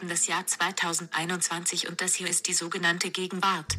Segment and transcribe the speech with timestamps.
[0.00, 3.76] schreiben das Jahr 2021 und das hier ist die sogenannte Gegenwart.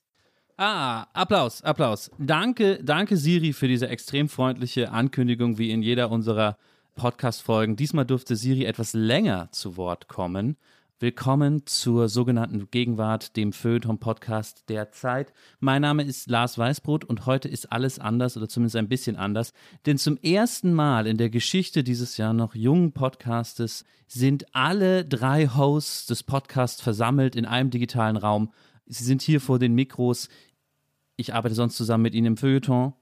[0.57, 2.11] Ah, Applaus, Applaus.
[2.19, 6.59] Danke, danke Siri für diese extrem freundliche Ankündigung, wie in jeder unserer
[6.97, 7.77] Podcast-Folgen.
[7.77, 10.57] Diesmal durfte Siri etwas länger zu Wort kommen.
[11.03, 15.33] Willkommen zur sogenannten Gegenwart, dem Feuilleton-Podcast der Zeit.
[15.59, 19.53] Mein Name ist Lars Weißbrot und heute ist alles anders oder zumindest ein bisschen anders,
[19.85, 25.49] denn zum ersten Mal in der Geschichte dieses ja noch jungen Podcastes sind alle drei
[25.49, 28.53] Hosts des Podcasts versammelt in einem digitalen Raum.
[28.87, 30.29] Sie sind hier vor den Mikros.
[31.17, 32.93] Ich arbeite sonst zusammen mit Ihnen im Feuilleton,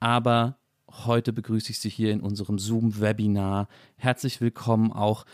[0.00, 0.56] aber
[0.90, 3.68] heute begrüße ich Sie hier in unserem Zoom-Webinar.
[3.96, 5.26] Herzlich willkommen auch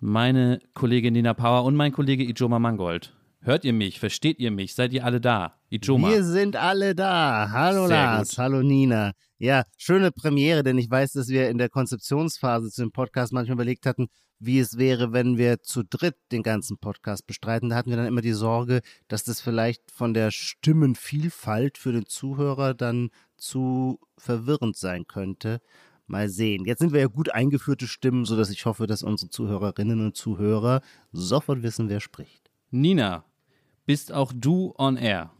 [0.00, 3.14] meine Kollegin Nina Power und mein Kollege Ijoma Mangold.
[3.40, 4.00] Hört ihr mich?
[4.00, 4.74] Versteht ihr mich?
[4.74, 5.54] Seid ihr alle da?
[5.70, 6.08] Ijoma.
[6.08, 7.48] Wir sind alle da.
[7.52, 8.38] Hallo Sehr Lars, gut.
[8.38, 9.12] hallo Nina.
[9.38, 13.54] Ja, schöne Premiere, denn ich weiß, dass wir in der Konzeptionsphase zu dem Podcast manchmal
[13.54, 14.08] überlegt hatten,
[14.38, 17.70] wie es wäre, wenn wir zu dritt den ganzen Podcast bestreiten.
[17.70, 22.06] Da hatten wir dann immer die Sorge, dass das vielleicht von der Stimmenvielfalt für den
[22.06, 25.60] Zuhörer dann zu verwirrend sein könnte.
[26.06, 26.64] Mal sehen.
[26.64, 30.80] Jetzt sind wir ja gut eingeführte Stimmen, sodass ich hoffe, dass unsere Zuhörerinnen und Zuhörer
[31.12, 32.50] sofort wissen, wer spricht.
[32.70, 33.24] Nina,
[33.86, 35.32] bist auch du on air?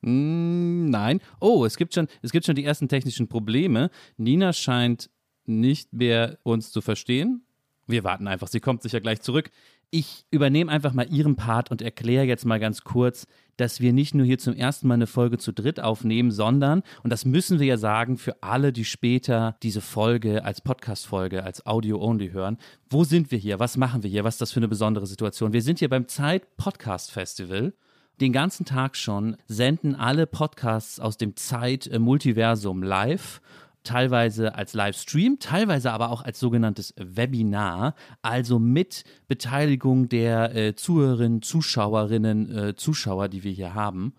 [0.00, 1.20] Mm, nein.
[1.40, 3.90] Oh, es gibt, schon, es gibt schon die ersten technischen Probleme.
[4.16, 5.10] Nina scheint
[5.46, 7.42] nicht mehr uns zu verstehen.
[7.86, 9.50] Wir warten einfach, sie kommt sicher gleich zurück.
[9.90, 13.26] Ich übernehme einfach mal ihren Part und erkläre jetzt mal ganz kurz,
[13.56, 17.10] dass wir nicht nur hier zum ersten Mal eine Folge zu dritt aufnehmen, sondern, und
[17.10, 22.30] das müssen wir ja sagen für alle, die später diese Folge als Podcast-Folge, als Audio-Only
[22.30, 22.58] hören,
[22.90, 23.58] wo sind wir hier?
[23.58, 24.24] Was machen wir hier?
[24.24, 25.52] Was ist das für eine besondere Situation?
[25.52, 27.72] Wir sind hier beim Zeit Podcast Festival
[28.20, 33.40] den ganzen Tag schon senden alle Podcasts aus dem Zeit-Multiversum live.
[33.84, 41.42] Teilweise als Livestream, teilweise aber auch als sogenanntes Webinar, also mit Beteiligung der äh, Zuhörerinnen,
[41.42, 44.14] Zuschauerinnen, äh, Zuschauer, die wir hier haben.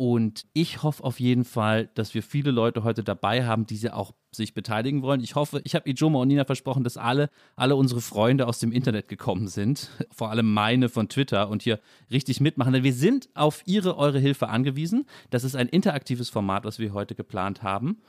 [0.00, 3.92] Und ich hoffe auf jeden Fall, dass wir viele Leute heute dabei haben, die sie
[3.92, 5.20] auch sich beteiligen wollen.
[5.20, 8.72] Ich hoffe, ich habe Ijoma und Nina versprochen, dass alle, alle unsere Freunde aus dem
[8.72, 9.90] Internet gekommen sind.
[10.10, 11.80] Vor allem meine von Twitter und hier
[12.10, 12.72] richtig mitmachen.
[12.72, 15.04] Denn wir sind auf ihre, eure Hilfe angewiesen.
[15.28, 18.00] Das ist ein interaktives Format, was wir heute geplant haben.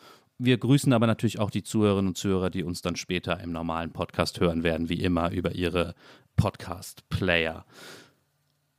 [0.44, 3.92] Wir grüßen aber natürlich auch die Zuhörerinnen und Zuhörer, die uns dann später im normalen
[3.92, 5.94] Podcast hören werden, wie immer über ihre
[6.36, 7.64] Podcast-Player.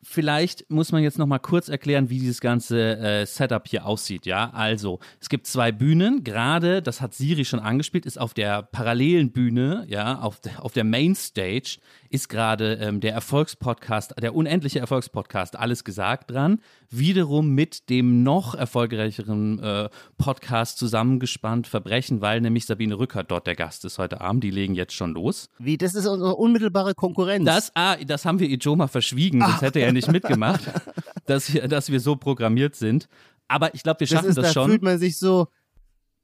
[0.02, 4.26] Vielleicht muss man jetzt noch mal kurz erklären, wie dieses ganze äh, Setup hier aussieht.
[4.26, 6.24] Ja, also es gibt zwei Bühnen.
[6.24, 10.72] Gerade, das hat Siri schon angespielt, ist auf der parallelen Bühne, ja, auf der, auf
[10.72, 11.78] der Mainstage
[12.12, 16.60] ist gerade ähm, der Erfolgspodcast, der unendliche Erfolgspodcast, alles gesagt dran.
[16.91, 19.88] Wiederum mit dem noch erfolgreicheren äh,
[20.18, 24.44] Podcast zusammengespannt Verbrechen, weil nämlich Sabine Rückert dort der Gast ist heute Abend.
[24.44, 25.48] Die legen jetzt schon los.
[25.59, 27.47] Wie, das ist unsere unmittelbare Konkurrenz.
[27.47, 30.60] Das, ah, das haben wir Ijoma verschwiegen, sonst hätte er nicht mitgemacht,
[31.26, 33.08] dass wir, dass wir so programmiert sind.
[33.48, 34.70] Aber ich glaube, wir das schaffen ist, das da schon.
[34.70, 35.48] fühlt man sich so,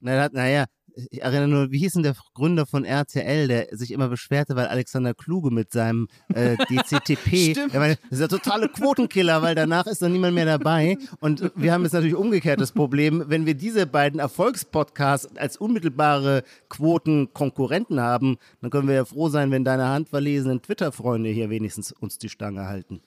[0.01, 0.67] naja, naja,
[1.11, 4.67] ich erinnere nur, wie hieß denn der Gründer von RTL, der sich immer beschwerte, weil
[4.67, 7.75] Alexander Kluge mit seinem äh, DCTP, Stimmt.
[7.75, 10.97] meine, das ist der totale Quotenkiller, weil danach ist dann niemand mehr dabei.
[11.21, 16.43] Und wir haben jetzt natürlich umgekehrt das Problem, wenn wir diese beiden Erfolgspodcasts als unmittelbare
[16.69, 22.19] Quotenkonkurrenten haben, dann können wir ja froh sein, wenn deine handverlesenen Twitter-Freunde hier wenigstens uns
[22.19, 23.01] die Stange halten.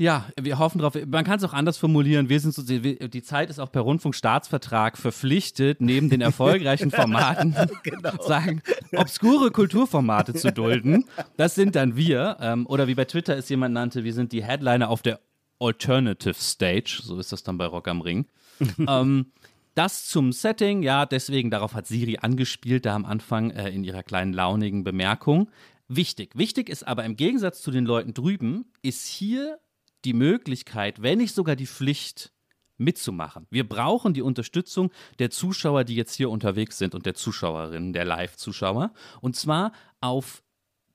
[0.00, 0.94] Ja, wir hoffen drauf.
[1.06, 2.30] Man kann es auch anders formulieren.
[2.30, 8.22] Wir sind so, die Zeit ist auch per Rundfunkstaatsvertrag verpflichtet, neben den erfolgreichen Formaten genau.
[8.22, 8.62] sagen,
[8.96, 11.04] obskure Kulturformate zu dulden.
[11.36, 12.38] Das sind dann wir.
[12.40, 15.20] Ähm, oder wie bei Twitter es jemand nannte, wir sind die Headliner auf der
[15.58, 17.02] Alternative Stage.
[17.04, 18.24] So ist das dann bei Rock am Ring.
[18.88, 19.26] ähm,
[19.74, 24.02] das zum Setting, ja, deswegen, darauf hat Siri angespielt, da am Anfang äh, in ihrer
[24.02, 25.50] kleinen launigen Bemerkung.
[25.88, 26.38] Wichtig.
[26.38, 29.58] Wichtig ist aber im Gegensatz zu den Leuten drüben, ist hier
[30.04, 32.32] die Möglichkeit, wenn nicht sogar die Pflicht,
[32.80, 33.46] mitzumachen.
[33.50, 38.06] Wir brauchen die Unterstützung der Zuschauer, die jetzt hier unterwegs sind und der Zuschauerinnen, der
[38.06, 38.92] Live-Zuschauer.
[39.20, 40.42] Und zwar auf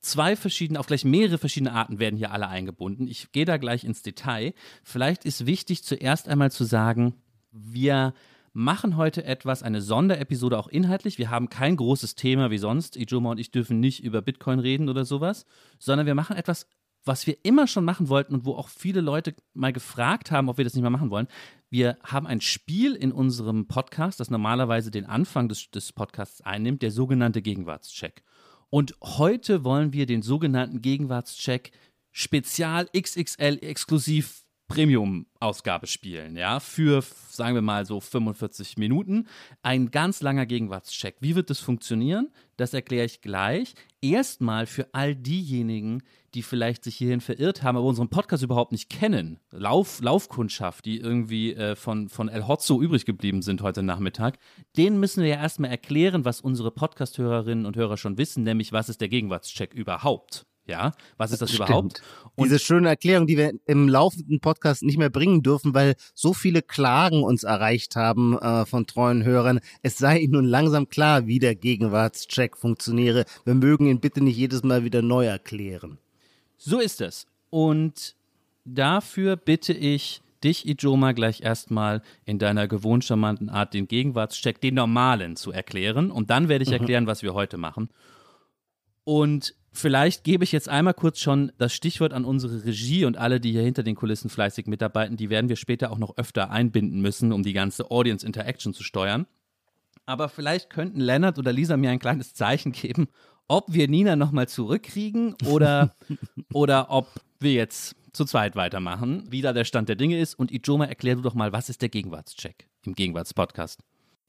[0.01, 3.07] zwei verschiedene, auf gleich mehrere verschiedene Arten werden hier alle eingebunden.
[3.07, 4.53] Ich gehe da gleich ins Detail.
[4.83, 7.13] Vielleicht ist wichtig, zuerst einmal zu sagen,
[7.51, 8.13] wir
[8.51, 11.17] machen heute etwas, eine Sonderepisode auch inhaltlich.
[11.17, 12.95] Wir haben kein großes Thema wie sonst.
[12.95, 15.45] Ijoma und ich dürfen nicht über Bitcoin reden oder sowas,
[15.77, 16.67] sondern wir machen etwas
[17.05, 20.57] was wir immer schon machen wollten und wo auch viele Leute mal gefragt haben, ob
[20.57, 21.27] wir das nicht mehr machen wollen.
[21.69, 26.81] Wir haben ein Spiel in unserem Podcast, das normalerweise den Anfang des, des Podcasts einnimmt,
[26.81, 28.23] der sogenannte Gegenwartscheck.
[28.69, 31.71] Und heute wollen wir den sogenannten Gegenwartscheck
[32.11, 39.27] Spezial XXL exklusiv Premium-Ausgabe spielen, ja, für, sagen wir mal so 45 Minuten.
[39.61, 41.17] Ein ganz langer Gegenwartscheck.
[41.19, 42.31] Wie wird das funktionieren?
[42.57, 43.75] Das erkläre ich gleich.
[44.01, 46.01] Erstmal für all diejenigen,
[46.33, 49.39] die vielleicht sich hierhin verirrt haben, aber unseren Podcast überhaupt nicht kennen.
[49.51, 54.37] Lauf, Laufkundschaft, die irgendwie äh, von, von El Hotzo übrig geblieben sind heute Nachmittag.
[54.77, 58.89] Denen müssen wir ja erstmal erklären, was unsere Podcast-Hörerinnen und Hörer schon wissen, nämlich was
[58.89, 60.45] ist der Gegenwartscheck überhaupt.
[60.67, 61.69] Ja, was ist das Stimmt.
[61.69, 62.01] überhaupt?
[62.35, 66.33] Und Diese schöne Erklärung, die wir im laufenden Podcast nicht mehr bringen dürfen, weil so
[66.33, 69.59] viele Klagen uns erreicht haben äh, von treuen Hörern.
[69.83, 73.25] Es sei ihnen nun langsam klar, wie der Gegenwartscheck funktioniere.
[73.45, 75.99] Wir mögen ihn bitte nicht jedes Mal wieder neu erklären.
[76.57, 77.27] So ist es.
[77.51, 78.15] Und
[78.65, 84.75] dafür bitte ich dich, Ijoma, gleich erstmal in deiner gewohnt charmanten Art den Gegenwartscheck, den
[84.75, 86.11] normalen, zu erklären.
[86.11, 86.75] Und dann werde ich mhm.
[86.75, 87.89] erklären, was wir heute machen.
[89.03, 93.41] Und Vielleicht gebe ich jetzt einmal kurz schon das Stichwort an unsere Regie und alle,
[93.41, 95.17] die hier hinter den Kulissen fleißig mitarbeiten.
[95.17, 98.83] Die werden wir später auch noch öfter einbinden müssen, um die ganze Audience Interaction zu
[98.83, 99.27] steuern.
[100.05, 103.09] Aber vielleicht könnten Lennart oder Lisa mir ein kleines Zeichen geben,
[103.49, 105.93] ob wir Nina nochmal zurückkriegen oder,
[106.53, 107.09] oder ob
[107.41, 110.35] wir jetzt zu zweit weitermachen, wie da der Stand der Dinge ist.
[110.35, 113.81] Und Ijoma, erklär du doch mal, was ist der Gegenwartscheck im Gegenwartspodcast?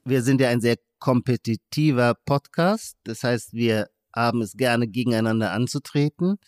[0.05, 2.97] Wir sind ja ein sehr kompetitiver Podcast.
[3.05, 6.39] Das heißt, wir haben es gerne gegeneinander anzutreten.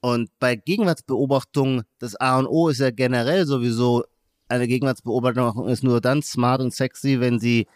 [0.00, 4.04] Und bei Gegenwartsbeobachtung, das A und O ist ja generell sowieso,
[4.48, 7.66] eine Gegenwartsbeobachtung ist nur dann smart und sexy, wenn sie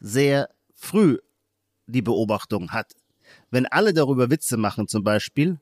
[0.00, 1.18] sehr früh
[1.86, 2.92] die Beobachtung hat.
[3.50, 5.60] Wenn alle darüber Witze machen zum Beispiel,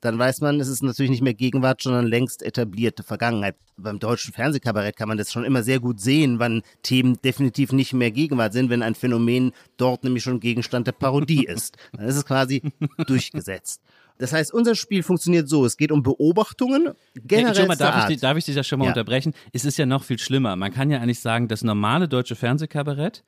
[0.00, 3.56] dann weiß man, es ist natürlich nicht mehr Gegenwart, sondern längst etablierte Vergangenheit.
[3.76, 7.92] Beim deutschen Fernsehkabarett kann man das schon immer sehr gut sehen, wann Themen definitiv nicht
[7.92, 11.76] mehr Gegenwart sind, wenn ein Phänomen dort nämlich schon Gegenstand der Parodie ist.
[11.92, 12.62] Dann ist es quasi
[13.06, 13.82] durchgesetzt.
[14.18, 16.90] Das heißt, unser Spiel funktioniert so: Es geht um Beobachtungen.
[17.14, 18.90] Generell ja, darf, ich, darf ich dich ja schon mal ja.
[18.90, 19.32] unterbrechen?
[19.52, 20.56] Es ist ja noch viel schlimmer.
[20.56, 23.24] Man kann ja eigentlich sagen, das normale deutsche Fernsehkabarett,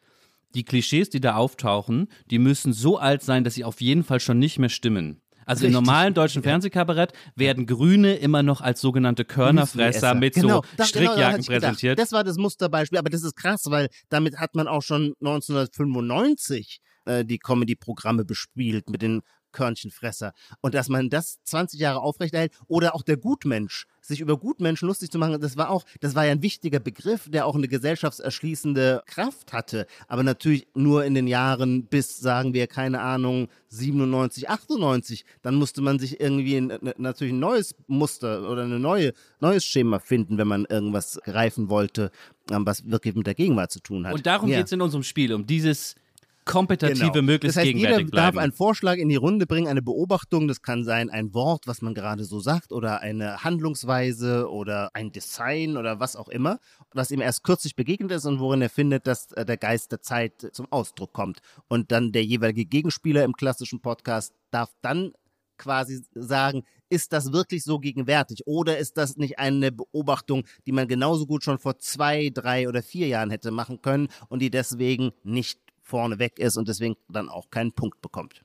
[0.55, 4.21] die Klischees, die da auftauchen, die müssen so alt sein, dass sie auf jeden Fall
[4.21, 5.22] schon nicht mehr stimmen.
[5.47, 5.69] Also Richtig.
[5.69, 10.63] im normalen deutschen Fernsehkabarett werden Grüne immer noch als sogenannte Körnerfresser mit genau.
[10.77, 11.99] so Strickjacken genau, präsentiert.
[11.99, 16.81] Das war das Musterbeispiel, aber das ist krass, weil damit hat man auch schon 1995
[17.05, 20.33] äh, die Comedy-Programme bespielt mit den Körnchenfresser.
[20.61, 25.11] Und dass man das 20 Jahre aufrechterhält oder auch der Gutmensch, sich über Gutmenschen lustig
[25.11, 29.03] zu machen, das war auch, das war ja ein wichtiger Begriff, der auch eine gesellschaftserschließende
[29.07, 29.87] Kraft hatte.
[30.09, 35.25] Aber natürlich nur in den Jahren bis, sagen wir, keine Ahnung, 97, 98.
[35.43, 40.01] Dann musste man sich irgendwie ein, natürlich ein neues Muster oder ein neue, neues Schema
[40.01, 42.11] finden, wenn man irgendwas greifen wollte,
[42.51, 44.15] ähm, was wirklich mit der Gegenwart zu tun hat.
[44.15, 44.59] Und darum ja.
[44.59, 45.95] geht es in unserem Spiel, um dieses
[46.45, 47.23] kompetitive, genau.
[47.23, 48.35] möglichst das heißt, gegenwärtig jeder bleiben.
[48.35, 50.49] darf einen Vorschlag in die Runde bringen, eine Beobachtung.
[50.49, 55.13] Das kann sein ein Wort, was man gerade so sagt, oder eine Handlungsweise oder ein
[55.13, 56.59] Design oder was auch immer,
[56.93, 60.01] was ihm erst kürzlich begegnet ist und worin er findet, dass äh, der Geist der
[60.01, 61.41] Zeit zum Ausdruck kommt.
[61.69, 65.13] Und dann der jeweilige Gegenspieler im klassischen Podcast darf dann
[65.59, 70.89] quasi sagen, ist das wirklich so gegenwärtig oder ist das nicht eine Beobachtung, die man
[70.89, 75.13] genauso gut schon vor zwei, drei oder vier Jahren hätte machen können und die deswegen
[75.23, 75.59] nicht
[75.93, 78.43] vorne weg ist und deswegen dann auch keinen Punkt bekommt.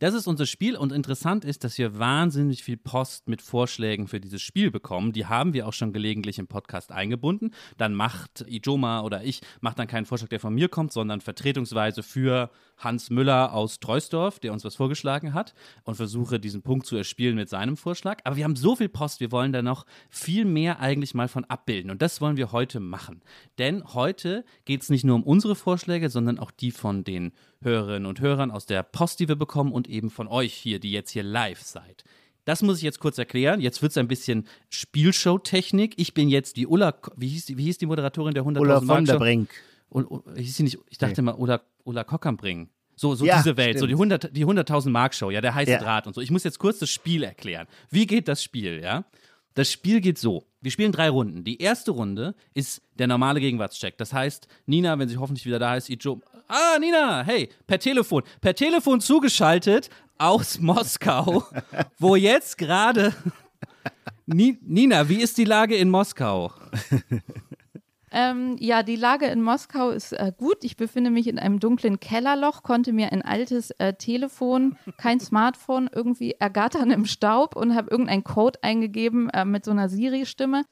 [0.00, 4.20] Das ist unser Spiel und interessant ist, dass wir wahnsinnig viel Post mit Vorschlägen für
[4.20, 5.12] dieses Spiel bekommen.
[5.12, 7.52] Die haben wir auch schon gelegentlich im Podcast eingebunden.
[7.76, 12.02] Dann macht Ijoma oder ich, macht dann keinen Vorschlag, der von mir kommt, sondern vertretungsweise
[12.02, 15.54] für Hans Müller aus Treusdorf, der uns was vorgeschlagen hat
[15.84, 18.20] und versuche diesen Punkt zu erspielen mit seinem Vorschlag.
[18.24, 21.44] Aber wir haben so viel Post, wir wollen da noch viel mehr eigentlich mal von
[21.44, 21.90] abbilden.
[21.90, 23.22] Und das wollen wir heute machen.
[23.58, 27.32] Denn heute geht es nicht nur um unsere Vorschläge, sondern auch die von den
[27.62, 30.92] Hörerinnen und Hörern aus der Post, die wir bekommen und eben von euch hier, die
[30.92, 32.04] jetzt hier live seid.
[32.44, 33.60] Das muss ich jetzt kurz erklären.
[33.60, 35.92] Jetzt wird es ein bisschen Spielshow-Technik.
[35.98, 38.78] Ich bin jetzt die Ulla, wie hieß die, wie hieß die Moderatorin der 100.000 Ulla
[38.78, 39.18] von Mark der?
[39.18, 39.50] Brink.
[39.90, 41.26] Und, hieß sie nicht, ich dachte Nee.
[41.26, 42.68] mal, Ulla, Ulla Kockambring.
[42.96, 43.90] So, so Ja, diese Welt, so stimmt.
[43.90, 45.78] die 100 die 100.000 Mark Show, ja, der heiße Ja.
[45.78, 46.20] Draht und so.
[46.20, 47.66] Ich muss jetzt kurz das Spiel erklären.
[47.90, 49.04] Wie geht das Spiel, ja?
[49.54, 50.44] Das Spiel geht so.
[50.60, 51.44] Wir spielen drei Runden.
[51.44, 53.96] Die erste Runde ist der normale Gegenwartscheck.
[53.98, 56.20] Das heißt, Nina, wenn sie hoffentlich wieder da ist, Ijo.
[56.48, 58.22] Ah, Nina, hey, per Telefon.
[58.40, 61.44] Per Telefon zugeschaltet aus Moskau,
[61.98, 63.14] wo jetzt gerade.
[64.26, 66.52] Ni- Nina, wie ist die Lage in Moskau?
[68.10, 70.64] Ähm, ja, die Lage in Moskau ist äh, gut.
[70.64, 75.88] Ich befinde mich in einem dunklen Kellerloch, konnte mir ein altes äh, Telefon, kein Smartphone,
[75.92, 80.62] irgendwie ergattern im Staub und habe irgendeinen Code eingegeben äh, mit so einer Siri-Stimme.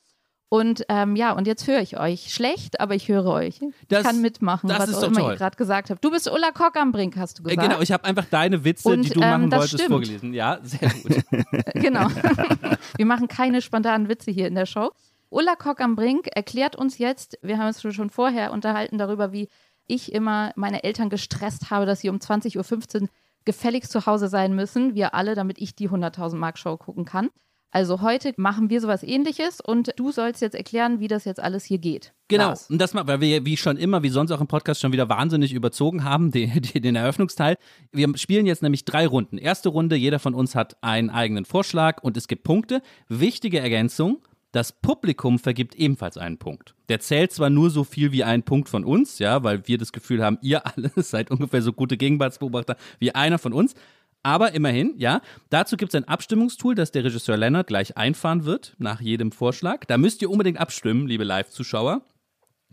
[0.49, 2.33] Und ähm, ja, und jetzt höre ich euch.
[2.33, 3.59] Schlecht, aber ich höre euch.
[3.89, 5.33] Das- ich kann mitmachen, das was ist auch immer toll.
[5.33, 6.05] ihr gerade gesagt habt.
[6.05, 7.69] Du bist Ulla Kock am Brink, hast du Äh, gesagt.
[7.69, 9.91] genau, ich habe einfach deine Witze, Und, die du ähm, machen das wolltest, stimmt.
[9.91, 10.35] vorgelesen.
[10.35, 11.25] Ja, sehr gut.
[11.75, 12.07] Genau.
[12.97, 14.93] Wir machen keine spontanen Witze hier in der Show.
[15.31, 19.49] Ulla Kock am Brink erklärt uns jetzt, wir haben uns schon vorher unterhalten darüber, wie
[19.87, 23.09] ich immer meine Eltern gestresst habe, dass sie um 20.15 Uhr
[23.45, 27.31] gefälligst zu Hause sein müssen, wir alle, damit ich die 100.000 Mark Show gucken kann.
[27.71, 31.65] Also heute machen wir sowas ähnliches und du sollst jetzt erklären, wie das jetzt alles
[31.65, 32.15] hier geht.
[32.29, 32.71] Genau, Lars.
[32.71, 35.09] und das mal, weil wir wie schon immer, wie sonst auch im Podcast schon wieder
[35.09, 37.57] wahnsinnig überzogen haben, den, den, den Eröffnungsteil.
[37.93, 39.37] Wir spielen jetzt nämlich drei Runden.
[39.37, 42.83] Erste Runde, jeder von uns hat einen eigenen Vorschlag und es gibt Punkte.
[43.09, 46.75] Wichtige Ergänzung, das Publikum vergibt ebenfalls einen Punkt.
[46.89, 49.93] Der zählt zwar nur so viel wie ein Punkt von uns, ja, weil wir das
[49.93, 53.75] Gefühl haben, ihr alle seid ungefähr so gute Gegenwartsbeobachter wie einer von uns.
[54.23, 58.75] Aber immerhin, ja, dazu gibt es ein Abstimmungstool, das der Regisseur Leonard gleich einfahren wird
[58.79, 59.85] nach jedem Vorschlag.
[59.85, 62.03] Da müsst ihr unbedingt abstimmen, liebe Live-Zuschauer,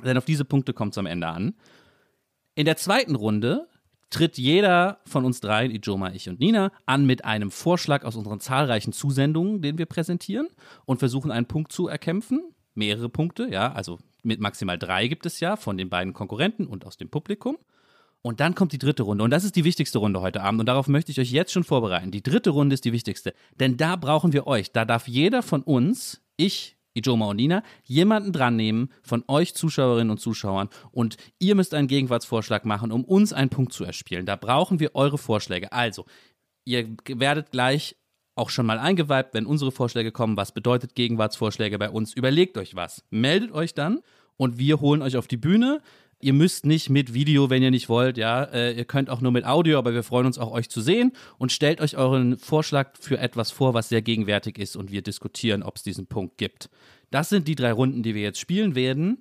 [0.03, 1.53] denn auf diese Punkte kommt es am Ende an.
[2.55, 3.67] In der zweiten Runde
[4.09, 8.39] tritt jeder von uns dreien, Ijoma, ich und Nina, an mit einem Vorschlag aus unseren
[8.39, 10.47] zahlreichen Zusendungen, den wir präsentieren
[10.85, 12.41] und versuchen einen Punkt zu erkämpfen.
[12.75, 16.85] Mehrere Punkte, ja, also mit maximal drei gibt es ja von den beiden Konkurrenten und
[16.85, 17.57] aus dem Publikum.
[18.23, 19.23] Und dann kommt die dritte Runde.
[19.23, 20.61] Und das ist die wichtigste Runde heute Abend.
[20.61, 22.09] Und darauf möchte ich euch jetzt schon vorbereiten.
[22.09, 23.33] Die dritte Runde ist die wichtigste.
[23.59, 24.71] Denn da brauchen wir euch.
[24.71, 30.11] Da darf jeder von uns, ich, Ijoma und Nina, jemanden dran nehmen von euch Zuschauerinnen
[30.11, 30.69] und Zuschauern.
[30.91, 34.25] Und ihr müsst einen Gegenwartsvorschlag machen, um uns einen Punkt zu erspielen.
[34.25, 35.71] Da brauchen wir eure Vorschläge.
[35.71, 36.05] Also,
[36.65, 37.95] ihr werdet gleich
[38.35, 40.37] auch schon mal eingeweibt, wenn unsere Vorschläge kommen.
[40.37, 42.13] Was bedeutet Gegenwartsvorschläge bei uns?
[42.13, 43.03] Überlegt euch was.
[43.09, 44.01] Meldet euch dann
[44.37, 45.81] und wir holen euch auf die Bühne.
[46.23, 48.43] Ihr müsst nicht mit Video, wenn ihr nicht wollt, ja.
[48.43, 51.11] Äh, ihr könnt auch nur mit Audio, aber wir freuen uns auch, euch zu sehen.
[51.37, 55.63] Und stellt euch euren Vorschlag für etwas vor, was sehr gegenwärtig ist und wir diskutieren,
[55.63, 56.69] ob es diesen Punkt gibt.
[57.11, 59.17] Das sind die drei Runden, die wir jetzt spielen werden.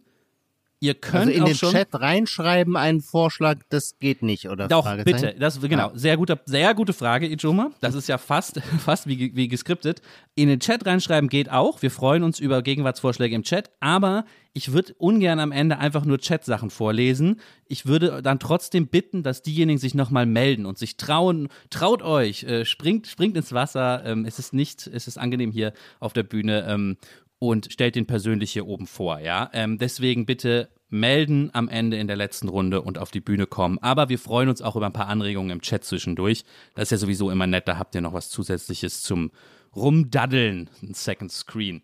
[0.82, 4.66] Ihr könnt Also in den Chat reinschreiben einen Vorschlag, das geht nicht, oder?
[4.66, 5.32] doch, bitte.
[5.38, 7.70] Das, genau, sehr, guter, sehr gute Frage, Ijoma.
[7.80, 10.02] Das ist ja fast, fast wie, wie geskriptet.
[10.34, 11.82] In den Chat reinschreiben geht auch.
[11.82, 13.70] Wir freuen uns über Gegenwartsvorschläge im Chat.
[13.78, 14.24] Aber
[14.54, 17.40] ich würde ungern am Ende einfach nur Chat-Sachen vorlesen.
[17.68, 21.48] Ich würde dann trotzdem bitten, dass diejenigen sich nochmal melden und sich trauen.
[21.70, 24.02] Traut euch, äh, springt, springt ins Wasser.
[24.04, 26.66] Ähm, es ist nicht, es ist angenehm hier auf der Bühne.
[26.68, 26.96] Ähm,
[27.42, 29.50] und stellt den persönlich hier oben vor, ja.
[29.52, 33.80] Ähm, deswegen bitte melden am Ende in der letzten Runde und auf die Bühne kommen.
[33.80, 36.44] Aber wir freuen uns auch über ein paar Anregungen im Chat zwischendurch.
[36.76, 39.32] Das ist ja sowieso immer nett, da habt ihr noch was Zusätzliches zum
[39.74, 41.82] Rumdaddeln, ein Second Screen.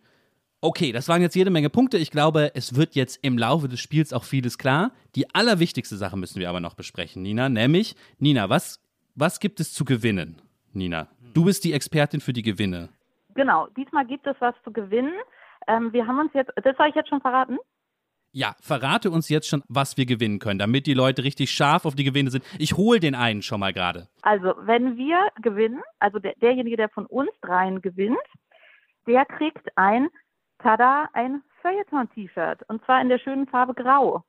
[0.60, 1.98] Okay, das waren jetzt jede Menge Punkte.
[1.98, 4.92] Ich glaube, es wird jetzt im Laufe des Spiels auch vieles klar.
[5.16, 7.48] Die allerwichtigste Sache müssen wir aber noch besprechen, Nina.
[7.48, 8.80] Nämlich, Nina, was,
[9.16, 10.40] was gibt es zu gewinnen?
[10.72, 12.90] Nina, du bist die Expertin für die Gewinne.
[13.34, 15.14] Genau, diesmal gibt es was zu gewinnen.
[15.68, 17.58] Ähm, wir haben uns jetzt, das soll ich jetzt schon verraten?
[18.32, 21.94] Ja, verrate uns jetzt schon, was wir gewinnen können, damit die Leute richtig scharf auf
[21.94, 22.44] die Gewinne sind.
[22.58, 24.08] Ich hole den einen schon mal gerade.
[24.22, 28.18] Also, wenn wir gewinnen, also der, derjenige, der von uns dreien gewinnt,
[29.06, 30.08] der kriegt ein,
[30.58, 32.68] tada, ein Feuilleton-T-Shirt.
[32.68, 34.24] Und zwar in der schönen Farbe Grau.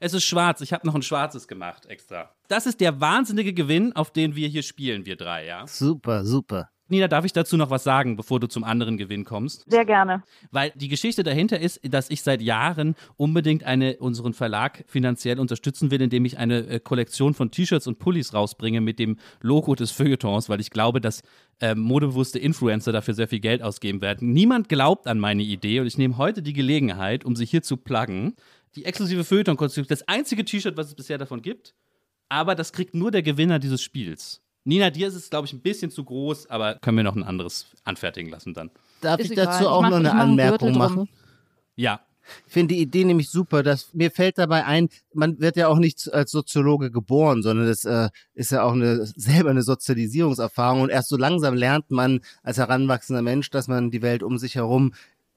[0.00, 0.60] Es ist schwarz.
[0.60, 2.34] Ich habe noch ein schwarzes gemacht extra.
[2.48, 5.66] Das ist der wahnsinnige Gewinn, auf den wir hier spielen, wir drei, ja?
[5.66, 6.70] Super, super.
[6.88, 9.64] Nina, darf ich dazu noch was sagen, bevor du zum anderen Gewinn kommst?
[9.70, 10.22] Sehr gerne.
[10.50, 15.90] Weil die Geschichte dahinter ist, dass ich seit Jahren unbedingt eine, unseren Verlag finanziell unterstützen
[15.90, 19.92] will, indem ich eine äh, Kollektion von T-Shirts und Pullis rausbringe mit dem Logo des
[19.92, 21.22] Feuilletons, weil ich glaube, dass
[21.60, 24.32] ähm, modebewusste Influencer dafür sehr viel Geld ausgeben werden.
[24.32, 27.78] Niemand glaubt an meine Idee und ich nehme heute die Gelegenheit, um sie hier zu
[27.78, 28.34] pluggen.
[28.76, 31.74] Die exklusive Feuilleton-Konstruktion, das einzige T-Shirt, was es bisher davon gibt,
[32.28, 34.43] aber das kriegt nur der Gewinner dieses Spiels.
[34.64, 37.22] Nina, dir ist es, glaube ich, ein bisschen zu groß, aber können wir noch ein
[37.22, 38.70] anderes anfertigen lassen dann.
[39.00, 39.66] Darf Ist ich dazu egal.
[39.72, 40.96] auch Ich mach- noch eine Anmerkung Gürtel machen?
[40.96, 41.08] drum.
[41.76, 42.00] Ja,
[42.46, 43.62] Ich finde die Idee nämlich super.
[43.62, 47.84] Dass, mir fällt dabei ein, man wird ja auch nicht als Soziologe geboren, sondern das
[47.84, 50.80] äh, ist ja auch eine, selber eine Sozialisierungserfahrung.
[50.82, 54.54] Und erst so langsam lernt man als heranwachsender Mensch, dass man die Welt um sich
[54.54, 54.94] herum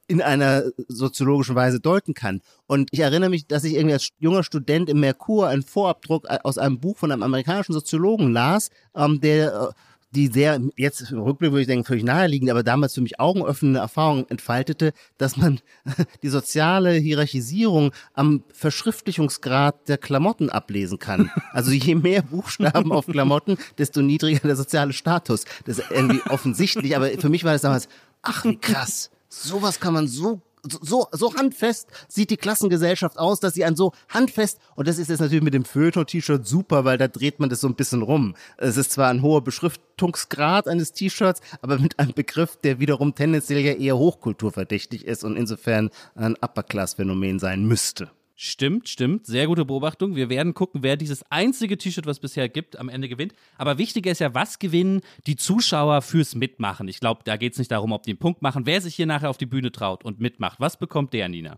[0.08, 2.42] in einer soziologischen Weise deuten kann.
[2.66, 6.58] Und ich erinnere mich, dass ich irgendwie als junger Student im Merkur einen Vorabdruck aus
[6.58, 9.74] einem Buch von einem amerikanischen Soziologen las, ähm, der äh,
[10.12, 13.80] die sehr, jetzt im Rückblick würde ich denken, völlig naheliegend, aber damals für mich augenöffnende
[13.80, 15.60] Erfahrung entfaltete, dass man
[16.24, 21.30] die soziale Hierarchisierung am Verschriftlichungsgrad der Klamotten ablesen kann.
[21.52, 25.44] Also je mehr Buchstaben auf Klamotten, desto niedriger der soziale Status.
[25.66, 27.90] Das ist irgendwie offensichtlich, aber für mich war das damals,
[28.22, 30.42] ach wie krass, sowas kann man so
[30.82, 35.10] so, so handfest sieht die Klassengesellschaft aus, dass sie ein so handfest, und das ist
[35.10, 38.36] jetzt natürlich mit dem Feuilleton-T-Shirt super, weil da dreht man das so ein bisschen rum.
[38.58, 43.60] Es ist zwar ein hoher Beschriftungsgrad eines T-Shirts, aber mit einem Begriff, der wiederum tendenziell
[43.60, 48.10] ja eher hochkulturverdächtig ist und insofern ein Upper-Class-Phänomen sein müsste.
[48.40, 49.26] Stimmt, stimmt.
[49.26, 50.16] Sehr gute Beobachtung.
[50.16, 53.34] Wir werden gucken, wer dieses einzige T-Shirt, was es bisher gibt, am Ende gewinnt.
[53.58, 56.88] Aber wichtiger ist ja, was gewinnen die Zuschauer fürs Mitmachen.
[56.88, 58.68] Ich glaube, da geht es nicht darum, ob die einen Punkt machen.
[58.68, 61.58] Wer sich hier nachher auf die Bühne traut und mitmacht, was bekommt der, Nina?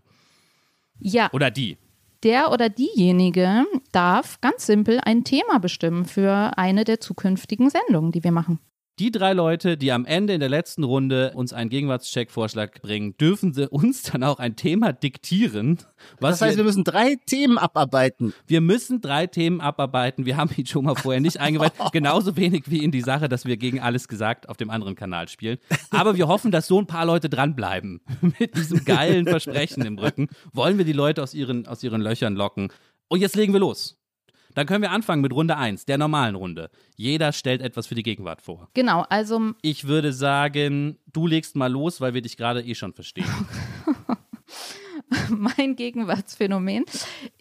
[0.98, 1.76] Ja, Oder die?
[2.22, 8.24] der oder diejenige darf ganz simpel ein Thema bestimmen für eine der zukünftigen Sendungen, die
[8.24, 8.58] wir machen.
[9.00, 13.54] Die drei Leute, die am Ende in der letzten Runde uns einen Gegenwartscheck-Vorschlag bringen, dürfen
[13.54, 15.78] sie uns dann auch ein Thema diktieren.
[16.20, 18.34] Was Das heißt, wir wir, müssen drei Themen abarbeiten.
[18.46, 20.26] wir müssen drei Themen abarbeiten.
[20.26, 21.72] Wir haben die schon mal vorher nicht eingeweiht.
[21.92, 25.28] Genauso wenig wie in die Sache, dass wir gegen alles gesagt auf dem anderen Kanal
[25.28, 25.56] spielen.
[25.88, 28.02] Aber wir hoffen, dass so ein paar Leute dranbleiben.
[28.38, 32.34] Mit diesem geilen Versprechen im Rücken wollen wir die Leute aus ihren, aus ihren Löchern
[32.34, 32.70] locken.
[33.08, 33.99] Und jetzt legen wir los.
[34.60, 36.68] Dann können wir anfangen mit Runde 1, der normalen Runde.
[36.94, 38.68] Jeder stellt etwas für die Gegenwart vor.
[38.74, 42.92] Genau, also Ich würde sagen, du legst mal los, weil wir dich gerade eh schon
[42.92, 43.24] verstehen.
[45.30, 46.84] mein Gegenwartsphänomen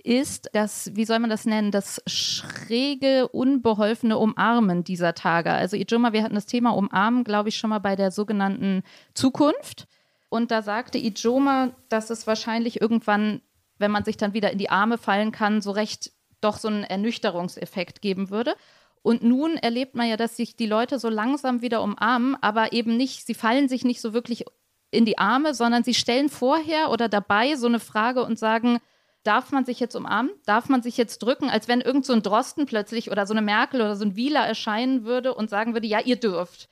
[0.02, 5.52] ist das, wie soll man das nennen, das schräge, unbeholfene Umarmen dieser Tage.
[5.52, 8.82] Also Ijoma, wir hatten das Thema Umarmen, glaube ich, schon mal bei der sogenannten
[9.14, 9.90] Zukunft.
[10.30, 13.42] Und da sagte Ijoma, dass es wahrscheinlich irgendwann,
[13.78, 16.84] wenn man sich dann wieder in die Arme fallen kann, so recht doch so einen
[16.84, 18.56] Ernüchterungseffekt geben würde.
[19.02, 22.98] Und nun erlebt man ja, dass sich die Leute so langsam wieder umarmen, aber eben
[22.98, 24.46] nicht, sie fallen sich nicht so wirklich
[24.92, 28.80] in die Arme, sondern sie stellen vorher oder dabei so eine Frage und sagen,
[29.24, 30.32] darf man sich jetzt umarmen?
[30.46, 33.42] Darf man sich jetzt drücken, als wenn irgend so ein Drosten plötzlich oder so eine
[33.42, 36.68] Merkel oder so ein Wieler erscheinen würde und sagen würde, ja, ihr dürft.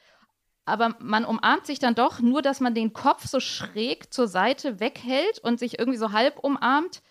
[0.65, 4.81] Aber man umarmt sich dann doch, nur dass man den Kopf so schräg zur Seite
[4.81, 7.01] weghält und sich irgendwie so halb umarmt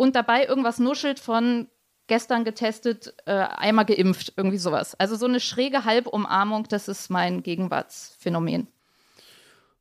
[0.00, 1.68] und dabei irgendwas nuschelt von
[2.06, 4.98] gestern getestet, äh, einmal geimpft, irgendwie sowas.
[4.98, 8.66] Also so eine schräge Halbumarmung, das ist mein Gegenwartsphänomen.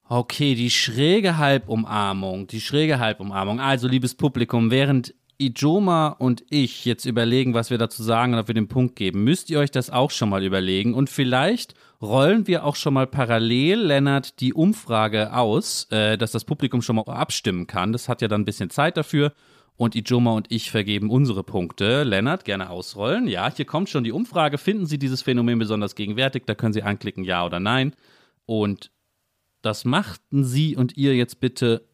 [0.10, 3.62] Okay, die schräge Halbumarmung, die schräge Halbumarmung.
[3.62, 8.50] Also, liebes Publikum, während Ijoma und ich jetzt überlegen, was wir dazu sagen und ob
[8.50, 10.94] wir den Punkt geben, müsst ihr euch das auch schon mal überlegen.
[10.96, 16.44] Und vielleicht rollen wir auch schon mal parallel, Lennart, die Umfrage aus, äh, dass das
[16.44, 17.94] Publikum schon mal abstimmen kann.
[17.94, 19.32] Das hat ja dann ein bisschen Zeit dafür.
[19.80, 22.04] Und Ijoma und ich vergeben unsere Punkte.
[22.04, 23.28] Lennart, gerne ausrollen.
[23.30, 24.58] Ja, hier kommt schon die Umfrage.
[24.58, 26.44] Finden Sie dieses Phänomen besonders gegenwärtig?
[26.46, 27.96] Da können Sie anklicken, ja oder nein.
[28.46, 28.92] Und
[29.62, 31.88] das machten Sie und ihr jetzt bitte.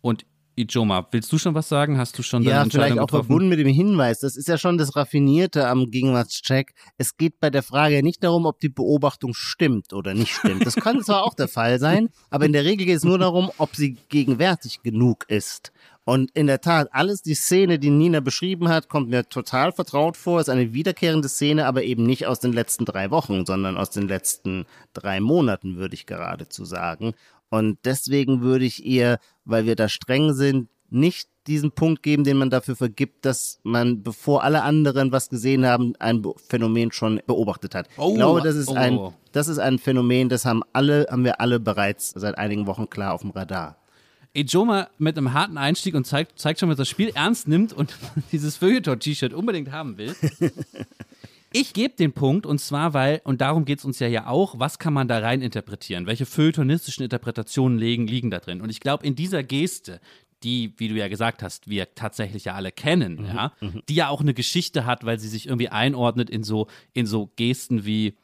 [0.00, 1.96] Und Ijoma, willst du schon was sagen?
[1.96, 3.26] Hast du schon deine Ja, Entscheidung vielleicht auch getroffen?
[3.26, 4.18] verbunden mit dem Hinweis.
[4.18, 6.72] Das ist ja schon das Raffinierte am Gegenwartscheck.
[6.98, 10.66] Es geht bei der Frage nicht darum, ob die Beobachtung stimmt oder nicht stimmt.
[10.66, 13.50] Das kann zwar auch der Fall sein, aber in der Regel geht es nur darum,
[13.58, 15.72] ob sie gegenwärtig genug ist.
[16.04, 20.16] Und in der Tat, alles die Szene, die Nina beschrieben hat, kommt mir total vertraut
[20.16, 20.40] vor.
[20.40, 24.08] Ist eine wiederkehrende Szene, aber eben nicht aus den letzten drei Wochen, sondern aus den
[24.08, 27.14] letzten drei Monaten, würde ich geradezu sagen.
[27.50, 32.36] Und deswegen würde ich ihr, weil wir da streng sind, nicht diesen Punkt geben, den
[32.36, 37.74] man dafür vergibt, dass man, bevor alle anderen was gesehen haben, ein Phänomen schon beobachtet
[37.74, 37.88] hat.
[37.96, 38.74] Oh, ich glaube, das ist oh.
[38.74, 38.98] ein,
[39.32, 43.14] das ist ein Phänomen, das haben alle, haben wir alle bereits seit einigen Wochen klar
[43.14, 43.81] auf dem Radar.
[44.34, 47.94] Ijoma mit einem harten Einstieg und zeigt, zeigt schon, dass das Spiel ernst nimmt und
[48.32, 50.14] dieses Feuilleton-T-Shirt unbedingt haben will.
[51.54, 54.58] Ich gebe den Punkt und zwar, weil, und darum geht es uns ja ja auch,
[54.58, 56.06] was kann man da rein interpretieren?
[56.06, 58.62] Welche feuilletonistischen Interpretationen liegen, liegen da drin?
[58.62, 60.00] Und ich glaube, in dieser Geste,
[60.42, 63.52] die, wie du ja gesagt hast, wir tatsächlich ja alle kennen, ja,
[63.88, 67.30] die ja auch eine Geschichte hat, weil sie sich irgendwie einordnet in so, in so
[67.36, 68.14] Gesten wie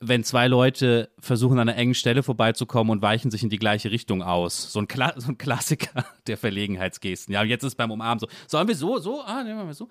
[0.00, 3.90] wenn zwei Leute versuchen, an einer engen Stelle vorbeizukommen und weichen sich in die gleiche
[3.90, 4.72] Richtung aus.
[4.72, 7.34] So ein, Kla so ein Klassiker der Verlegenheitsgesten.
[7.34, 8.28] Ja, jetzt ist beim Umarmen so.
[8.46, 9.22] Sollen wir so, so?
[9.22, 9.88] Ah, nehmen wir so.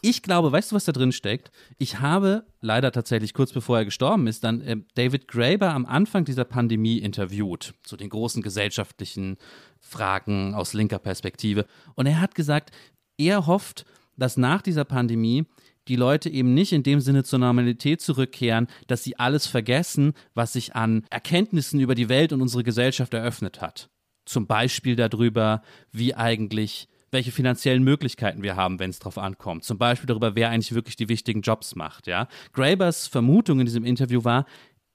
[0.00, 1.50] Ich glaube, weißt du, was da drin steckt?
[1.76, 6.24] Ich habe leider tatsächlich kurz bevor er gestorben ist, dann äh, David Graeber am Anfang
[6.24, 9.36] dieser Pandemie interviewt, zu den großen gesellschaftlichen
[9.80, 11.66] Fragen aus linker Perspektive.
[11.94, 12.70] Und er hat gesagt,
[13.18, 13.84] er hofft,
[14.16, 15.44] dass nach dieser Pandemie
[15.88, 20.52] die Leute eben nicht in dem Sinne zur Normalität zurückkehren, dass sie alles vergessen, was
[20.52, 23.88] sich an Erkenntnissen über die Welt und unsere Gesellschaft eröffnet hat.
[24.24, 29.64] Zum Beispiel darüber, wie eigentlich welche finanziellen Möglichkeiten wir haben, wenn es drauf ankommt.
[29.64, 32.06] Zum Beispiel darüber, wer eigentlich wirklich die wichtigen Jobs macht.
[32.06, 32.28] Ja?
[32.52, 34.44] Grabers Vermutung in diesem Interview war,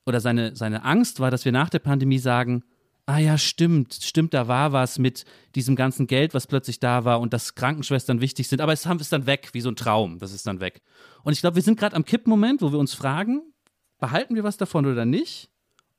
[0.06, 2.64] oder seine, seine Angst war, dass wir nach der Pandemie sagen,
[3.12, 7.20] ah ja, stimmt, stimmt, da war was mit diesem ganzen Geld, was plötzlich da war
[7.20, 10.32] und dass Krankenschwestern wichtig sind, aber es ist dann weg, wie so ein Traum, das
[10.32, 10.82] ist dann weg.
[11.24, 13.42] Und ich glaube, wir sind gerade am Kippmoment, wo wir uns fragen,
[14.00, 15.50] behalten wir was davon oder nicht?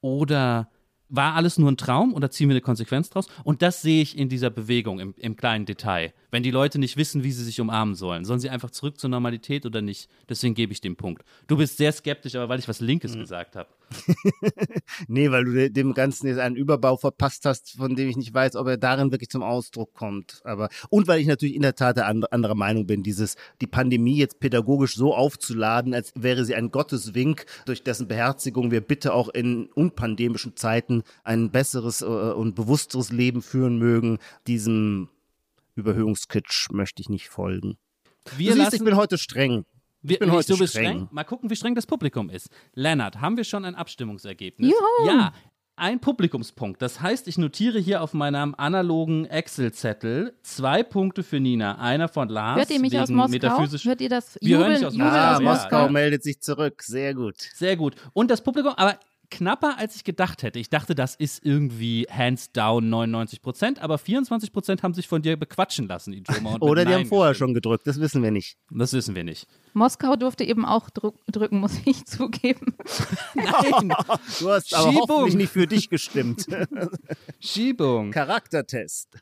[0.00, 0.70] Oder
[1.10, 3.28] war alles nur ein Traum oder ziehen wir eine Konsequenz draus?
[3.44, 6.14] Und das sehe ich in dieser Bewegung im, im, kleinen Detail.
[6.32, 9.10] Wenn die Leute nicht wissen, wie sie sich umarmen sollen, sollen sie einfach zurück zur
[9.10, 10.08] Normalität oder nicht?
[10.30, 11.22] Deswegen gebe ich den Punkt.
[11.46, 13.20] Du bist sehr skeptisch, aber weil ich was Linkes mhm.
[13.20, 13.68] gesagt habe.
[15.08, 18.56] nee, weil du dem Ganzen jetzt einen Überbau verpasst hast, von dem ich nicht weiß,
[18.56, 20.40] ob er darin wirklich zum Ausdruck kommt.
[20.44, 24.16] Aber und weil ich natürlich in der Tat der andere Meinung bin, dieses die Pandemie
[24.16, 29.28] jetzt pädagogisch so aufzuladen, als wäre sie ein Gotteswink, durch dessen Beherzigung wir bitte auch
[29.28, 34.16] in unpandemischen Zeiten ein besseres äh, und bewussteres Leben führen mögen.
[34.46, 35.10] Diesem
[35.74, 37.78] Überhöhungskitsch möchte ich nicht folgen.
[38.36, 39.64] Wir du siehst, ich bin heute streng.
[40.02, 40.68] Ich bin heute streng.
[40.68, 41.08] streng.
[41.10, 42.48] Mal gucken, wie streng das Publikum ist.
[42.74, 44.70] Lennart, haben wir schon ein Abstimmungsergebnis?
[44.70, 45.06] Juhu.
[45.06, 45.32] Ja,
[45.76, 46.82] ein Publikumspunkt.
[46.82, 51.78] Das heißt, ich notiere hier auf meinem analogen Excel-Zettel zwei Punkte für Nina.
[51.78, 52.58] Einer von Lars.
[52.58, 53.58] Hört ihr mich aus Moskau?
[53.60, 54.42] Hört ihr das Jubeln?
[54.42, 55.16] Wir hören aus Moskau.
[55.16, 55.88] Ah, Moskau ja.
[55.90, 56.82] meldet sich zurück.
[56.82, 57.36] Sehr gut.
[57.54, 57.96] Sehr gut.
[58.12, 58.98] Und das Publikum, aber
[59.32, 60.58] knapper, als ich gedacht hätte.
[60.58, 65.22] Ich dachte, das ist irgendwie hands down 99 Prozent, aber 24 Prozent haben sich von
[65.22, 66.56] dir bequatschen lassen, Ijoma.
[66.60, 68.58] Oder die haben vorher schon gedrückt, das wissen wir nicht.
[68.70, 69.46] Das wissen wir nicht.
[69.72, 72.76] Moskau durfte eben auch drück drücken, muss ich zugeben.
[73.34, 73.94] Nein,
[74.40, 75.08] du hast aber Schiebung.
[75.08, 76.46] hoffentlich nicht für dich gestimmt.
[77.40, 78.10] Schiebung.
[78.10, 79.18] Charaktertest.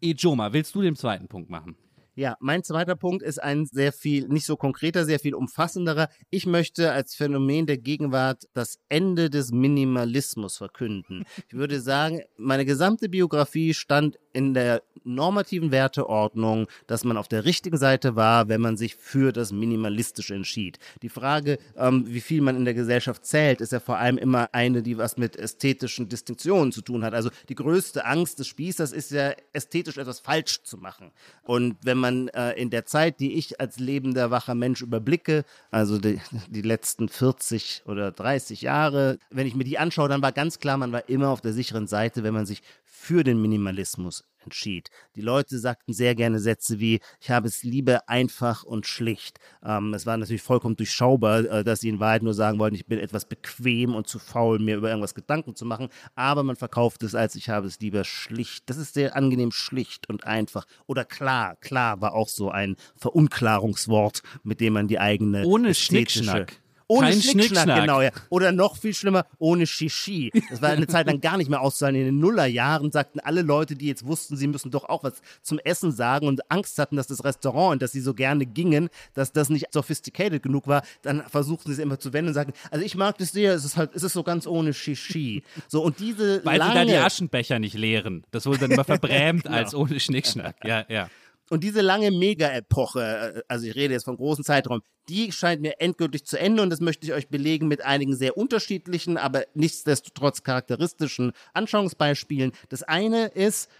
[0.00, 1.76] Ijoma, willst du den zweiten Punkt machen?
[2.18, 6.08] Ja, mein zweiter Punkt ist ein sehr viel, nicht so konkreter, sehr viel umfassenderer.
[6.30, 11.26] Ich möchte als Phänomen der Gegenwart das Ende des Minimalismus verkünden.
[11.46, 17.44] Ich würde sagen, meine gesamte Biografie stand in der normativen Werteordnung, dass man auf der
[17.44, 20.78] richtigen Seite war, wenn man sich für das Minimalistische entschied.
[21.02, 24.48] Die Frage, ähm, wie viel man in der Gesellschaft zählt, ist ja vor allem immer
[24.52, 27.14] eine, die was mit ästhetischen Distinktionen zu tun hat.
[27.14, 31.12] Also die größte Angst des Spießers ist ja, ästhetisch etwas falsch zu machen.
[31.42, 35.98] Und wenn man äh, in der Zeit, die ich als lebender, wacher Mensch überblicke, also
[35.98, 40.58] die, die letzten 40 oder 30 Jahre, wenn ich mir die anschaue, dann war ganz
[40.58, 44.88] klar, man war immer auf der sicheren Seite, wenn man sich für den Minimalismus entschied.
[45.14, 49.38] Die Leute sagten sehr gerne Sätze wie, ich habe es lieber einfach und schlicht.
[49.64, 52.86] Ähm, es war natürlich vollkommen durchschaubar, äh, dass sie in Wahrheit nur sagen wollten, ich
[52.86, 55.88] bin etwas bequem und zu faul, mir über irgendwas Gedanken zu machen.
[56.14, 58.70] Aber man verkauft es als, ich habe es lieber schlicht.
[58.70, 60.66] Das ist sehr angenehm schlicht und einfach.
[60.86, 66.60] Oder klar, klar war auch so ein Verunklarungswort, mit dem man die eigene Ohne Schnickschnack.
[66.88, 68.10] Ohne Kein Schnickschnack, genau, ja.
[68.28, 70.30] Oder noch viel schlimmer, ohne Shishi.
[70.50, 72.00] Das war eine Zeit lang gar nicht mehr auszuhalten.
[72.00, 75.58] In den Nullerjahren sagten alle Leute, die jetzt wussten, sie müssen doch auch was zum
[75.58, 79.32] Essen sagen und Angst hatten, dass das Restaurant, in das sie so gerne gingen, dass
[79.32, 82.84] das nicht sophisticated genug war, dann versuchten sie es immer zu wenden und sagten, also
[82.84, 85.42] ich mag das sehr, es ist halt, es ist so ganz ohne Shishi.
[85.66, 88.24] So, und diese Weil lange, sie da die Aschenbecher nicht leeren.
[88.30, 89.56] Das wurde dann immer verbrämt genau.
[89.56, 90.56] als ohne Schnickschnack.
[90.64, 91.08] Ja, ja.
[91.48, 95.80] Und diese lange Mega-Epoche, äh, also ich rede jetzt vom großen Zeitraum, die scheint mir
[95.80, 100.42] endgültig zu Ende und das möchte ich euch belegen mit einigen sehr unterschiedlichen, aber nichtsdestotrotz
[100.42, 102.52] charakteristischen Anschauungsbeispielen.
[102.68, 103.70] Das eine ist,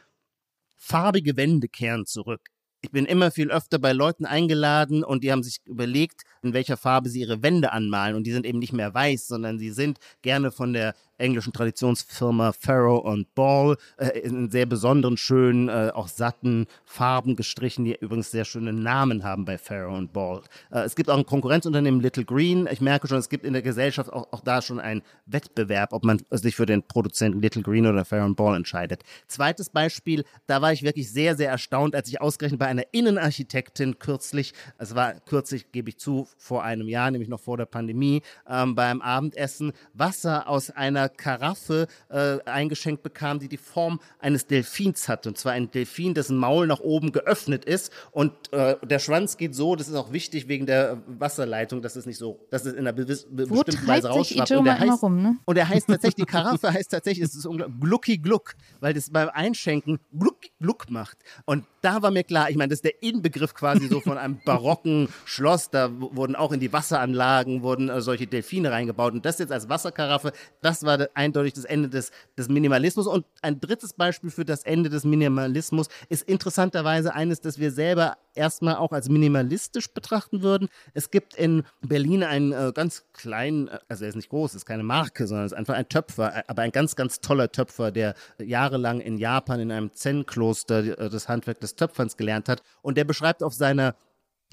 [0.76, 2.40] farbige Wände kehren zurück.
[2.82, 6.76] Ich bin immer viel öfter bei Leuten eingeladen und die haben sich überlegt, in welcher
[6.76, 8.14] Farbe sie ihre Wände anmalen.
[8.14, 12.52] Und die sind eben nicht mehr weiß, sondern sie sind gerne von der englischen Traditionsfirma
[12.52, 18.30] Farrow und Ball äh, in sehr besonderen, schönen, äh, auch satten Farben gestrichen, die übrigens
[18.30, 20.42] sehr schöne Namen haben bei Farrow und Ball.
[20.70, 22.68] Äh, es gibt auch ein Konkurrenzunternehmen Little Green.
[22.70, 26.04] Ich merke schon, es gibt in der Gesellschaft auch, auch da schon einen Wettbewerb, ob
[26.04, 29.02] man sich für den Produzenten Little Green oder Farrow und Ball entscheidet.
[29.28, 33.98] Zweites Beispiel, da war ich wirklich sehr, sehr erstaunt, als ich ausgerechnet bei einer Innenarchitektin
[33.98, 38.22] kürzlich, es war kürzlich, gebe ich zu, vor einem Jahr, nämlich noch vor der Pandemie,
[38.48, 44.46] ähm, beim Abendessen, Wasser aus einer einer Karaffe äh, eingeschenkt bekam, die die Form eines
[44.46, 45.26] Delfins hat.
[45.26, 49.54] Und zwar ein Delfin, dessen Maul nach oben geöffnet ist und äh, der Schwanz geht
[49.54, 52.80] so, das ist auch wichtig wegen der Wasserleitung, dass es nicht so, dass es in
[52.80, 54.50] einer bewis- be Wo bestimmten Weise rausschwappt.
[54.52, 55.36] Und der heißt, rum, ne?
[55.44, 59.10] und er heißt tatsächlich, die Karaffe heißt tatsächlich, es ist unglaublich, Glucki Gluck, weil das
[59.10, 61.18] beim Einschenken Glucki Gluck macht.
[61.44, 64.40] Und da war mir klar, ich meine, das ist der Inbegriff quasi so von einem
[64.44, 65.70] barocken Schloss.
[65.70, 69.12] Da wurden auch in die Wasseranlagen wurden äh, solche Delfine reingebaut.
[69.12, 73.06] Und das jetzt als Wasserkaraffe, das war de- eindeutig das Ende des, des Minimalismus.
[73.06, 78.16] Und ein drittes Beispiel für das Ende des Minimalismus ist interessanterweise eines, das wir selber
[78.34, 80.68] erstmal auch als minimalistisch betrachten würden.
[80.92, 84.66] Es gibt in Berlin einen äh, ganz kleinen, äh, also er ist nicht groß, ist
[84.66, 88.14] keine Marke, sondern ist einfach ein Töpfer, äh, aber ein ganz, ganz toller Töpfer, der
[88.38, 92.62] jahrelang in Japan in einem Zen-Kloster äh, das Handwerk des Töpferns gelernt hat.
[92.82, 93.94] Und der beschreibt auf seiner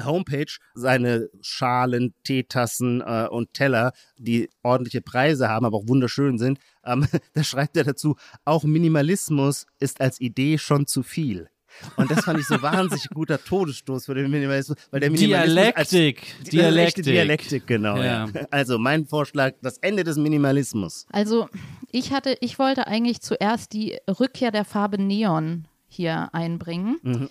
[0.03, 6.59] Homepage seine Schalen, Teetassen äh, und Teller, die ordentliche Preise haben, aber auch wunderschön sind.
[6.85, 11.49] Ähm, da schreibt er dazu, auch Minimalismus ist als Idee schon zu viel.
[11.95, 15.89] Und das fand ich so wahnsinnig guter Todesstoß für den Minimalismus, weil der Minimalismus als
[15.89, 16.23] Dialektik.
[16.23, 17.03] ist echte Dialektik.
[17.03, 17.97] Dialektik, genau.
[17.97, 18.03] Ja.
[18.03, 18.27] Ja.
[18.51, 21.05] Also mein Vorschlag, das Ende des Minimalismus.
[21.11, 21.49] Also
[21.91, 26.97] ich hatte, ich wollte eigentlich zuerst die Rückkehr der Farbe Neon hier einbringen.
[27.01, 27.29] Mhm.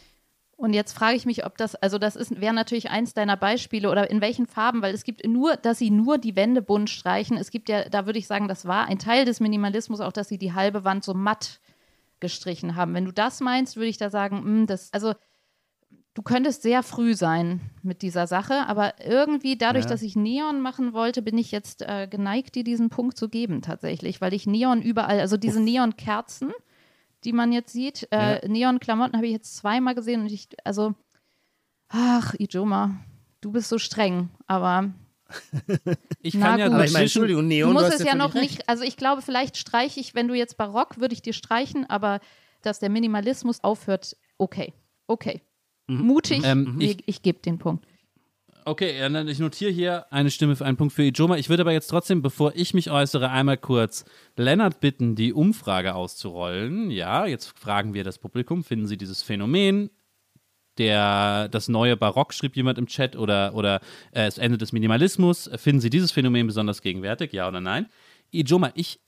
[0.63, 3.91] Und jetzt frage ich mich, ob das, also das ist, wäre natürlich eins deiner Beispiele
[3.91, 7.37] oder in welchen Farben, weil es gibt nur, dass sie nur die Wände bunt streichen.
[7.37, 10.29] Es gibt ja, da würde ich sagen, das war ein Teil des Minimalismus, auch dass
[10.29, 11.59] sie die halbe Wand so matt
[12.21, 12.95] gestrichen haben.
[12.95, 15.15] Wenn du das meinst, würde ich da sagen, mh, das, also
[16.15, 19.91] du könntest sehr früh sein mit dieser Sache, aber irgendwie dadurch, Ja.
[19.91, 23.63] dass ich Neon machen wollte, bin ich jetzt äh, geneigt, dir diesen Punkt zu geben
[23.63, 26.53] tatsächlich, weil ich Neon überall, also diese Neonkerzen,
[27.25, 30.95] die man jetzt sieht, äh, Neonklamotten habe ich jetzt zweimal gesehen und ich, also,
[31.89, 33.01] ach, Ijoma,
[33.41, 34.91] du bist so streng, aber
[36.21, 36.75] Ich Na kann ja gut.
[36.75, 38.43] Aber ich meine, Entschuldigung, Neon, du musst hast es ja noch recht.
[38.51, 41.89] nicht, also ich glaube, vielleicht streiche ich, wenn du jetzt barock, würde ich dir streichen,
[41.89, 42.21] aber
[42.63, 44.73] dass der Minimalismus aufhört, okay,
[45.07, 45.43] okay.
[45.89, 47.87] Mutig, Ähm, ich, ich- ich gebe den Punkt.
[48.65, 51.37] Okay, dann ich notiere hier eine Stimme für einen Punkt für Ijoma.
[51.37, 54.05] Ich würde aber jetzt trotzdem, bevor ich mich äußere, einmal kurz
[54.37, 56.91] Lennart bitten, die Umfrage auszurollen.
[56.91, 59.91] Ja, jetzt fragen wir das Publikum, finden Sie dieses Phänomen,
[60.79, 63.77] der, das neue Barock, schrieb jemand im Chat, oder, oder
[64.13, 67.87] äh, das Ende des Minimalismus, finden Sie dieses Phänomen besonders gegenwärtig, ja oder nein?
[68.31, 69.01] Ijoma, ich,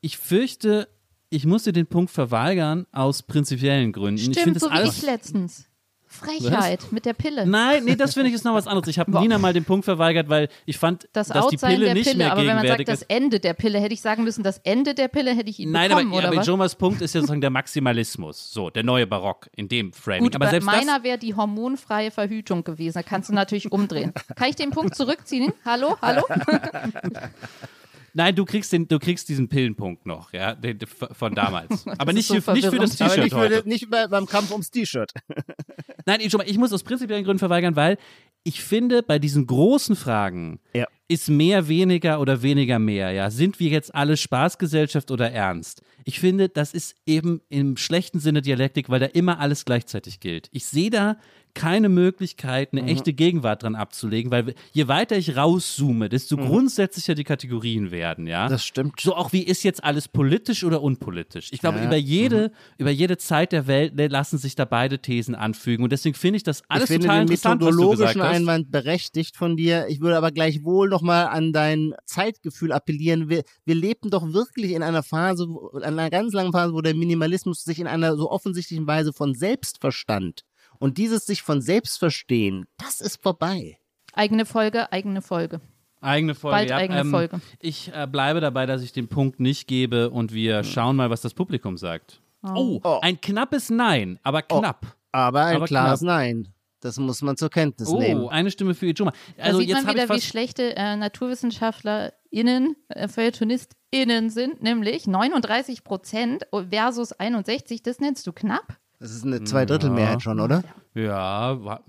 [0.00, 0.88] ich fürchte,
[1.30, 4.18] ich muss dir den Punkt verweigern aus prinzipiellen Gründen.
[4.18, 4.98] ich Stimmt, finde so das wie alles.
[4.98, 5.66] ich letztens.
[6.14, 7.46] Frechheit mit der Pille.
[7.46, 8.88] Nein, nee, das finde ich ist noch was anderes.
[8.88, 12.06] Ich habe Nina mal den Punkt verweigert, weil ich fand, das dass die Pille nicht
[12.06, 13.02] Pille, mehr aber wenn man sagt, gegenwärtig das.
[13.02, 15.90] Ende der Pille, hätte ich sagen müssen, das Ende der Pille hätte ich ihn Nein,
[15.90, 16.46] aber, bekommen, ja, oder aber was?
[16.46, 18.52] Jomas Punkt ist ja sozusagen der Maximalismus.
[18.52, 20.22] So, der neue Barock in dem Framing.
[20.22, 22.94] Gut, aber selbst meiner wäre die hormonfreie Verhütung gewesen.
[22.94, 24.12] Da kannst du natürlich umdrehen.
[24.36, 25.52] Kann ich den Punkt zurückziehen?
[25.64, 26.22] Hallo, hallo?
[28.14, 30.78] nein, du kriegst, den, du kriegst diesen Pillenpunkt noch, ja, den,
[31.12, 31.86] von damals.
[31.98, 33.68] Aber nicht, so für, nicht für das T-Shirt nicht, heute.
[33.68, 35.12] nicht bei, beim Kampf ums T-Shirt.
[36.06, 37.98] Nein, Ijoma, ich muss aus prinzipiellen Gründen verweigern, weil
[38.44, 40.86] ich finde, bei diesen großen Fragen Ja.
[41.08, 43.10] ist mehr weniger oder weniger mehr.
[43.10, 45.82] Ja, sind wir jetzt alle Spaßgesellschaft oder ernst?
[46.04, 50.48] Ich finde, das ist eben im schlechten Sinne Dialektik, weil da immer alles gleichzeitig gilt.
[50.52, 51.16] Ich sehe da
[51.54, 57.24] keine Möglichkeit, eine echte Gegenwart dran abzulegen, weil je weiter ich rauszoome, desto grundsätzlicher die
[57.24, 58.48] Kategorien werden, ja.
[58.48, 59.00] Das stimmt.
[59.00, 61.48] So auch wie ist jetzt alles politisch oder unpolitisch?
[61.52, 61.84] Ich glaube, Ja.
[61.86, 65.84] über jede, über jede Zeit der Welt ne, lassen sich da beide Thesen anfügen.
[65.84, 68.28] Und deswegen finde ich das alles ich finde total den interessant, was du methodologischen gesagt
[68.30, 68.36] hast.
[68.36, 69.86] Einwand berechtigt von dir.
[69.88, 73.28] Ich würde aber gleichwohl nochmal an dein Zeitgefühl appellieren.
[73.28, 76.94] Wir, wir lebten doch wirklich in einer Phase, in einer ganz langen Phase, wo der
[76.94, 80.42] Minimalismus sich in einer so offensichtlichen Weise von selbst verstand.
[80.84, 83.78] Und dieses sich von selbst verstehen, das ist vorbei.
[84.12, 85.62] Eigene Folge, eigene Folge.
[86.02, 86.56] Eigene Folge.
[86.58, 86.76] Bald ja.
[86.76, 87.40] eigene ähm, Folge.
[87.58, 91.22] Ich äh, bleibe dabei, dass ich den Punkt nicht gebe und wir schauen mal, was
[91.22, 92.20] das Publikum sagt.
[92.42, 92.98] Oh, Oh.
[93.00, 94.94] ein knappes Nein, aber knapp.
[95.10, 96.16] Aber ein Aber klares knapp.
[96.18, 96.48] Nein.
[96.80, 98.28] Das muss man zur Kenntnis Oh, nehmen.
[98.28, 99.14] eine Stimme für Ijoma.
[99.38, 105.82] Da Also sieht jetzt man wieder, wie schlechte äh, NaturwissenschaftlerInnen, äh, FeuilletonistInnen sind, nämlich 39
[105.82, 107.82] Prozent versus 61.
[107.82, 108.76] Das nennst du knapp?
[109.00, 110.62] Das ist eine Zweidrittelmehrheit schon, oder?
[110.94, 111.80] ja,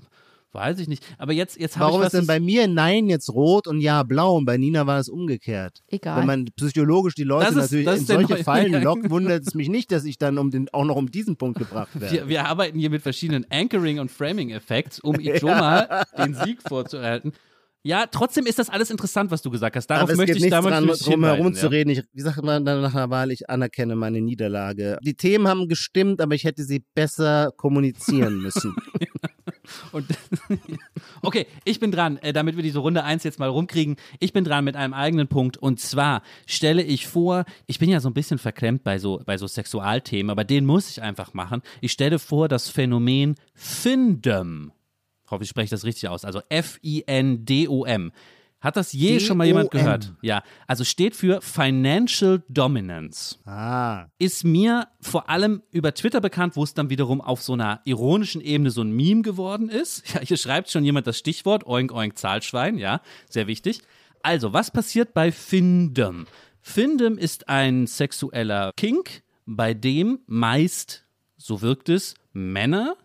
[0.51, 1.03] weiß ich nicht.
[1.17, 4.03] Aber jetzt, jetzt habe ich Warum ist denn bei mir Nein jetzt rot und Ja
[4.03, 5.83] blau und bei Nina war es umgekehrt?
[5.89, 6.19] Egal.
[6.19, 9.91] Wenn man psychologisch die Leute ist- natürlich in solche Fallen lockt, wundert es mich nicht,
[9.91, 12.13] dass ich dann um den, auch noch um diesen Punkt gebracht werde.
[12.13, 17.33] Wir, wir arbeiten hier mit verschiedenen Anchoring- und Framing-Effekts, um Ijoma den Sieg vorzuerhalten.
[17.85, 19.85] Ja, trotzdem ist das alles interessant, was du gesagt hast.
[19.85, 21.69] Darauf möchte ich damals dran, drum herum hinweisen, zu ja.
[21.69, 21.89] reden.
[21.91, 24.97] Ich, wie sagt man dann nach einer Wahl, ich anerkenne meine Niederlage.
[25.03, 28.75] Die Themen haben gestimmt, aber ich hätte sie besser kommunizieren müssen.
[29.91, 30.07] Und
[31.21, 33.97] okay, ich bin dran, äh, damit wir diese Runde 1 jetzt mal rumkriegen.
[34.19, 35.57] Ich bin dran mit einem eigenen Punkt.
[35.57, 39.37] Und zwar stelle ich vor, ich bin ja so ein bisschen verklemmt bei so, bei
[39.37, 41.61] so Sexualthemen, aber den muss ich einfach machen.
[41.81, 44.71] Ich stelle vor das Phänomen Findom.
[45.25, 46.23] Ich hoffe, ich spreche das richtig aus.
[46.25, 48.11] Also F-I-N-D-O-M.
[48.61, 50.13] Hat das je schon mal jemand gehört?
[50.23, 54.07] Ja, also steht für Financial Dominance Ah.
[54.17, 58.41] ist mir vor allem über Twitter bekannt, wo es dann wiederum auf so einer ironischen
[58.41, 60.03] Ebene so ein Meme geworden ist.
[60.15, 63.81] Ja, hier schreibt schon jemand das Stichwort Oink Oink Zahlschwein, ja, sehr wichtig.
[64.23, 66.25] Also, was passiert bei Findom?
[66.61, 71.05] Findom ist ein sexueller Kink, bei dem meist,
[71.37, 72.95] so wirkt es, Männer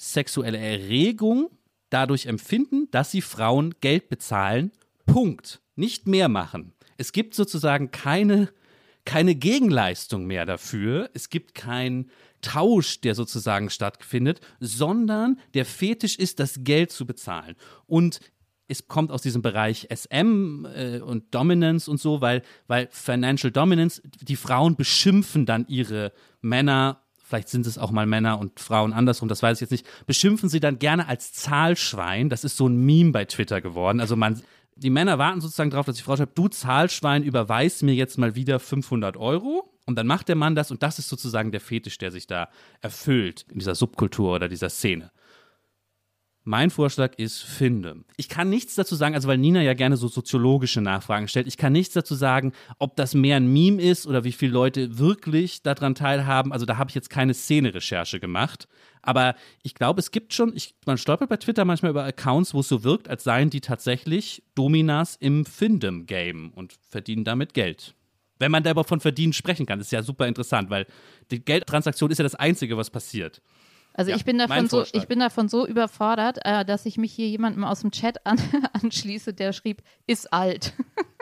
[0.00, 1.50] sexuelle Erregung
[1.90, 4.72] dadurch empfinden, dass sie Frauen Geld bezahlen.
[5.04, 5.60] Punkt.
[5.76, 6.72] Nicht mehr machen.
[6.96, 8.48] Es gibt sozusagen keine,
[9.04, 11.10] keine Gegenleistung mehr dafür.
[11.12, 12.10] Es gibt keinen
[12.40, 17.56] Tausch, der sozusagen stattfindet, sondern der Fetisch ist, das Geld zu bezahlen.
[17.86, 18.20] Und
[18.68, 24.00] es kommt aus diesem Bereich SM äh, und Dominance und so, weil, weil Financial Dominance,
[24.04, 29.28] die Frauen beschimpfen dann ihre Männer, vielleicht sind es auch mal Männer und Frauen andersrum,
[29.28, 32.28] das weiß ich jetzt nicht, beschimpfen sie dann gerne als Zahlschwein.
[32.28, 34.00] Das ist so ein Meme bei Twitter geworden.
[34.00, 34.42] Also man,
[34.74, 38.34] die Männer warten sozusagen darauf, dass die Frau schreibt, du Zahlschwein, überweis mir jetzt mal
[38.34, 39.72] wieder 500 Euro.
[39.86, 42.48] Und dann macht der Mann das und das ist sozusagen der Fetisch, der sich da
[42.80, 45.10] erfüllt in dieser Subkultur oder dieser Szene.
[46.42, 47.96] Mein Vorschlag ist finde.
[48.16, 51.58] Ich kann nichts dazu sagen, also weil Nina ja gerne so soziologische Nachfragen stellt, ich
[51.58, 55.62] kann nichts dazu sagen, ob das mehr ein Meme ist oder wie viele Leute wirklich
[55.62, 56.52] daran teilhaben.
[56.52, 58.68] Also da habe ich jetzt keine Szene-Recherche gemacht.
[59.02, 62.60] Aber ich glaube, es gibt schon, ich, man stolpert bei Twitter manchmal über Accounts, wo
[62.60, 67.94] es so wirkt, als seien die tatsächlich Dominas im Findem-Game und verdienen damit Geld.
[68.38, 70.86] Wenn man da überhaupt von verdienen sprechen kann, das ist ja super interessant, weil
[71.30, 73.42] die Geldtransaktion ist ja das Einzige, was passiert.
[73.94, 77.12] Also Ja, ich bin davon so, ich bin davon so überfordert, äh, dass ich mich
[77.12, 78.38] hier jemandem aus dem Chat an,
[78.72, 80.74] anschließe, der schrieb, ist alt.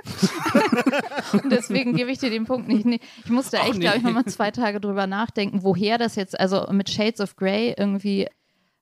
[1.33, 2.85] Und deswegen gebe ich dir den Punkt nicht.
[2.85, 3.81] Nee, ich musste echt, nee.
[3.81, 7.75] glaube ich, nochmal zwei Tage drüber nachdenken, woher das jetzt, also mit Shades of Grey
[7.77, 8.29] irgendwie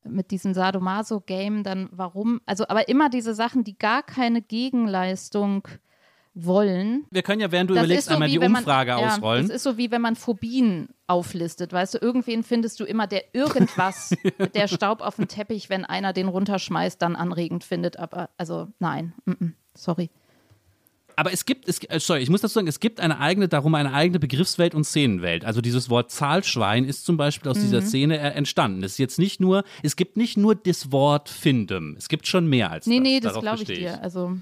[0.05, 5.66] mit diesem Sadomaso-Game dann warum, also aber immer diese Sachen, die gar keine Gegenleistung
[6.38, 7.07] wollen.
[7.11, 8.99] Wir können ja, während du Das überlegst, so einmal wie die wenn man, Umfrage ja,
[8.99, 9.49] ausrollen.
[9.49, 11.72] Das ist so wie wenn man Phobien auflistet.
[11.72, 14.14] Weißt du, irgendwen findest du immer, der irgendwas,
[14.55, 17.99] der Staub auf dem Teppich, wenn einer den runterschmeißt, dann anregend findet.
[17.99, 20.11] Aber also nein, mm -mm, sorry.
[21.18, 23.75] Aber es gibt, es, äh, sorry, ich muss dazu sagen, es gibt eine eigene, darum
[23.75, 25.46] eine eigene Begriffswelt und Szenenwelt.
[25.46, 27.62] Also dieses Wort Zahlschwein ist zum Beispiel aus Mhm.
[27.62, 28.83] dieser Szene äh, entstanden.
[28.85, 31.94] Es ist jetzt nicht nur, es gibt nicht nur das Wort Findem.
[31.96, 33.03] Es gibt schon mehr als Nee, das.
[33.03, 34.03] nee, das Darauf glaube ich bestehe dir.
[34.03, 34.37] Also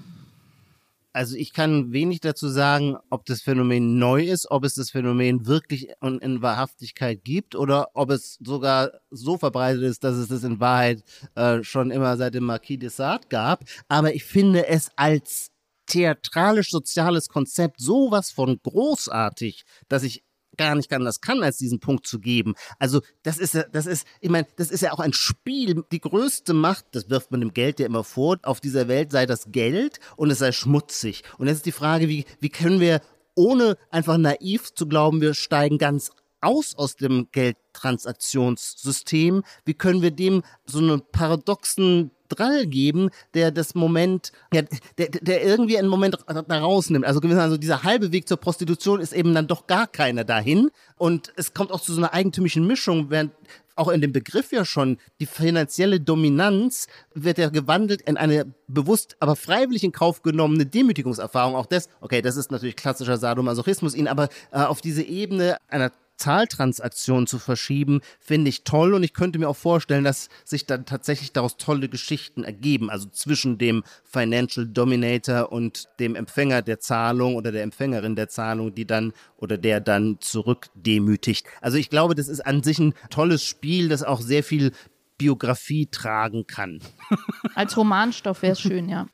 [1.15, 5.47] Also ich kann wenig dazu sagen, ob das Phänomen neu ist, ob es das Phänomen
[5.47, 10.43] wirklich in, in Wahrhaftigkeit gibt oder ob es sogar so verbreitet ist, dass es das
[10.43, 13.63] in Wahrheit äh, schon immer seit dem Marquis de Sade gab.
[13.87, 15.51] Aber ich finde es als
[15.85, 20.24] theatralisch-soziales Konzept sowas von großartig, dass ich
[20.57, 22.55] gar nicht anders kann, als diesen Punkt zu geben.
[22.79, 25.83] Also das ist das ist, ich meine, das ist ja auch ein Spiel.
[25.91, 29.25] Die größte Macht, das wirft man dem Geld ja immer vor, auf dieser Welt sei
[29.25, 31.23] das Geld und es sei schmutzig.
[31.37, 33.01] Und jetzt ist die Frage, wie, wie können wir,
[33.35, 40.11] ohne einfach naiv zu glauben, wir steigen ganz aus aus dem Geldtransaktionssystem, wie können wir
[40.11, 44.61] dem so einen paradoxen Drall geben, der das Moment, ja,
[44.97, 47.05] der, der irgendwie einen Moment da rausnimmt.
[47.05, 50.69] Also gewissermaßen so dieser halbe Weg zur Prostitution ist eben dann doch gar keiner dahin.
[50.97, 53.31] Und es kommt auch zu so einer eigentümlichen Mischung, während
[53.75, 59.17] auch in dem Begriff ja schon die finanzielle Dominanz wird ja gewandelt in eine bewusst,
[59.19, 61.55] aber freiwillig in Kauf genommene Demütigungserfahrung.
[61.55, 65.91] Auch das, okay, das ist natürlich klassischer Sadomasochismus, ihn aber äh, auf diese Ebene einer
[66.17, 70.85] Zahltransaktion zu verschieben, finde ich toll und ich könnte mir auch vorstellen, dass sich dann
[70.85, 77.35] tatsächlich daraus tolle Geschichten ergeben, also zwischen dem Financial Dominator und dem Empfänger der Zahlung
[77.35, 81.45] oder der Empfängerin der Zahlung, die dann oder der dann zurückdemütigt.
[81.61, 84.71] Also ich glaube, das ist an sich ein tolles Spiel, das auch sehr viel
[85.17, 86.79] Biografie tragen kann.
[87.55, 89.07] als Romanstoff wäre es schön, ja.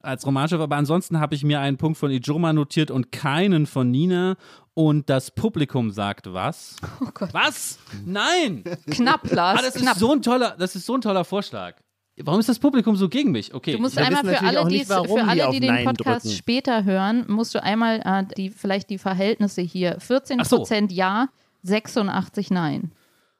[0.00, 3.90] als Romanchef, aber ansonsten habe ich mir einen Punkt von Ijoma notiert und keinen von
[3.90, 4.36] Nina.
[4.78, 6.76] Und das Publikum sagt was?
[7.00, 7.32] Oh Gott.
[7.32, 7.78] Was?
[8.04, 8.62] Nein!
[8.90, 9.94] Knapp, Lars, Ah, das knapp.
[9.94, 11.76] ist so ein toller, das ist so ein toller Vorschlag.
[12.18, 13.54] Warum ist das Publikum so gegen mich?
[13.54, 13.72] Okay.
[13.72, 16.26] Du musst Wir einmal für alle, die nicht, für die alle, auf die den Podcast
[16.26, 16.36] drücken.
[16.36, 20.56] später hören, musst du einmal äh, die vielleicht die Verhältnisse hier 14 Ach so.
[20.58, 21.28] Prozent Ja,
[21.62, 22.92] 86 Nein.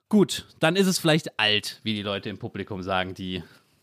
[0.09, 3.43] Gut, dann ist es vielleicht alt, wie die Leute im Publikum sagen, die.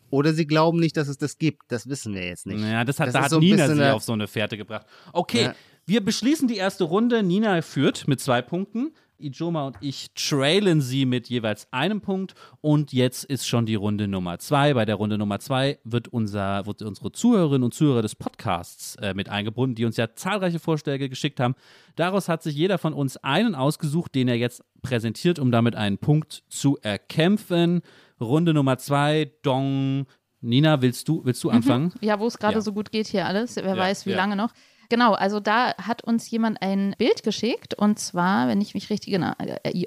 [0.09, 1.63] Oder sie glauben nicht, dass es das gibt.
[1.69, 2.59] Das wissen wir jetzt nicht.
[2.61, 4.85] Naja, das hat, Das da hat so Nina sie auf so eine Fährte gebracht.
[5.11, 5.55] Okay, Ja.
[5.85, 7.23] Wir beschließen die erste Runde.
[7.23, 8.93] Nina führt mit zwei Punkten.
[9.19, 14.09] Ijoma und ich trailen sie mit jeweils einem Punkt und jetzt ist schon die Runde
[14.09, 14.73] Nummer zwei.
[14.73, 19.13] Bei der Runde Nummer zwei wird, unser, wird unsere Zuhörerinnen und Zuhörer des Podcasts äh,
[19.13, 21.55] mit eingebunden, die uns ja zahlreiche Vorschläge geschickt haben.
[21.95, 25.99] Daraus hat sich jeder von uns einen ausgesucht, den er jetzt präsentiert, um damit einen
[25.99, 27.81] Punkt zu erkämpfen.
[28.19, 30.05] Runde Nummer zwei, Dong.
[30.41, 31.93] Nina, willst du, willst du anfangen?
[32.01, 32.61] Ja, wo es gerade Ja.
[32.61, 33.55] so gut geht hier alles.
[33.55, 34.17] Wer Ja, weiß, wie ja.
[34.17, 34.51] lange noch.
[34.89, 39.13] Genau, also da hat uns jemand ein Bild geschickt und zwar, wenn ich mich richtig
[39.13, 39.33] genau,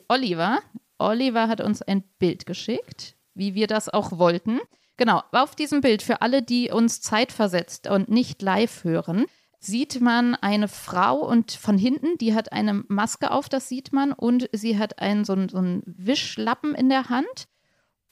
[0.09, 0.59] Oliver.
[0.99, 4.61] Oliver hat uns ein Bild geschickt, wie wir das auch wollten.
[4.97, 9.27] Genau, auf diesem Bild, für alle, die uns zeitversetzt und nicht live hören,
[9.59, 14.13] sieht man eine Frau und von hinten, die hat eine Maske auf, das sieht man,
[14.13, 17.49] und sie hat einen, so, einen, so einen Wischlappen in der Hand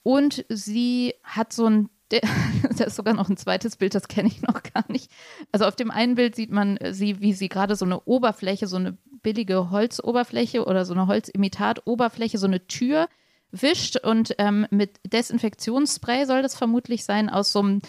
[0.03, 1.89] und sie hat so ein,
[2.77, 5.11] da ist sogar noch ein zweites Bild, das kenne ich noch gar nicht.
[5.51, 8.67] Also auf dem einen Bild sieht man äh, sie, wie sie gerade so eine Oberfläche,
[8.67, 13.07] so eine billige Holzoberfläche oder so eine Holzimitatoberfläche, so eine Tür
[13.51, 17.81] wischt und ähm, mit Desinfektionsspray soll das vermutlich sein, aus so einem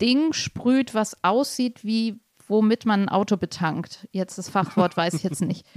[0.00, 4.08] Ding sprüht, was aussieht wie womit man ein Auto betankt.
[4.12, 5.66] Jetzt das Fachwort weiß ich jetzt nicht.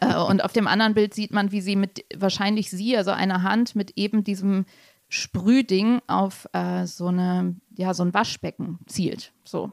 [0.00, 3.42] Äh, und auf dem anderen Bild sieht man, wie sie mit, wahrscheinlich sie, also eine
[3.42, 4.66] Hand mit eben diesem
[5.08, 9.32] Sprühding auf äh, so, eine, ja, so ein Waschbecken zielt.
[9.44, 9.72] So.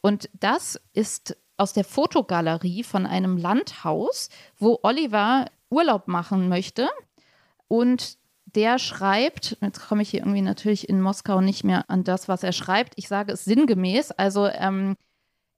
[0.00, 4.28] Und das ist aus der Fotogalerie von einem Landhaus,
[4.58, 6.90] wo Oliver Urlaub machen möchte.
[7.68, 12.28] Und der schreibt, jetzt komme ich hier irgendwie natürlich in Moskau nicht mehr an das,
[12.28, 12.94] was er schreibt.
[12.96, 14.12] Ich sage es sinngemäß.
[14.12, 14.96] Also ähm,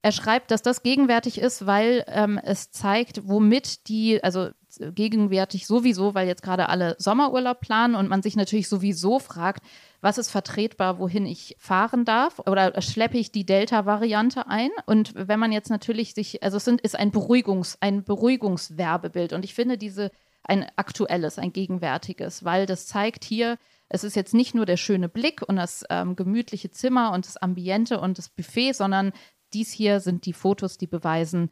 [0.02, 4.50] er schreibt, dass das gegenwärtig ist, weil ähm, es zeigt, womit die, also
[4.94, 9.64] gegenwärtig sowieso, weil jetzt gerade alle Sommerurlaub planen und man sich natürlich sowieso fragt,
[10.00, 14.70] was ist vertretbar, wohin ich fahren darf oder schleppe ich die Delta-Variante ein?
[14.86, 19.44] Und wenn man jetzt natürlich sich, also es sind, ist ein Beruhigungs, ein Beruhigungswerbebild und
[19.44, 20.10] ich finde diese
[20.44, 23.58] ein aktuelles, ein gegenwärtiges, weil das zeigt hier,
[23.88, 27.36] es ist jetzt nicht nur der schöne Blick und das ähm, gemütliche Zimmer und das
[27.36, 29.12] Ambiente und das Buffet, sondern
[29.52, 31.50] dies hier sind die Fotos, die beweisen,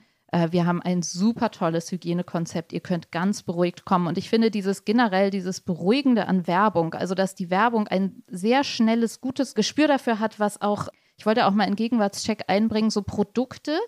[0.51, 2.73] wir haben ein super tolles Hygienekonzept.
[2.73, 4.07] Ihr könnt ganz beruhigt kommen.
[4.07, 8.65] Und ich finde dieses generell, dieses Beruhigende an Werbung, also dass die Werbung ein sehr
[8.65, 13.03] schnelles, gutes Gespür dafür hat, was auch, ich wollte auch mal einen Gegenwartscheck einbringen, so
[13.03, 13.79] Produkte,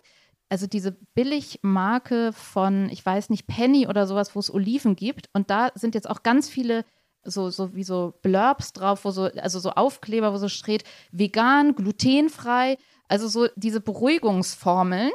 [0.49, 5.29] also diese Billigmarke von, ich weiß nicht, Penny oder sowas, wo es Oliven gibt.
[5.33, 6.85] Und da sind jetzt auch ganz viele
[7.25, 11.75] so, so wie so Blurbs drauf, wo so, also so Aufkleber, wo so steht, vegan,
[11.75, 12.79] glutenfrei,
[13.09, 15.11] also so diese Beruhigungsformeln,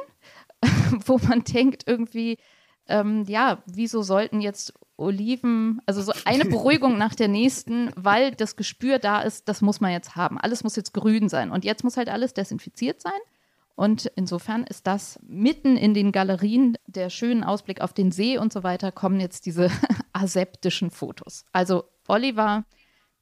[1.06, 2.38] wo man denkt irgendwie,
[2.88, 8.56] ähm, ja, wieso sollten jetzt Oliven, also so eine Beruhigung nach der nächsten, weil das
[8.56, 10.38] Gespür da ist, das muss man jetzt haben.
[10.38, 11.50] Alles muss jetzt grün sein.
[11.50, 13.12] Und jetzt muss halt alles desinfiziert sein.
[13.74, 18.52] Und insofern ist das mitten in den Galerien, der schönen Ausblick auf den See und
[18.52, 19.70] so weiter, kommen jetzt diese
[20.12, 21.46] aseptischen Fotos.
[21.52, 22.64] Also Oliver,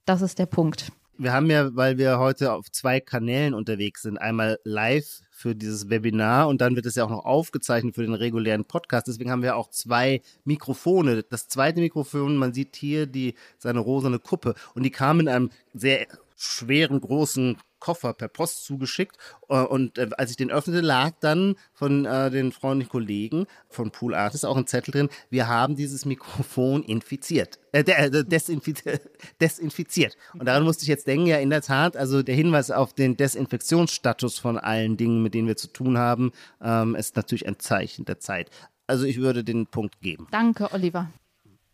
[0.05, 0.91] das ist der Punkt.
[1.19, 5.89] Wir haben ja, weil wir heute auf zwei Kanälen unterwegs sind, einmal live für dieses
[5.89, 9.07] Webinar und dann wird es ja auch noch aufgezeichnet für den regulären Podcast.
[9.09, 11.23] Deswegen haben wir auch zwei Mikrofone.
[11.23, 15.51] Das zweite Mikrofon, man sieht hier die, seine rosane Kuppe und die kam in einem
[15.73, 16.07] sehr
[16.41, 19.17] schweren, großen Koffer per Post zugeschickt.
[19.49, 23.91] Äh, Und äh, als ich den öffnete, lag dann von äh, den freundlichen Kollegen von
[23.91, 27.59] Pool Artist auch ein Zettel drin, wir haben dieses Mikrofon infiziert.
[27.73, 29.03] Äh, äh, desinfiziert,
[29.41, 30.17] desinfiziert.
[30.35, 33.17] Und daran musste ich jetzt denken, ja, in der Tat, also der Hinweis auf den
[33.17, 36.33] Desinfektionsstatus von allen Dingen, mit denen wir zu tun haben,
[36.63, 38.51] ähm, ist natürlich ein Zeichen der Zeit.
[38.87, 40.27] Also ich würde den Punkt geben.
[40.33, 41.11] Danke, Oliver.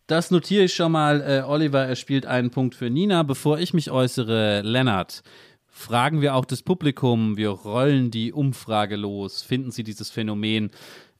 [0.07, 1.21] Das notiere ich schon mal.
[1.21, 3.25] Äh, Oliver, er spielt einen Punkt für Nina.
[3.25, 5.25] Bevor ich mich äußere, Lennart,
[5.67, 7.37] fragen wir auch das Publikum.
[7.37, 9.43] Wir rollen die Umfrage los.
[9.43, 10.71] Finden Sie dieses Phänomen?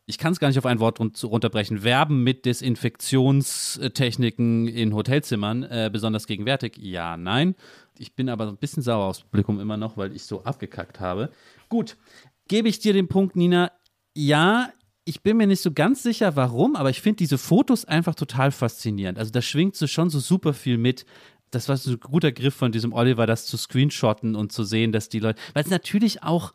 [0.09, 1.83] Ich kann es gar nicht auf ein Wort run runterbrechen.
[1.83, 6.77] Werben mit Desinfektionstechniken in Hotelzimmern, äh, besonders gegenwärtig?
[6.79, 7.57] Ja, nein.
[7.99, 11.33] Ich bin aber ein bisschen sauer aufs Publikum immer noch, weil ich so abgekackt habe.
[11.69, 11.97] Gut,
[12.47, 13.73] gebe ich dir den Punkt, Nina.
[14.15, 14.71] Ja,
[15.09, 18.51] ich bin mir nicht so ganz sicher, warum, aber ich finde diese Fotos einfach total
[18.51, 19.19] faszinierend.
[19.19, 21.07] Also da schwingt so schon so super viel mit.
[21.53, 24.91] Das war so ein guter Griff von diesem Oliver, das zu screenshotten und zu sehen,
[24.91, 26.53] dass die Leute, weil es natürlich auch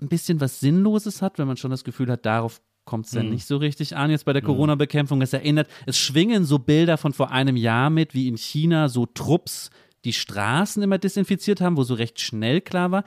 [0.00, 3.28] ein bisschen was Sinnloses hat, wenn man schon das Gefühl hat, darauf kommt es dann
[3.28, 5.20] nicht so richtig an jetzt bei der Corona-Bekämpfung.
[5.20, 9.04] Es erinnert, es schwingen so Bilder von vor einem Jahr mit, wie in China so
[9.04, 9.70] Trupps
[10.06, 13.04] die Straßen immer desinfiziert haben, wo so recht schnell klar war,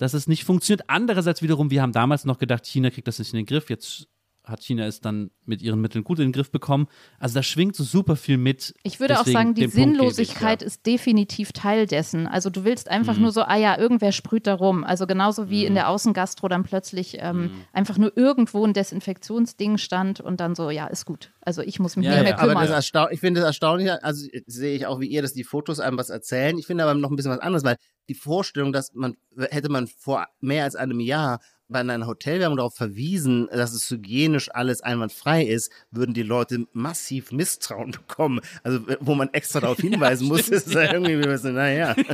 [0.00, 0.88] dass es nicht funktioniert.
[0.88, 3.68] Andererseits wiederum, wir haben damals noch gedacht, China kriegt das nicht in den Griff.
[3.68, 4.08] Jetzt
[4.50, 6.86] hat China es dann mit ihren Mitteln gut in den Griff bekommen.
[7.18, 8.74] Also da schwingt so super viel mit.
[8.82, 10.66] Ich würde Deswegen auch sagen, die gebe ich, Sinnlosigkeit ja.
[10.66, 12.26] ist definitiv Teil dessen.
[12.26, 13.22] Also du willst einfach Mhm.
[13.22, 14.84] nur so, ah ja, irgendwer sprüht da rum.
[14.84, 17.50] Also genauso wie in der Außengastro dann plötzlich ähm, Mhm.
[17.72, 21.32] einfach nur irgendwo ein Desinfektionsding stand und dann so, ja, ist gut.
[21.40, 22.68] Also ich muss mich Ja, nicht ja, mehr aber Aber kümmern.
[22.92, 25.98] das ich finde das erstaunlich, also sehe ich auch wie ihr, dass die Fotos einem
[25.98, 26.58] was erzählen.
[26.58, 27.76] Ich finde aber noch ein bisschen was anderes, weil
[28.08, 29.16] die Vorstellung, dass man,
[29.50, 31.40] hätte man vor mehr als einem Jahr
[31.70, 37.32] bei einer Hotelwerbung darauf verwiesen, dass es hygienisch alles einwandfrei ist, würden die Leute massiv
[37.32, 38.40] Misstrauen bekommen.
[38.62, 41.94] Also wo man extra darauf hinweisen muss, ist ja irgendwie ein bisschen, naja.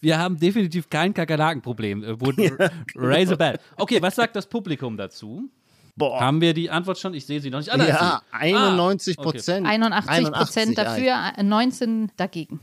[0.00, 2.04] Wir haben definitiv kein Kakerlakenproblem.
[2.04, 3.58] Äh, wurde- Raise a bell.
[3.76, 5.50] Okay, was sagt das Publikum dazu?
[5.96, 6.20] Boah.
[6.20, 7.14] Haben wir die Antwort schon?
[7.14, 7.72] Ich sehe sie noch nicht.
[7.72, 8.36] Ah, ja, sie.
[8.38, 9.30] 91 Ah, okay.
[9.32, 9.66] Prozent.
[9.66, 12.60] 81 Prozent dafür, äh, 19 dagegen.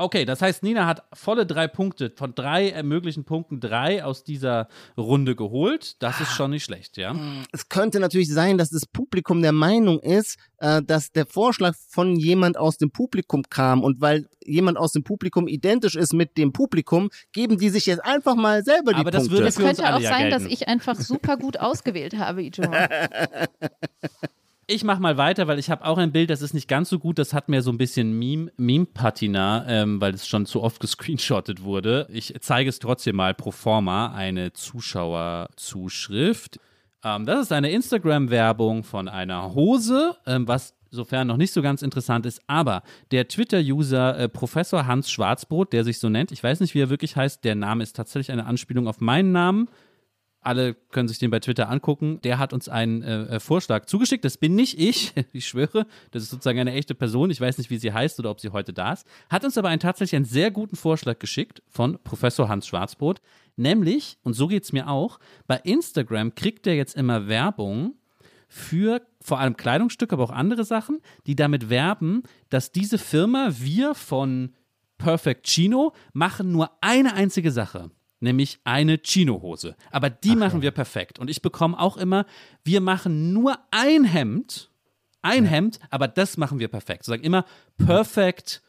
[0.00, 4.24] Okay, das heißt, Nina hat volle drei Punkte, von drei äh, möglichen Punkten drei aus
[4.24, 6.02] dieser Runde geholt.
[6.02, 7.14] Das ist schon nicht schlecht, ja?
[7.52, 12.16] Es könnte natürlich sein, dass das Publikum der Meinung ist, äh, dass der Vorschlag von
[12.16, 16.52] jemand aus dem Publikum kam und weil jemand aus dem Publikum identisch ist mit dem
[16.52, 19.36] Publikum, geben die sich jetzt einfach mal selber die Aber das Punkte.
[19.38, 20.44] würde Es für uns könnte auch ja sein, gelten.
[20.44, 22.88] dass ich einfach super gut ausgewählt habe, Ijoma.
[24.72, 27.00] Ich mache mal weiter, weil ich habe auch ein Bild, das ist nicht ganz so
[27.00, 27.18] gut.
[27.18, 31.64] Das hat mir so ein bisschen Meme- Meme-Patina, ähm, weil es schon zu oft gescreenshottet
[31.64, 32.06] wurde.
[32.08, 36.60] Ich zeige es trotzdem mal pro forma, eine Zuschauerzuschrift.
[37.02, 41.82] Ähm, das ist eine Instagram-Werbung von einer Hose, ähm, was sofern noch nicht so ganz
[41.82, 46.60] interessant ist, aber der Twitter-User äh, Professor Hans Schwarzbrot, der sich so nennt, ich weiß
[46.60, 49.68] nicht, wie er wirklich heißt, der Name ist tatsächlich eine Anspielung auf meinen Namen,
[50.42, 52.20] alle können sich den bei Twitter angucken.
[52.22, 54.24] Der hat uns einen äh, äh, Vorschlag zugeschickt.
[54.24, 55.86] Das bin nicht ich, ich schwöre.
[56.10, 57.30] Das ist sozusagen eine echte Person.
[57.30, 59.06] Ich weiß nicht, wie sie heißt oder ob sie heute da ist.
[59.28, 63.20] Hat uns aber einen tatsächlich einen sehr guten Vorschlag geschickt von Professor Hans Schwarzbrot.
[63.56, 67.94] Nämlich, und so geht es mir auch, bei Instagram kriegt er jetzt immer Werbung
[68.48, 73.94] für vor allem Kleidungsstücke, aber auch andere Sachen, die damit werben, dass diese Firma, wir
[73.94, 74.54] von
[74.96, 77.90] Perfect Chino, machen nur eine einzige Sache.
[78.20, 79.76] Nämlich eine Chino-Hose.
[79.90, 81.18] Aber die machen wir perfekt.
[81.18, 82.26] Und ich bekomme auch immer,
[82.64, 84.70] wir machen nur ein Hemd,
[85.22, 87.04] ein Hemd, aber das machen wir perfekt.
[87.04, 87.44] Sozusagen immer
[87.78, 88.62] perfekt.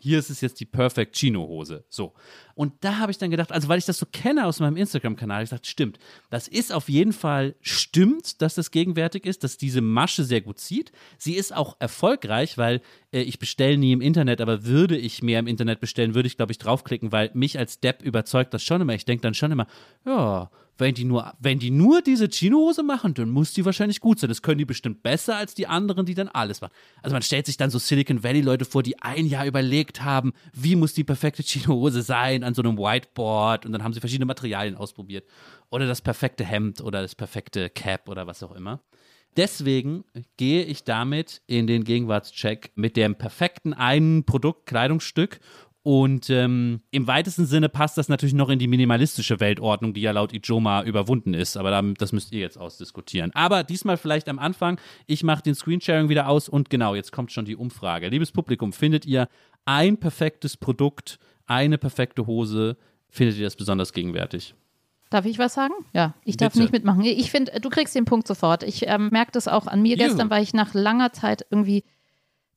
[0.00, 1.84] Hier ist es jetzt die Perfect Chino-Hose.
[1.88, 2.12] So.
[2.54, 5.42] Und da habe ich dann gedacht, also weil ich das so kenne aus meinem Instagram-Kanal,
[5.42, 5.98] ich gesagt, stimmt.
[6.30, 10.58] Das ist auf jeden Fall, stimmt, dass das gegenwärtig ist, dass diese Masche sehr gut
[10.58, 10.92] zieht.
[11.18, 15.38] Sie ist auch erfolgreich, weil äh, ich bestelle nie im Internet, aber würde ich mehr
[15.38, 18.80] im Internet bestellen, würde ich, glaube ich, draufklicken, weil mich als Depp überzeugt das schon
[18.80, 18.94] immer.
[18.94, 19.66] Ich denke dann schon immer,
[20.04, 24.18] ja, wenn die nur, wenn die nur diese Chino-Hose machen, dann muss die wahrscheinlich gut
[24.18, 24.28] sein.
[24.28, 26.72] Das können die bestimmt besser als die anderen, die dann alles machen.
[27.02, 30.76] Also man stellt sich dann so Silicon Valley-Leute vor, die ein Jahr überlegt haben, wie
[30.76, 34.76] muss die perfekte Chino-Hose sein an so einem Whiteboard und dann haben sie verschiedene Materialien
[34.76, 35.26] ausprobiert.
[35.70, 38.80] Oder das perfekte Hemd oder das perfekte Cap oder was auch immer.
[39.36, 40.04] Deswegen
[40.36, 45.40] gehe ich damit in den Gegenwartscheck mit dem perfekten einen Produkt, Kleidungsstück
[45.84, 50.12] und ähm, im weitesten Sinne passt das natürlich noch in die minimalistische Weltordnung, die ja
[50.12, 51.56] laut Ijoma überwunden ist.
[51.56, 53.32] Aber da, das müsst ihr jetzt ausdiskutieren.
[53.34, 54.78] Aber diesmal vielleicht am Anfang.
[55.06, 58.08] Ich mache den Screensharing wieder aus und genau, jetzt kommt schon die Umfrage.
[58.08, 59.28] Liebes Publikum, findet ihr
[59.64, 62.76] ein perfektes Produkt, eine perfekte Hose,
[63.08, 64.54] findet ihr das besonders gegenwärtig?
[65.10, 65.74] Darf ich was sagen?
[65.92, 66.62] Ja, ich darf Bitte.
[66.62, 67.04] nicht mitmachen.
[67.04, 68.62] Ich finde, du kriegst den Punkt sofort.
[68.62, 69.96] Ich ähm, merke das auch an mir.
[69.96, 70.08] Juhu.
[70.08, 71.84] Gestern war ich nach langer Zeit irgendwie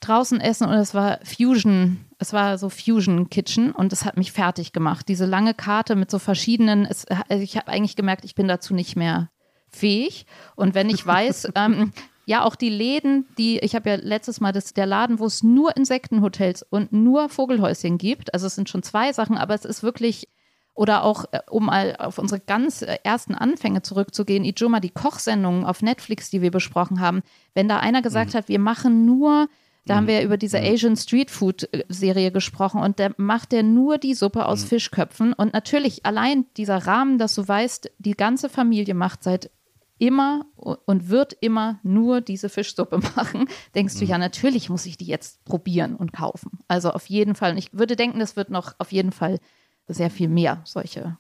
[0.08, 2.06] draußen essen und es war Fusion.
[2.18, 5.08] Es war so Fusion Kitchen und es hat mich fertig gemacht.
[5.08, 6.86] Diese lange Karte mit so verschiedenen.
[6.86, 9.30] Es, also ich habe eigentlich gemerkt, ich bin dazu nicht mehr
[9.70, 10.26] fähig.
[10.56, 11.92] Und wenn ich weiß, ähm,
[12.26, 15.44] ja, auch die Läden, die, ich habe ja letztes Mal das, der Laden, wo es
[15.44, 18.34] nur Insektenhotels und nur Vogelhäuschen gibt.
[18.34, 20.28] Also es sind schon zwei Sachen, aber es ist wirklich
[20.76, 25.64] oder auch, äh, um mal auf unsere ganz äh, ersten Anfänge zurückzugehen, Ijoma, die Kochsendungen
[25.66, 29.48] auf Netflix, die wir besprochen haben, wenn da einer gesagt hat, wir machen nur,
[29.86, 33.52] da haben wir ja über diese Asian Street Food äh, Serie gesprochen und da macht
[33.52, 38.14] der nur die Suppe aus Fischköpfen und natürlich allein dieser Rahmen, dass du weißt, die
[38.14, 39.52] ganze Familie macht seit
[39.98, 45.06] immer und wird immer nur diese Fischsuppe machen, denkst du, ja, natürlich muss ich die
[45.06, 46.60] jetzt probieren und kaufen.
[46.68, 47.52] Also auf jeden Fall.
[47.52, 49.40] Und ich würde denken, das wird noch auf jeden Fall
[49.88, 51.18] sehr viel mehr solche,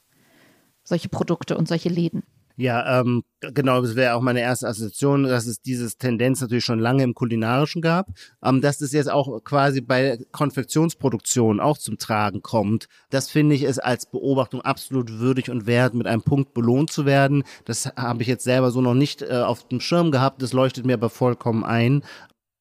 [0.83, 2.23] solche Produkte und solche Läden.
[2.57, 6.79] Ja, ähm, genau, das wäre auch meine erste Assoziation, dass es diese Tendenz natürlich schon
[6.79, 8.07] lange im Kulinarischen gab,
[8.41, 12.87] ähm, dass das jetzt auch quasi bei Konfektionsproduktion auch zum Tragen kommt.
[13.09, 17.05] Das finde ich ist als Beobachtung absolut würdig und wert, mit einem Punkt belohnt zu
[17.05, 17.43] werden.
[17.65, 20.85] Das habe ich jetzt selber so noch nicht äh, auf dem Schirm gehabt, das leuchtet
[20.85, 22.03] mir aber vollkommen ein.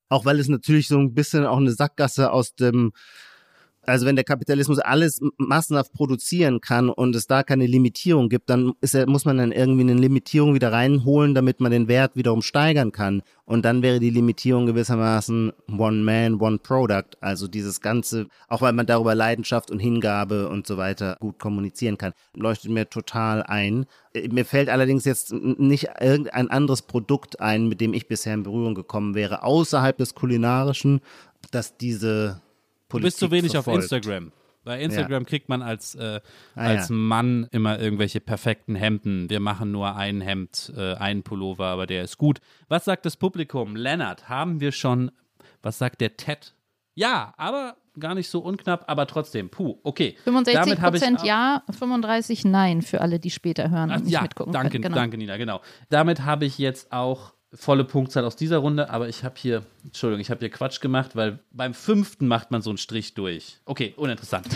[0.09, 2.93] Auch weil es natürlich so ein bisschen auch eine Sackgasse aus dem
[3.87, 8.73] Also wenn der Kapitalismus alles massenhaft produzieren kann und es da keine Limitierung gibt, dann
[8.81, 12.93] er, muss man dann irgendwie eine Limitierung wieder reinholen, damit man den Wert wiederum steigern
[12.93, 13.23] kann.
[13.47, 17.17] Und dann wäre die Limitierung gewissermaßen One Man, One Product.
[17.21, 21.99] Also dieses Ganze, auch weil man darüber Leidenschaft und Hingabe und so weiter gut kommunizieren
[21.99, 23.87] kann, leuchtet mir total ein.
[24.15, 28.43] Äh, Mir fällt allerdings jetzt nicht irgendein anderes Produkt ein, mit dem ich bisher in
[28.45, 31.01] Berührung gekommen wäre, außerhalb des Kulinarischen,
[31.51, 32.41] dass diese
[32.89, 33.85] Du bist zu Politik wenig auf verfolgt.
[33.93, 34.33] Instagram.
[34.65, 36.21] Bei Instagram kriegt man als, äh,
[36.55, 36.95] Ah, als ja.
[36.95, 39.29] Mann immer irgendwelche perfekten Hemden.
[39.29, 42.41] Wir machen nur ein Hemd, äh, einen Pullover, aber der ist gut.
[42.69, 43.77] Was sagt das Publikum?
[43.77, 45.11] Lennart, haben wir schon,
[45.63, 46.55] was sagt der Ted?
[46.95, 50.17] Ja, aber gar nicht so unknapp, aber trotzdem, puh, okay.
[50.25, 54.05] 65 Damit habe ich Prozent ja, 35 nein für alle, die später hören Ach, und
[54.05, 54.83] nicht ja, mitgucken danke, können.
[54.85, 54.95] Genau.
[54.95, 55.61] danke, Nina, genau.
[55.91, 60.21] Damit habe ich jetzt auch volle Punktzahl aus dieser Runde, aber ich habe hier, Entschuldigung,
[60.21, 63.59] ich habe hier Quatsch gemacht, weil beim fünften macht man so einen Strich durch.
[63.65, 64.47] Okay, uninteressant.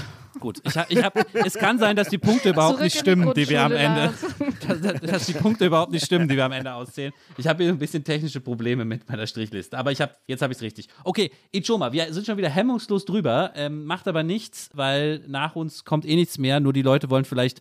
[0.40, 3.11] Gut, ich, ich hab, es kann sein, dass die Punkte überhaupt Zurück nicht in die
[3.11, 4.14] stimmen, die wir am Ende,
[4.68, 7.12] dass, dass die Punkte überhaupt nicht stimmen, die wir am Ende auszählen.
[7.36, 10.53] Ich habe hier ein bisschen technische Probleme mit meiner Strichliste, aber ich habe, jetzt habe
[10.53, 10.88] ich es richtig.
[11.03, 15.84] Okay, Ichoma, wir sind schon wieder hemmungslos drüber, ähm, macht aber nichts, weil nach uns
[15.84, 17.61] kommt eh nichts mehr, nur die Leute wollen vielleicht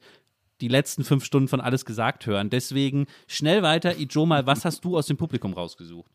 [0.61, 2.49] die letzten fünf Stunden von alles gesagt hören.
[2.49, 6.11] Deswegen schnell weiter, Ijoma, was hast du aus dem Publikum rausgesucht?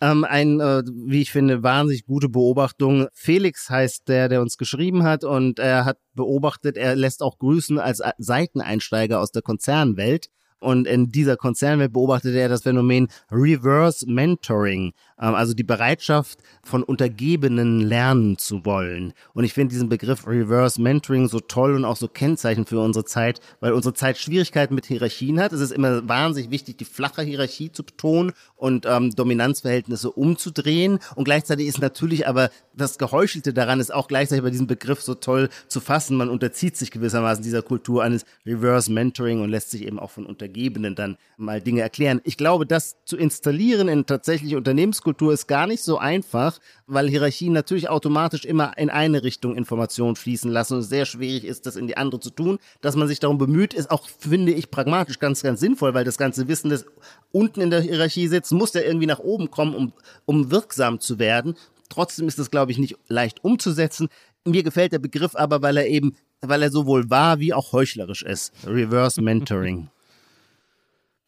[0.00, 3.08] Ähm, ein, äh, wie ich finde, wahnsinnig gute Beobachtung.
[3.12, 7.78] Felix heißt der, der uns geschrieben hat und er hat beobachtet, er lässt auch grüßen
[7.78, 10.28] als Seiteneinsteiger aus der Konzernwelt.
[10.60, 17.80] Und in dieser Konzernwelt beobachtete er das Phänomen Reverse Mentoring, also die Bereitschaft von Untergebenen
[17.80, 19.12] lernen zu wollen.
[19.32, 23.04] Und ich finde diesen Begriff Reverse Mentoring so toll und auch so kennzeichnend für unsere
[23.04, 25.52] Zeit, weil unsere Zeit Schwierigkeiten mit Hierarchien hat.
[25.52, 30.98] Es ist immer wahnsinnig wichtig, die flache Hierarchie zu betonen und ähm, Dominanzverhältnisse umzudrehen.
[31.14, 35.14] Und gleichzeitig ist natürlich aber das Geheuchelte daran, ist auch gleichzeitig bei diesem Begriff so
[35.14, 36.16] toll zu fassen.
[36.16, 40.26] Man unterzieht sich gewissermaßen dieser Kultur eines Reverse Mentoring und lässt sich eben auch von
[40.26, 42.20] Untergebenen dann mal Dinge erklären.
[42.24, 47.52] Ich glaube, das zu installieren in tatsächliche Unternehmenskultur ist gar nicht so einfach, weil Hierarchien
[47.52, 51.86] natürlich automatisch immer in eine Richtung Informationen fließen lassen und sehr schwierig ist, das in
[51.86, 52.58] die andere zu tun.
[52.80, 56.18] Dass man sich darum bemüht, ist auch, finde ich, pragmatisch ganz, ganz sinnvoll, weil das
[56.18, 56.86] ganze Wissen, das
[57.32, 59.92] unten in der Hierarchie sitzt, muss ja irgendwie nach oben kommen, um,
[60.24, 61.56] um wirksam zu werden.
[61.88, 64.08] Trotzdem ist das, glaube ich, nicht leicht umzusetzen.
[64.44, 68.22] Mir gefällt der Begriff aber, weil er eben, weil er sowohl wahr wie auch heuchlerisch
[68.22, 68.52] ist.
[68.66, 69.88] Reverse Mentoring.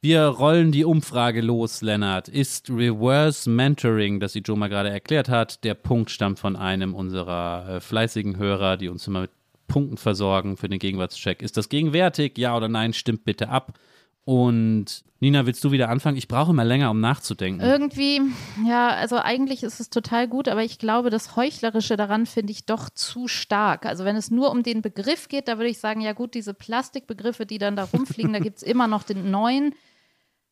[0.02, 2.28] Wir rollen die Umfrage los, Lennart.
[2.28, 7.80] Ist Reverse Mentoring, das Ijoma gerade erklärt hat, der Punkt stammt von einem unserer äh,
[7.80, 9.30] fleißigen Hörer, die uns immer mit
[9.68, 11.42] Punkten versorgen für den Gegenwartscheck.
[11.42, 12.36] Ist das gegenwärtig?
[12.38, 12.92] Ja oder nein?
[12.92, 13.78] Stimmt bitte ab.
[14.26, 16.16] Und Nina, willst du wieder anfangen?
[16.16, 17.60] Ich brauche immer länger, um nachzudenken.
[17.60, 18.20] Irgendwie,
[18.66, 22.66] ja, also eigentlich ist es total gut, aber ich glaube, das Heuchlerische daran finde ich
[22.66, 23.86] doch zu stark.
[23.86, 26.54] Also wenn es nur um den Begriff geht, da würde ich sagen, ja gut, diese
[26.54, 29.76] Plastikbegriffe, die dann da rumfliegen, da gibt es immer noch den neuen.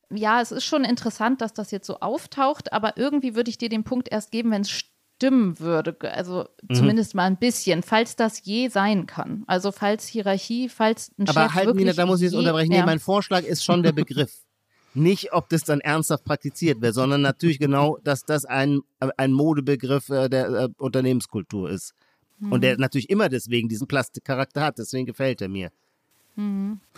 [0.08, 3.68] Ja, es ist schon interessant, dass das jetzt so auftaucht, aber irgendwie würde ich dir
[3.68, 4.70] den Punkt erst geben, wenn es
[5.24, 5.96] stimmen würde.
[6.12, 9.44] Also zumindest mal ein bisschen, falls das je sein kann.
[9.46, 12.38] Also falls Hierarchie, falls ein Aber Chef halt, wirklich Nina, da muss ich jetzt je-
[12.38, 12.70] unterbrechen.
[12.70, 12.86] Nee, ja.
[12.86, 14.32] mein Vorschlag ist schon der Begriff.
[14.96, 18.80] Nicht, ob das dann ernsthaft praktiziert wird, sondern natürlich genau, dass das ein,
[19.16, 21.94] ein Modebegriff äh, der äh, Unternehmenskultur ist.
[22.40, 22.60] Und Hm.
[22.60, 25.70] der natürlich immer deswegen diesen Plastikcharakter hat, deswegen gefällt er mir.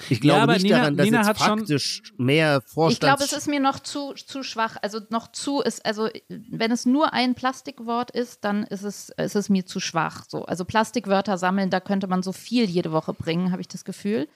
[0.09, 2.73] Ich glaube Ja, aber nicht Nina- daran, dass Nina jetzt hat schon- faktisch mehr Ich
[2.73, 3.01] Vorstands...
[3.01, 4.77] glaube, es ist mir noch zu, zu schwach.
[4.81, 9.37] Also noch zu ist, also wenn es nur ein Plastikwort ist, dann ist es, ist
[9.37, 10.25] es mir zu schwach.
[10.29, 10.45] So.
[10.47, 14.27] Also Plastikwörter sammeln, da könnte man so viel jede Woche bringen, habe ich das Gefühl.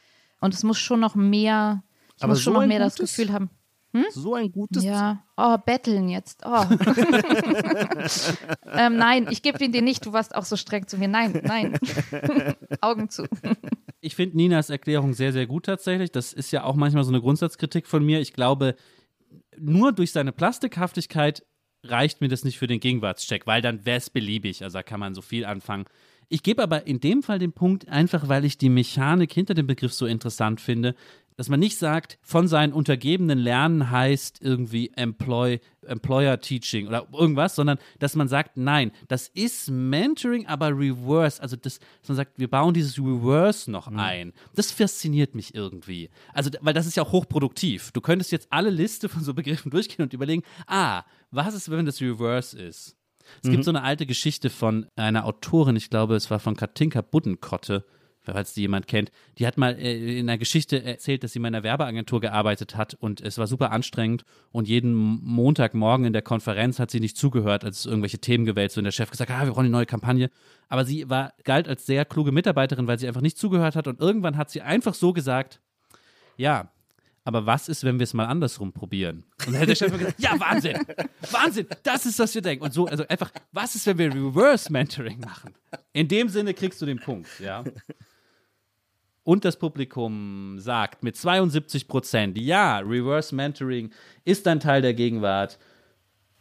[0.40, 1.82] Und es muss schon noch mehr,
[2.16, 3.48] ich Aber muss schon so noch ein mehr das gutes- Gefühl haben.
[4.10, 4.84] so ein gutes...
[4.84, 6.42] Ja, oh, betteln jetzt.
[6.44, 6.64] Oh.
[8.72, 10.04] ähm, nein, ich gebe ihn dir nicht.
[10.06, 11.08] Du warst auch so streng zu mir.
[11.08, 11.76] Nein, nein.
[12.80, 13.24] Augen zu.
[14.00, 16.10] Ich finde Ninas Erklärung sehr, sehr gut tatsächlich.
[16.10, 18.20] Das ist ja auch manchmal so eine Grundsatzkritik von mir.
[18.20, 18.74] Ich glaube,
[19.58, 21.44] nur durch seine Plastikhaftigkeit
[21.82, 24.62] reicht mir das nicht für den Gegenwartscheck, weil dann wäre es beliebig.
[24.62, 25.84] Also da kann man so viel anfangen.
[26.28, 29.66] Ich gebe aber in dem Fall den Punkt, einfach weil ich die Mechanik hinter dem
[29.66, 30.94] Begriff so interessant finde,
[31.40, 37.54] dass man nicht sagt, von seinen Untergebenen lernen heißt irgendwie Employ, Employer Teaching oder irgendwas,
[37.54, 41.40] sondern dass man sagt, nein, das ist Mentoring, aber Reverse.
[41.40, 44.34] Also das, dass man sagt, wir bauen dieses Reverse noch ein.
[44.54, 46.10] Das fasziniert mich irgendwie.
[46.34, 47.90] Also, weil das ist ja auch hochproduktiv.
[47.92, 51.86] Du könntest jetzt alle Liste von so Begriffen durchgehen und überlegen, ah, was ist, wenn
[51.86, 52.98] das Reverse ist?
[53.42, 57.00] Es gibt so eine alte Geschichte von einer Autorin, ich glaube, es war von Katinka
[57.00, 57.86] Buddenkotte.
[58.32, 59.10] Falls die jemand kennt.
[59.38, 62.94] Die hat mal äh, in einer Geschichte erzählt, dass sie in einer Werbeagentur gearbeitet hat
[62.94, 67.64] und es war super anstrengend und jeden Montagmorgen in der Konferenz hat sie nicht zugehört,
[67.64, 70.30] als irgendwelche Themen gewählt und der Chef gesagt, ah, wir brauchen eine neue Kampagne.
[70.68, 74.00] Aber sie war, galt als sehr kluge Mitarbeiterin, weil sie einfach nicht zugehört hat und
[74.00, 75.60] irgendwann hat sie einfach so gesagt,
[76.36, 76.70] ja,
[77.24, 79.24] aber was ist, wenn wir es mal andersrum probieren?
[79.46, 80.78] Und dann hätte der Chef gesagt, ja, Wahnsinn,
[81.30, 82.64] Wahnsinn, das ist, was wir denken.
[82.64, 85.54] Und so, also einfach, was ist, wenn wir Reverse Mentoring machen?
[85.92, 87.62] In dem Sinne kriegst du den Punkt, ja.
[89.30, 93.90] Und das Publikum sagt mit 72 Prozent, ja, Reverse Mentoring
[94.24, 95.56] ist ein Teil der Gegenwart.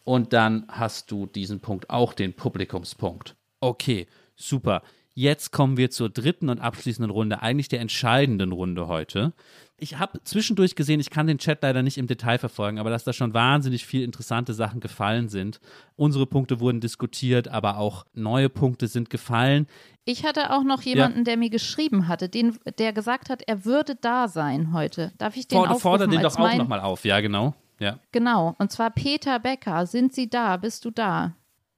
[0.06, 3.36] Und dann hast du diesen Punkt, auch den Publikumspunkt.
[3.60, 4.82] Okay, super.
[5.14, 9.34] Jetzt kommen wir zur dritten und abschließenden Runde, eigentlich der entscheidenden Runde heute.
[9.80, 13.04] Ich habe zwischendurch gesehen, ich kann den Chat leider nicht im Detail verfolgen, aber dass
[13.04, 15.60] da schon wahnsinnig viele interessante Sachen gefallen sind.
[15.96, 19.68] Unsere Punkte wurden diskutiert, aber auch neue Punkte sind gefallen.
[20.06, 21.24] Ich hatte auch noch jemanden, ja.
[21.26, 25.12] der mir geschrieben hatte, den, der gesagt hat, er würde da sein heute.
[25.18, 25.82] Darf ich den Ford, aufrufen?
[25.82, 27.54] Fordere den doch auch nochmal auf, ja, genau.
[27.80, 28.00] Ja.
[28.12, 29.86] Genau, und zwar Peter Becker.
[29.86, 30.58] Sind Sie da?
[30.58, 31.36] Bist du da?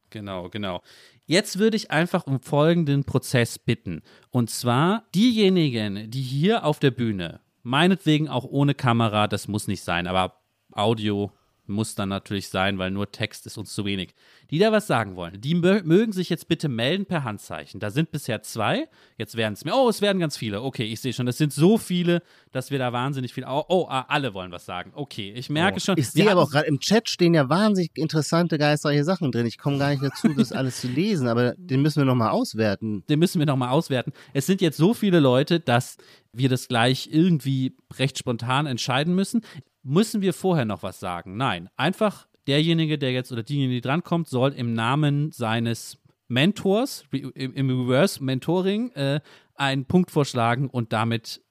[0.09, 0.81] Genau, genau.
[1.25, 4.01] Jetzt würde ich einfach um folgenden Prozess bitten.
[4.31, 9.83] Und zwar diejenigen, die hier auf der Bühne, meinetwegen auch ohne Kamera, das muss nicht
[9.83, 10.41] sein, aber
[10.71, 11.31] Audio
[11.71, 14.13] muss dann natürlich sein, weil nur Text ist uns zu wenig.
[14.49, 17.79] Die da was sagen wollen, die mögen sich jetzt bitte melden per Handzeichen.
[17.79, 19.75] Da sind bisher zwei, jetzt werden es mehr.
[19.75, 20.61] Oh, es werden ganz viele.
[20.61, 23.45] Okay, ich sehe schon, es sind so viele, dass wir da wahnsinnig viel.
[23.47, 24.91] Oh, oh ah, alle wollen was sagen.
[24.93, 25.79] Okay, ich merke oh.
[25.79, 25.97] schon.
[25.97, 29.45] Ich sehe aber auch gerade im Chat stehen ja wahnsinnig interessante, geistreiche Sachen drin.
[29.45, 33.03] Ich komme gar nicht dazu, das alles zu lesen, aber den müssen wir nochmal auswerten.
[33.07, 34.11] Den müssen wir nochmal auswerten.
[34.33, 35.97] Es sind jetzt so viele Leute, dass
[36.33, 39.41] wir das gleich irgendwie recht spontan entscheiden müssen.
[39.83, 41.37] Müssen wir vorher noch was sagen?
[41.37, 41.69] Nein.
[41.75, 48.23] Einfach derjenige, der jetzt oder diejenige, die drankommt, soll im Namen seines Mentors, im Reverse
[48.23, 49.19] Mentoring, äh,
[49.55, 51.41] einen Punkt vorschlagen und damit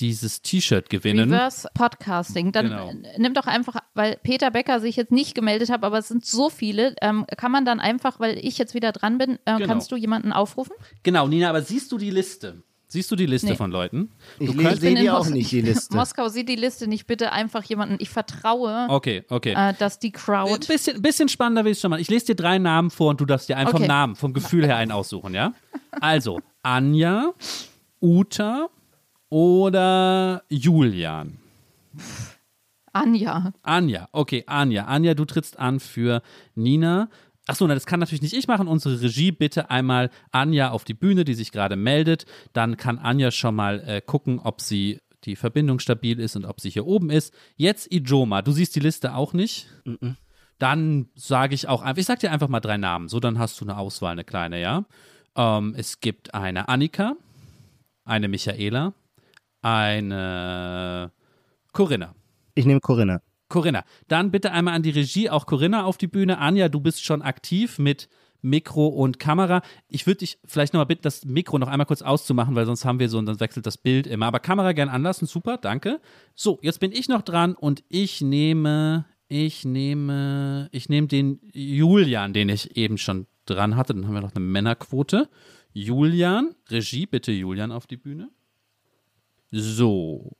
[0.00, 1.32] dieses T-Shirt gewinnen.
[1.32, 2.52] Reverse Podcasting.
[2.52, 2.92] Dann genau.
[3.18, 6.50] nimm doch einfach, weil Peter Becker sich jetzt nicht gemeldet hat, aber es sind so
[6.50, 9.66] viele, ähm, kann man dann einfach, weil ich jetzt wieder dran bin, äh, genau.
[9.66, 10.76] kannst du jemanden aufrufen?
[11.02, 12.62] Genau, Nina, aber siehst du die Liste?
[12.90, 13.56] Siehst du die Liste nee.
[13.56, 14.10] von Leuten?
[14.38, 15.94] Ich sehe die auch nicht, die Liste.
[15.96, 17.06] Moskau sieht die Liste nicht.
[17.06, 17.96] Bitte einfach jemanden.
[17.98, 19.52] Ich vertraue, okay, okay.
[19.54, 20.54] Äh, dass die Crowd.
[20.54, 22.00] Ein bisschen, bisschen spannender will ich schon mal.
[22.00, 23.82] Ich lese dir drei Namen vor und du darfst dir einfach okay.
[23.82, 25.52] vom Namen, vom Gefühl her einen aussuchen, ja?
[26.00, 27.34] Also, Anja,
[28.00, 28.68] Uta
[29.28, 31.38] oder Julian?
[32.92, 33.52] Anja.
[33.62, 34.84] Anja, okay, Anja.
[34.84, 36.22] Anja, du trittst an für
[36.54, 37.08] Nina.
[37.48, 38.68] Achso, das kann natürlich nicht ich machen.
[38.68, 42.26] Unsere Regie bitte einmal Anja auf die Bühne, die sich gerade meldet.
[42.52, 46.60] Dann kann Anja schon mal äh, gucken, ob sie die Verbindung stabil ist und ob
[46.60, 47.34] sie hier oben ist.
[47.56, 48.42] Jetzt Ijoma.
[48.42, 49.66] Du siehst die Liste auch nicht.
[49.84, 50.16] Mm -mm.
[50.58, 53.08] Dann sage ich auch einfach, ich sage dir einfach mal drei Namen.
[53.08, 54.84] So, dann hast du eine Auswahl, eine kleine, ja.
[55.34, 57.14] Ähm, es gibt eine Annika,
[58.04, 58.92] eine Michaela,
[59.62, 61.12] eine
[61.72, 62.14] Corinna.
[62.54, 63.20] Ich nehme Corinna.
[63.48, 63.84] Corinna.
[64.08, 66.38] Dann bitte einmal an die Regie, auch Corinna auf die Bühne.
[66.38, 68.08] Anja, du bist schon aktiv mit
[68.42, 69.62] Mikro und Kamera.
[69.88, 73.00] Ich würde dich vielleicht nochmal bitten, das Mikro noch einmal kurz auszumachen, weil sonst haben
[73.00, 74.26] wir so und dann wechselt das Bild immer.
[74.26, 76.00] Aber Kamera gern anlassen, super, danke.
[76.34, 82.32] So, jetzt bin ich noch dran und ich nehme, ich nehme, ich nehme den Julian,
[82.32, 83.94] den ich eben schon dran hatte.
[83.94, 85.28] Dann haben wir noch eine Männerquote.
[85.72, 88.30] Julian, Regie, bitte Julian auf die Bühne.
[89.50, 90.36] So,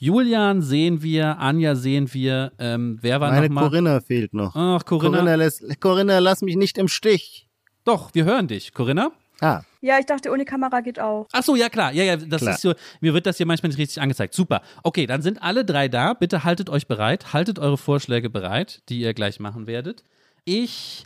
[0.00, 2.52] Julian sehen wir, Anja sehen wir.
[2.58, 3.68] Ähm, wer war Meine noch mal?
[3.68, 4.54] Corinna fehlt noch.
[4.54, 5.18] Ach, Corinna.
[5.18, 7.48] Corinna, lässt, Corinna, lass mich nicht im Stich.
[7.84, 8.72] Doch, wir hören dich.
[8.72, 9.10] Corinna?
[9.40, 9.62] Ah.
[9.80, 11.26] Ja, ich dachte, ohne Kamera geht auch.
[11.32, 11.92] Ach so, ja klar.
[11.92, 12.54] Ja, ja, das klar.
[12.54, 14.34] ist so, mir wird das hier manchmal nicht richtig angezeigt.
[14.34, 14.62] Super.
[14.84, 16.14] Okay, dann sind alle drei da.
[16.14, 17.32] Bitte haltet euch bereit.
[17.32, 20.04] Haltet eure Vorschläge bereit, die ihr gleich machen werdet.
[20.44, 21.04] Ich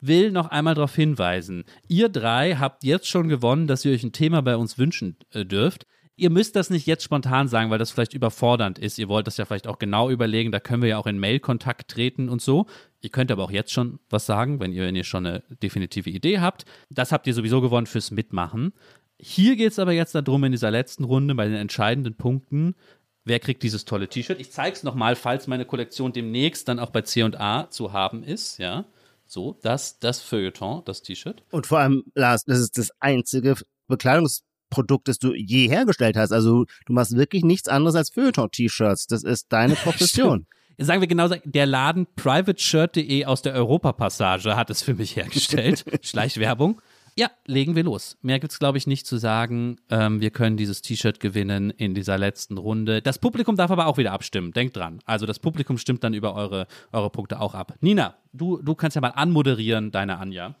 [0.00, 1.64] will noch einmal darauf hinweisen.
[1.86, 5.44] Ihr drei habt jetzt schon gewonnen, dass ihr euch ein Thema bei uns wünschen äh,
[5.44, 5.86] dürft.
[6.22, 8.96] Ihr müsst das nicht jetzt spontan sagen, weil das vielleicht überfordernd ist.
[8.96, 10.52] Ihr wollt das ja vielleicht auch genau überlegen.
[10.52, 12.66] Da können wir ja auch in Mail-Kontakt treten und so.
[13.00, 16.08] Ihr könnt aber auch jetzt schon was sagen, wenn ihr, wenn ihr schon eine definitive
[16.08, 16.64] Idee habt.
[16.90, 18.72] Das habt ihr sowieso gewonnen fürs Mitmachen.
[19.18, 22.76] Hier geht es aber jetzt darum, in dieser letzten Runde bei den entscheidenden Punkten,
[23.24, 24.38] wer kriegt dieses tolle T-Shirt.
[24.38, 28.58] Ich zeige es nochmal, falls meine Kollektion demnächst dann auch bei C&A zu haben ist,
[28.58, 28.84] ja.
[29.26, 31.42] So, das, das Feuilleton, das T-Shirt.
[31.50, 33.56] Und vor allem, Lars, das ist das einzige
[33.90, 34.42] Bekleidungs-
[34.72, 36.32] Produkt, das du je hergestellt hast.
[36.32, 39.06] Also du machst wirklich nichts anderes als Feuilleton-T-Shirts.
[39.06, 40.46] Das ist deine Profession.
[40.78, 45.84] Sagen wir genau, der Laden privateshirt.de aus der Europapassage hat es für mich hergestellt.
[46.02, 46.80] Schleichwerbung.
[47.14, 48.16] Ja, legen wir los.
[48.22, 49.76] Mehr gibt es, glaube ich, nicht zu sagen.
[49.90, 53.02] Ähm, wir können dieses T-Shirt gewinnen in dieser letzten Runde.
[53.02, 54.52] Das Publikum darf aber auch wieder abstimmen.
[54.52, 55.00] Denkt dran.
[55.04, 57.74] Also das Publikum stimmt dann über eure, eure Punkte auch ab.
[57.80, 60.56] Nina, du, du kannst ja mal anmoderieren, deine Anja.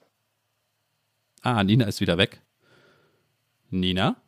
[1.40, 2.42] Ah, Nina ist wieder weg.
[3.72, 4.22] Nina?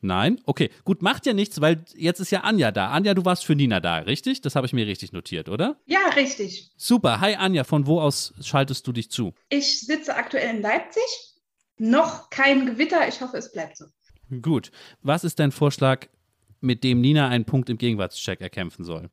[0.00, 0.40] Nein?
[0.44, 2.90] Okay, gut, macht ja nichts, weil jetzt ist ja Anja da.
[2.90, 4.42] Anja, du warst für Nina da, richtig?
[4.42, 5.80] Das habe ich mir richtig notiert, oder?
[5.86, 6.70] Ja, richtig.
[6.76, 7.20] Super.
[7.20, 9.32] Hi Anja, von wo aus schaltest du dich zu?
[9.48, 11.02] Ich sitze aktuell in Leipzig.
[11.78, 13.08] Noch kein Gewitter.
[13.08, 13.86] Ich hoffe, es bleibt so.
[14.42, 14.70] Gut.
[15.00, 16.06] Was ist dein Vorschlag,
[16.60, 19.10] mit dem Nina einen Punkt im Gegenwartscheck erkämpfen soll?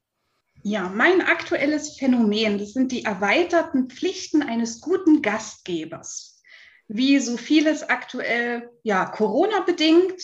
[0.63, 6.30] Ja, mein aktuelles Phänomen, das sind die erweiterten Pflichten eines guten Gastgebers.
[6.93, 10.21] Wie so vieles aktuell, ja, Corona-bedingt.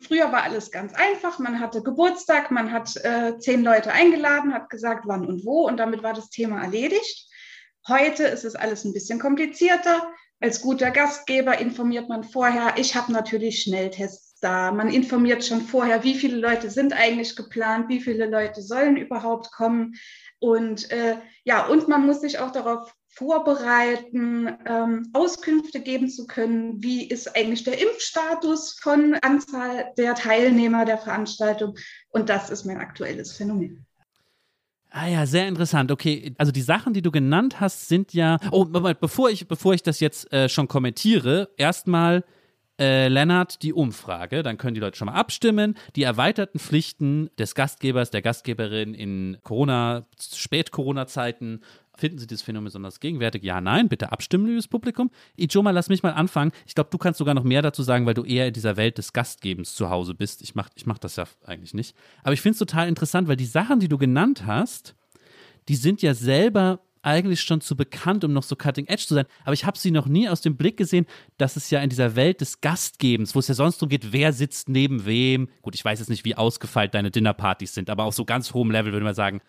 [0.00, 1.40] Früher war alles ganz einfach.
[1.40, 5.76] Man hatte Geburtstag, man hat äh, zehn Leute eingeladen, hat gesagt, wann und wo, und
[5.78, 7.28] damit war das Thema erledigt.
[7.88, 10.08] Heute ist es alles ein bisschen komplizierter.
[10.38, 12.74] Als guter Gastgeber informiert man vorher.
[12.76, 14.70] Ich habe natürlich Schnelltests da.
[14.70, 19.50] Man informiert schon vorher, wie viele Leute sind eigentlich geplant, wie viele Leute sollen überhaupt
[19.50, 19.94] kommen.
[20.38, 26.82] Und äh, ja, und man muss sich auch darauf vorbereiten, ähm, Auskünfte geben zu können,
[26.82, 31.76] wie ist eigentlich der Impfstatus von Anzahl der Teilnehmer der Veranstaltung.
[32.10, 33.86] Und das ist mein aktuelles Phänomen.
[34.90, 35.90] Ah ja, sehr interessant.
[35.90, 38.38] Okay, also die Sachen, die du genannt hast, sind ja.
[38.52, 42.24] Oh, bevor ich, bevor ich das jetzt äh, schon kommentiere, erstmal
[42.78, 44.42] äh, Lennart die Umfrage.
[44.42, 45.76] Dann können die Leute schon mal abstimmen.
[45.96, 51.60] Die erweiterten Pflichten des Gastgebers, der Gastgeberin in Corona, Spät-Corona-Zeiten.
[51.96, 53.44] Finden Sie dieses Phänomen besonders gegenwärtig?
[53.44, 53.88] Ja, nein.
[53.88, 55.10] Bitte abstimmen, liebes Publikum.
[55.36, 56.50] Ijoma, lass mich mal anfangen.
[56.66, 58.98] Ich glaube, du kannst sogar noch mehr dazu sagen, weil du eher in dieser Welt
[58.98, 60.42] des Gastgebens zu Hause bist.
[60.42, 61.94] Ich mache ich mach das ja eigentlich nicht.
[62.24, 64.96] Aber ich finde es total interessant, weil die Sachen, die du genannt hast,
[65.68, 69.26] die sind ja selber eigentlich schon zu bekannt, um noch so cutting edge zu sein.
[69.44, 71.06] Aber ich habe sie noch nie aus dem Blick gesehen,
[71.38, 74.32] dass es ja in dieser Welt des Gastgebens, wo es ja sonst darum geht, wer
[74.32, 75.48] sitzt neben wem.
[75.62, 78.70] Gut, ich weiß jetzt nicht, wie ausgefeilt deine Dinnerpartys sind, aber auf so ganz hohem
[78.70, 79.40] Level würde man sagen,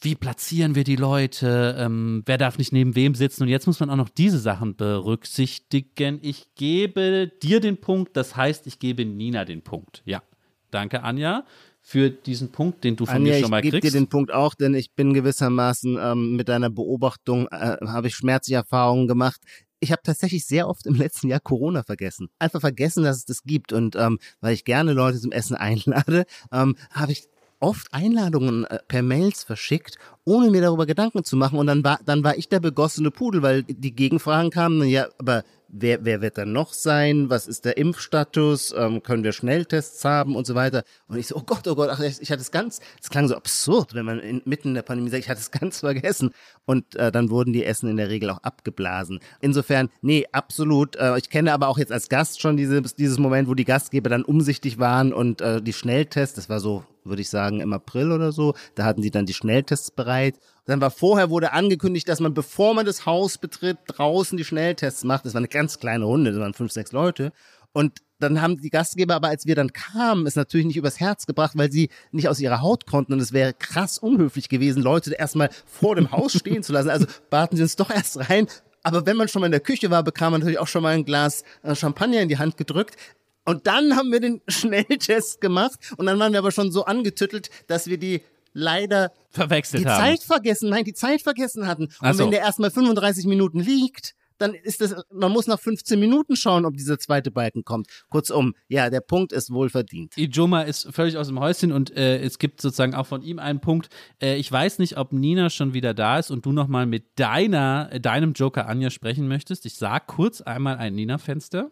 [0.00, 3.42] wie platzieren wir die Leute, ähm, wer darf nicht neben wem sitzen.
[3.42, 6.20] Und jetzt muss man auch noch diese Sachen berücksichtigen.
[6.22, 10.02] Ich gebe dir den Punkt, das heißt, ich gebe Nina den Punkt.
[10.04, 10.22] Ja,
[10.70, 11.44] danke Anja
[11.88, 13.94] für diesen Punkt, den du von Anja, mir schon mal ich gebe kriegst.
[13.94, 18.14] dir den Punkt auch, denn ich bin gewissermaßen ähm, mit deiner Beobachtung, äh, habe ich
[18.14, 19.40] schmerzliche Erfahrungen gemacht.
[19.80, 22.28] Ich habe tatsächlich sehr oft im letzten Jahr Corona vergessen.
[22.38, 23.72] Einfach vergessen, dass es das gibt.
[23.72, 27.26] Und ähm, weil ich gerne Leute zum Essen einlade, ähm, habe ich
[27.58, 29.96] oft Einladungen äh, per Mails verschickt,
[30.28, 31.58] ohne mir darüber Gedanken zu machen.
[31.58, 35.42] Und dann war, dann war ich der begossene Pudel, weil die Gegenfragen kamen, ja, aber
[35.68, 37.30] wer, wer wird dann noch sein?
[37.30, 38.74] Was ist der Impfstatus?
[38.76, 40.82] Ähm, können wir Schnelltests haben und so weiter?
[41.06, 43.36] Und ich so, oh Gott, oh Gott, ach, ich hatte es ganz, es klang so
[43.36, 46.30] absurd, wenn man in, mitten in der Pandemie sagt, ich hatte es ganz vergessen.
[46.64, 49.20] Und äh, dann wurden die Essen in der Regel auch abgeblasen.
[49.40, 50.96] Insofern, nee, absolut.
[50.96, 54.10] Äh, ich kenne aber auch jetzt als Gast schon dieses, dieses Moment, wo die Gastgeber
[54.10, 58.12] dann umsichtig waren und äh, die Schnelltests, das war so, würde ich sagen, im April
[58.12, 60.17] oder so, da hatten sie dann die Schnelltests bereit.
[60.66, 65.04] Dann war vorher wurde angekündigt, dass man, bevor man das Haus betritt, draußen die Schnelltests
[65.04, 65.24] macht.
[65.24, 67.32] Das war eine ganz kleine Runde, das waren fünf, sechs Leute.
[67.72, 71.26] Und dann haben die Gastgeber aber, als wir dann kamen, es natürlich nicht übers Herz
[71.26, 73.12] gebracht, weil sie nicht aus ihrer Haut konnten.
[73.12, 76.90] Und es wäre krass unhöflich gewesen, Leute erstmal vor dem Haus stehen zu lassen.
[76.90, 78.48] Also baten sie uns doch erst rein.
[78.82, 80.94] Aber wenn man schon mal in der Küche war, bekam man natürlich auch schon mal
[80.94, 82.96] ein Glas äh, Champagner in die Hand gedrückt.
[83.44, 85.78] Und dann haben wir den Schnelltest gemacht.
[85.96, 88.22] Und dann waren wir aber schon so angetüttelt, dass wir die
[88.52, 90.00] leider verwechselt die haben.
[90.02, 91.88] Zeit vergessen, nein, die Zeit vergessen hatten.
[92.00, 92.24] Ach Und so.
[92.24, 96.64] wenn der erstmal 35 Minuten liegt, dann ist das, man muss nach 15 Minuten schauen,
[96.64, 97.88] ob dieser zweite Balken kommt.
[98.08, 100.16] Kurzum, ja, der Punkt ist wohl verdient.
[100.16, 103.60] Ijoma ist völlig aus dem Häuschen und äh, es gibt sozusagen auch von ihm einen
[103.60, 103.88] Punkt.
[104.22, 107.88] Äh, ich weiß nicht, ob Nina schon wieder da ist und du nochmal mit deiner,
[107.90, 109.66] äh, deinem Joker Anja sprechen möchtest.
[109.66, 111.70] Ich sag kurz einmal ein Nina-Fenster.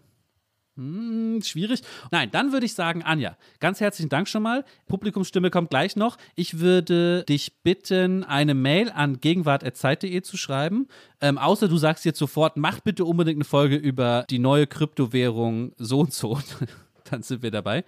[0.77, 1.81] Hm, schwierig.
[2.11, 4.63] Nein, dann würde ich sagen, Anja, ganz herzlichen Dank schon mal.
[4.89, 6.19] Publikumsstimme kommt gleich noch.
[6.35, 10.89] Ich würde dich bitten, eine Mail an gegenwart.zeit.de zu schreiben.
[11.23, 15.73] Ähm, außer du sagst jetzt sofort, mach bitte unbedingt eine Folge über die neue Kryptowährung
[15.79, 16.39] so und so.
[17.11, 17.85] dann sind wir dabei.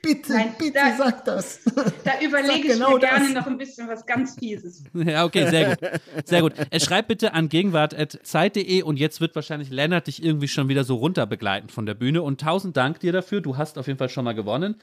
[0.00, 1.60] Bitte, Nein, bitte da- sag das.
[2.04, 3.34] Da überlege ich genau mir gerne das.
[3.34, 4.84] noch ein bisschen was ganz Fieses.
[4.94, 6.00] Ja, okay, sehr gut.
[6.24, 6.52] Sehr gut.
[6.70, 10.94] Äh, schreib bitte an gegenwart.zeit.de und jetzt wird wahrscheinlich Lennart dich irgendwie schon wieder so
[10.96, 12.22] runter begleiten von der Bühne.
[12.22, 13.40] Und tausend Dank dir dafür.
[13.40, 14.76] Du hast auf jeden Fall schon mal gewonnen.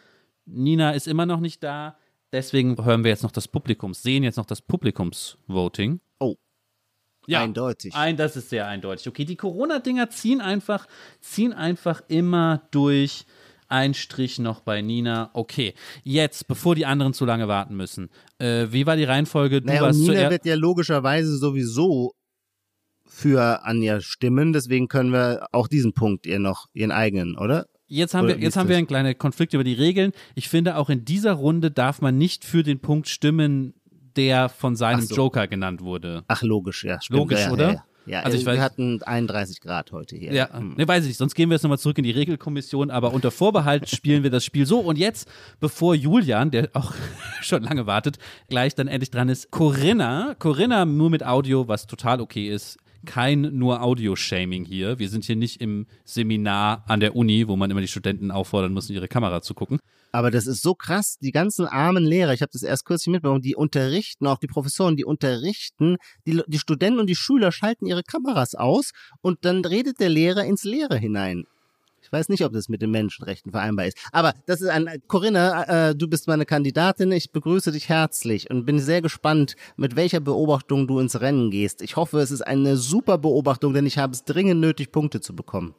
[0.45, 1.97] Nina ist immer noch nicht da.
[2.33, 6.01] Deswegen hören wir jetzt noch das Publikums, sehen jetzt noch das Publikumsvoting.
[6.19, 6.35] Oh.
[7.27, 7.95] Ja, Eindeutig.
[7.95, 9.07] Ein, das ist sehr eindeutig.
[9.07, 10.87] Okay, die Corona-Dinger ziehen einfach,
[11.21, 13.25] ziehen einfach immer durch.
[13.75, 15.31] Ein Strich noch bei Nina.
[15.33, 15.73] Okay,
[16.05, 18.09] jetzt, bevor die anderen zu lange warten müssen.
[18.37, 19.59] Äh, wie war die Reihenfolge?
[19.59, 22.13] Du Naja, Nina wird ja logischerweise sowieso
[23.05, 27.65] für Anja stimmen, deswegen können wir auch diesen Punkt ihr noch, ihren eigenen, oder?
[27.87, 30.13] Jetzt haben, Oder wir, jetzt haben wir einen kleinen Konflikt über die Regeln.
[30.35, 33.73] Ich finde, auch in dieser Runde darf man nicht für den Punkt stimmen,
[34.15, 35.15] der von seinem so.
[35.15, 36.23] Joker genannt wurde.
[36.29, 37.01] Ach, logisch, ja.
[37.01, 37.19] Stimmt.
[37.19, 37.73] Logisch, ja, ja, oder?
[37.73, 40.31] Ja, Ja, Also ich wir weiß- hatten 31 Grad heute hier.
[40.33, 40.75] Ja, Hm.
[40.77, 41.17] ne, weiß ich nicht.
[41.17, 44.45] Sonst gehen wir jetzt nochmal zurück in die Regelkommission, aber unter Vorbehalt spielen wir das
[44.45, 44.79] Spiel so.
[44.79, 45.27] Und jetzt,
[45.59, 46.93] bevor Julian, der auch
[47.41, 48.17] schon lange wartet,
[48.49, 50.35] gleich dann endlich dran ist, Corinna.
[50.39, 52.77] Corinna nur mit Audio, was total okay ist.
[53.05, 54.99] Kein nur Audio-Shaming hier.
[54.99, 58.73] Wir sind hier nicht im Seminar an der Uni, wo man immer die Studenten auffordern
[58.73, 59.79] muss, in ihre Kamera zu gucken.
[60.11, 63.41] Aber das ist so krass, die ganzen armen Lehrer, ich habe das erst kürzlich mitbekommen,
[63.41, 68.01] die unterrichten, auch die Professoren, die unterrichten, die, die Studenten und die Schüler schalten ihre
[68.01, 71.43] Kameras aus und dann redet der Lehrer ins Leere hinein.
[72.15, 73.97] Ich weiß nicht, ob das mit den Menschenrechten vereinbar ist.
[74.13, 77.11] Aber das ist ein, Corinna, äh, du bist meine Kandidatin.
[77.11, 81.81] Ich begrüße dich herzlich und bin sehr gespannt, mit welcher Beobachtung du ins Rennen gehst.
[81.81, 85.35] Ich hoffe, es ist eine super Beobachtung, denn ich habe es dringend nötig, Punkte zu
[85.35, 85.75] bekommen.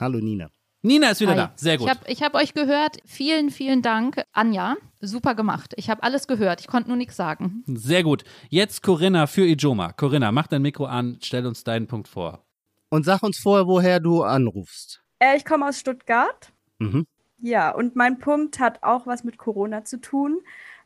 [0.00, 0.50] Hallo Nina.
[0.82, 1.36] Nina ist wieder Hi.
[1.36, 1.52] da.
[1.54, 1.88] Sehr gut.
[2.08, 2.96] Ich habe hab euch gehört.
[3.04, 4.74] Vielen, vielen Dank, Anja.
[5.00, 5.72] Super gemacht.
[5.76, 6.60] Ich habe alles gehört.
[6.62, 7.62] Ich konnte nur nichts sagen.
[7.68, 8.24] Sehr gut.
[8.48, 9.92] Jetzt Corinna für Ijoma.
[9.92, 12.44] Corinna, mach dein Mikro an, stell uns deinen Punkt vor.
[12.90, 15.04] Und sag uns vorher, woher du anrufst.
[15.18, 16.52] Äh, ich komme aus Stuttgart.
[16.78, 17.06] Mhm.
[17.40, 20.40] Ja, und mein Punkt hat auch was mit Corona zu tun.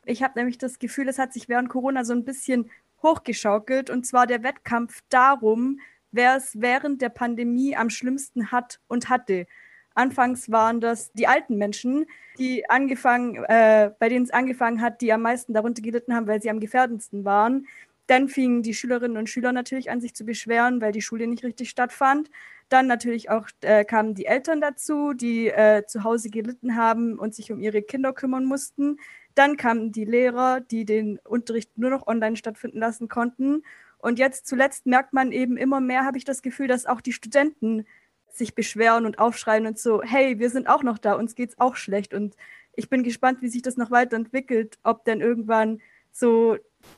[0.05, 2.69] Ich habe nämlich das Gefühl, es hat sich während Corona so ein bisschen
[3.01, 3.89] hochgeschaukelt.
[3.89, 5.79] Und zwar der Wettkampf darum,
[6.11, 9.47] wer es während der Pandemie am schlimmsten hat und hatte.
[9.95, 12.05] Anfangs waren das die alten Menschen,
[12.39, 16.41] die angefangen, äh, bei denen es angefangen hat, die am meisten darunter gelitten haben, weil
[16.41, 17.67] sie am gefährdendsten waren.
[18.13, 21.43] Dann fingen die Schülerinnen und Schüler natürlich an, sich zu beschweren, weil die Schule nicht
[21.43, 22.29] richtig stattfand.
[22.69, 27.33] Dann natürlich auch äh, kamen die Eltern dazu, die äh, zu Hause gelitten haben und
[27.33, 28.99] sich um ihre Kinder kümmern mussten.
[29.33, 33.63] Dann kamen die Lehrer, die den Unterricht nur noch online stattfinden lassen konnten.
[33.97, 37.13] Und jetzt zuletzt merkt man eben immer mehr, habe ich das Gefühl, dass auch die
[37.13, 37.87] Studenten
[38.29, 41.75] sich beschweren und aufschreien und so, hey, wir sind auch noch da, uns geht's auch
[41.75, 42.13] schlecht.
[42.13, 42.35] Und
[42.75, 46.57] ich bin gespannt, wie sich das noch weiterentwickelt, ob denn irgendwann so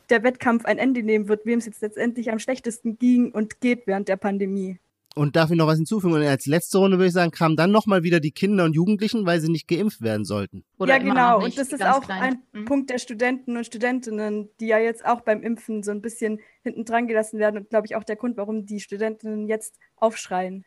[0.10, 3.88] der Wettkampf ein Ende nehmen wird, wem es jetzt letztendlich am schlechtesten ging und geht
[3.88, 4.80] während der Pandemie.
[5.18, 6.14] Und darf ich noch was hinzufügen?
[6.14, 9.26] Und als letzte Runde würde ich sagen, kamen dann nochmal wieder die Kinder und Jugendlichen,
[9.26, 10.66] weil sie nicht geimpft werden sollten.
[10.78, 11.42] Oder ja, genau.
[11.42, 12.22] Und das ist auch klein.
[12.22, 12.66] ein Mhm.
[12.66, 16.84] Punkt der Studenten und Studentinnen, die ja jetzt auch beim Impfen so ein bisschen hinten
[16.84, 20.66] dran gelassen werden und glaube ich auch der Grund, warum die Studentinnen jetzt aufschreien.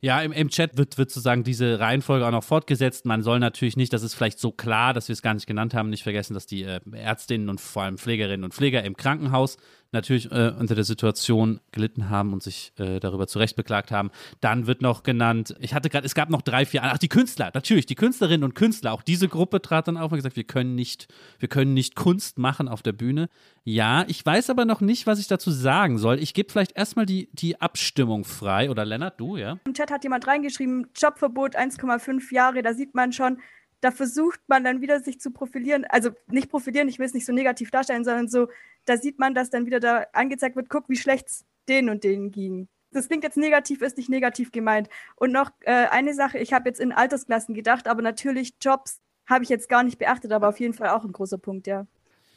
[0.00, 3.04] Ja, im, im Chat wird, wird sozusagen diese Reihenfolge auch noch fortgesetzt.
[3.04, 5.74] Man soll natürlich nicht, das ist vielleicht so klar, dass wir es gar nicht genannt
[5.74, 9.56] haben, nicht vergessen, dass die äh, Ärztinnen und vor allem Pflegerinnen und Pfleger im Krankenhaus
[9.92, 14.10] natürlich äh, unter der Situation gelitten haben und sich äh, darüber zurecht beklagt haben.
[14.40, 17.50] Dann wird noch genannt, ich hatte gerade, es gab noch drei, vier, ach die Künstler,
[17.54, 20.74] natürlich, die Künstlerinnen und Künstler, auch diese Gruppe trat dann auf und gesagt, wir können
[20.74, 21.08] nicht,
[21.38, 23.28] wir können nicht Kunst machen auf der Bühne.
[23.64, 26.18] Ja, ich weiß aber noch nicht, was ich dazu sagen soll.
[26.20, 28.70] Ich gebe vielleicht erstmal die, die Abstimmung frei.
[28.70, 29.58] Oder Lennart, du, ja?
[29.66, 33.38] Im Chat hat jemand reingeschrieben, Jobverbot 1,5 Jahre, da sieht man schon,
[33.80, 37.26] da versucht man dann wieder sich zu profilieren, also nicht profilieren, ich will es nicht
[37.26, 38.48] so negativ darstellen, sondern so,
[38.88, 42.04] da sieht man, dass dann wieder da angezeigt wird, guck, wie schlecht es denen und
[42.04, 42.68] denen ging.
[42.90, 44.88] Das klingt jetzt negativ, ist nicht negativ gemeint.
[45.16, 49.44] Und noch äh, eine Sache, ich habe jetzt in Altersklassen gedacht, aber natürlich Jobs habe
[49.44, 51.86] ich jetzt gar nicht beachtet, aber auf jeden Fall auch ein großer Punkt, ja.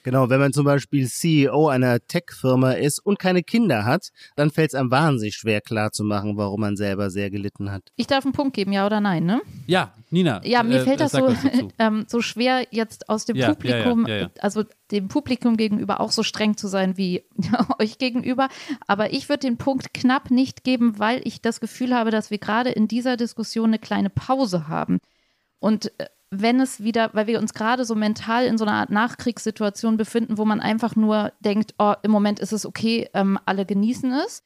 [0.03, 4.71] Genau, wenn man zum Beispiel CEO einer Tech-Firma ist und keine Kinder hat, dann fällt
[4.71, 7.83] es einem wahnsinnig schwer klarzumachen, warum man selber sehr gelitten hat.
[7.95, 9.41] Ich darf einen Punkt geben, ja oder nein, ne?
[9.67, 10.41] Ja, Nina.
[10.43, 11.33] Ja, mir äh, fällt das so,
[11.79, 14.29] ähm, so schwer, jetzt aus dem Ja, ja, Publikum, ja, ja, ja.
[14.39, 17.23] also dem Publikum gegenüber auch so streng zu sein wie
[17.79, 18.49] euch gegenüber.
[18.87, 22.37] Aber ich würde den Punkt knapp nicht geben, weil ich das Gefühl habe, dass wir
[22.37, 24.99] gerade in dieser Diskussion eine kleine Pause haben.
[25.59, 28.89] Und äh, wenn es wieder, weil wir uns gerade so mental in so einer Art
[28.89, 33.65] Nachkriegssituation befinden, wo man einfach nur denkt, oh, im Moment ist es okay, ähm, alle
[33.65, 34.43] genießen es.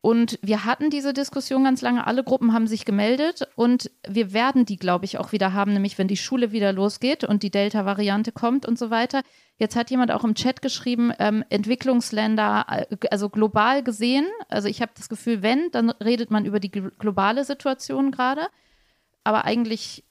[0.00, 4.64] Und wir hatten diese Diskussion ganz lange, alle Gruppen haben sich gemeldet und wir werden
[4.64, 8.30] die, glaube ich, auch wieder haben, nämlich wenn die Schule wieder losgeht und die Delta-Variante
[8.30, 9.22] kommt und so weiter.
[9.56, 14.80] Jetzt hat jemand auch im Chat geschrieben, ähm, Entwicklungsländer, äh, also global gesehen, also ich
[14.82, 18.46] habe das Gefühl, wenn, dann redet man über die gl- globale Situation gerade,
[19.24, 20.04] aber eigentlich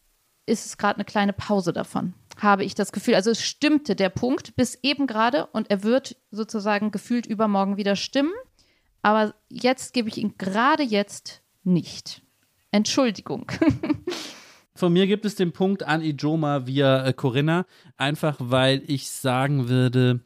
[0.48, 3.16] ist es gerade eine kleine Pause davon, habe ich das Gefühl.
[3.16, 7.96] Also es stimmte der Punkt bis eben gerade und er wird sozusagen gefühlt übermorgen wieder
[7.96, 8.32] stimmen.
[9.02, 12.22] Aber jetzt gebe ich ihn gerade jetzt nicht.
[12.72, 13.52] Entschuldigung.
[14.74, 17.66] Von mir gibt es den Punkt an Ijoma via äh, Corinna,
[17.98, 20.22] einfach weil ich sagen würde,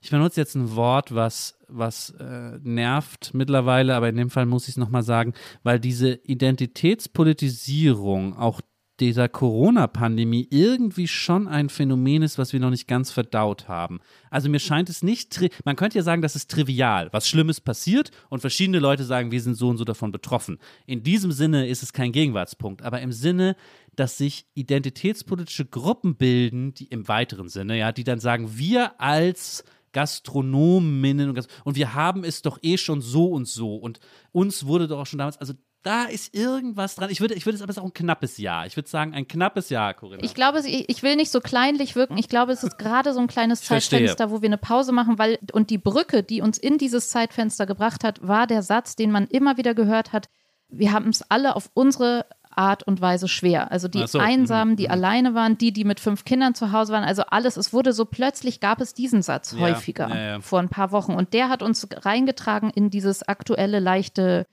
[0.00, 4.64] ich benutze jetzt ein Wort, was, was äh, nervt mittlerweile, aber in dem Fall muss
[4.64, 8.60] ich es nochmal sagen, weil diese Identitätspolitisierung auch
[9.00, 14.00] dieser Corona-Pandemie irgendwie schon ein Phänomen ist, was wir noch nicht ganz verdaut haben.
[14.30, 18.10] Also mir scheint es nicht, man könnte ja sagen, das ist trivial, was Schlimmes passiert
[18.28, 20.58] und verschiedene Leute sagen, wir sind so und so davon betroffen.
[20.86, 23.56] In diesem Sinne ist es kein Gegenwartspunkt, aber im Sinne,
[23.94, 29.64] dass sich identitätspolitische Gruppen bilden, die im weiteren Sinne, ja, die dann sagen, wir als
[29.92, 34.00] Gastronominnen und, Gast und wir haben es doch eh schon so und so und
[34.32, 37.10] uns wurde doch auch schon damals, also da ist irgendwas dran.
[37.10, 38.66] Ich würde, ich würde es aber auch ein knappes Jahr.
[38.66, 40.22] Ich würde sagen, ein knappes Jahr, Corinna.
[40.24, 42.18] Ich glaube, ich, will nicht so kleinlich wirken.
[42.18, 44.00] Ich glaube, es ist gerade so ein kleines Ich verstehe.
[44.00, 47.64] Zeitfenster, wo wir eine Pause machen, weil und die Brücke, die uns in dieses Zeitfenster
[47.66, 50.28] gebracht hat, war der Satz, den man immer wieder gehört hat.
[50.68, 53.70] Wir haben es alle auf unsere Art und Weise schwer.
[53.70, 54.90] Also die so, Einsamen, die mhm.
[54.90, 57.56] alleine waren, die, die mit fünf Kindern zu Hause waren, also alles.
[57.56, 60.40] Es wurde so plötzlich gab es diesen Satz Ja, häufiger ja, ja.
[60.40, 64.46] vor ein paar Wochen und der hat uns reingetragen in dieses aktuelle leichte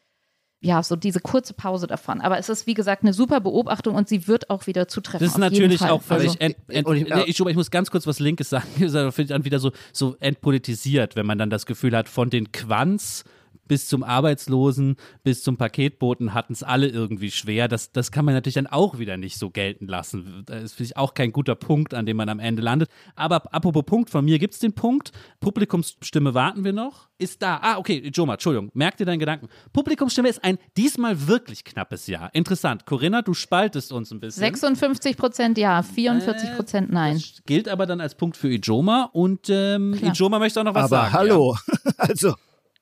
[0.62, 2.22] ja, so diese kurze Pause davon.
[2.22, 5.26] Aber es ist, wie gesagt, eine super Beobachtung und sie wird auch wieder zutreffen.
[5.26, 5.92] Das ist auf jeden natürlich Fall.
[5.92, 6.40] auch völlig.
[6.42, 8.68] Also, ich- nee, ich, ich muss ganz kurz was Linkes sagen.
[8.80, 12.30] Das finde ich dann wieder so, so entpolitisiert, wenn man dann das Gefühl hat, von
[12.30, 13.24] den Quants
[13.68, 17.68] bis zum Arbeitslosen, bis zum Paketboten hatten es alle irgendwie schwer.
[17.68, 20.44] Das, das kann man natürlich dann auch wieder nicht so gelten lassen.
[20.46, 22.90] Das ist finde ich auch kein guter Punkt, an dem man am Ende landet.
[23.16, 25.12] Aber apropos Punkt, von mir gibt es den Punkt.
[25.40, 27.08] Publikumsstimme warten wir noch.
[27.18, 27.60] Ist da.
[27.62, 28.72] Ah, okay, Joma, Entschuldigung.
[28.74, 29.48] Merk dir deinen Gedanken.
[29.72, 32.30] Publikumsstimme ist ein diesmal wirklich knappes Jahr.
[32.34, 32.86] Interessant.
[32.86, 34.42] Corinna, du spaltest uns ein bisschen.
[34.42, 37.14] 56 Prozent ja, 44 Äh, Prozent nein.
[37.16, 40.12] Das gilt aber dann als Punkt für Ijoma und ähm, Klar.
[40.14, 41.14] Ijoma möchte auch noch was Aber sagen.
[41.14, 41.58] hallo.
[41.98, 42.36] Also, Ja.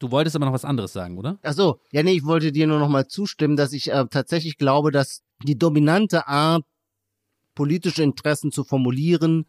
[0.04, 1.40] Du wolltest aber noch was anderes sagen, oder?
[1.44, 1.80] ach so.
[1.94, 5.22] Ja, nee, ich wollte dir nur noch mal zustimmen, dass ich äh, tatsächlich glaube, dass
[5.44, 6.66] die dominante Art,
[7.56, 9.46] politische Interessen zu formulieren,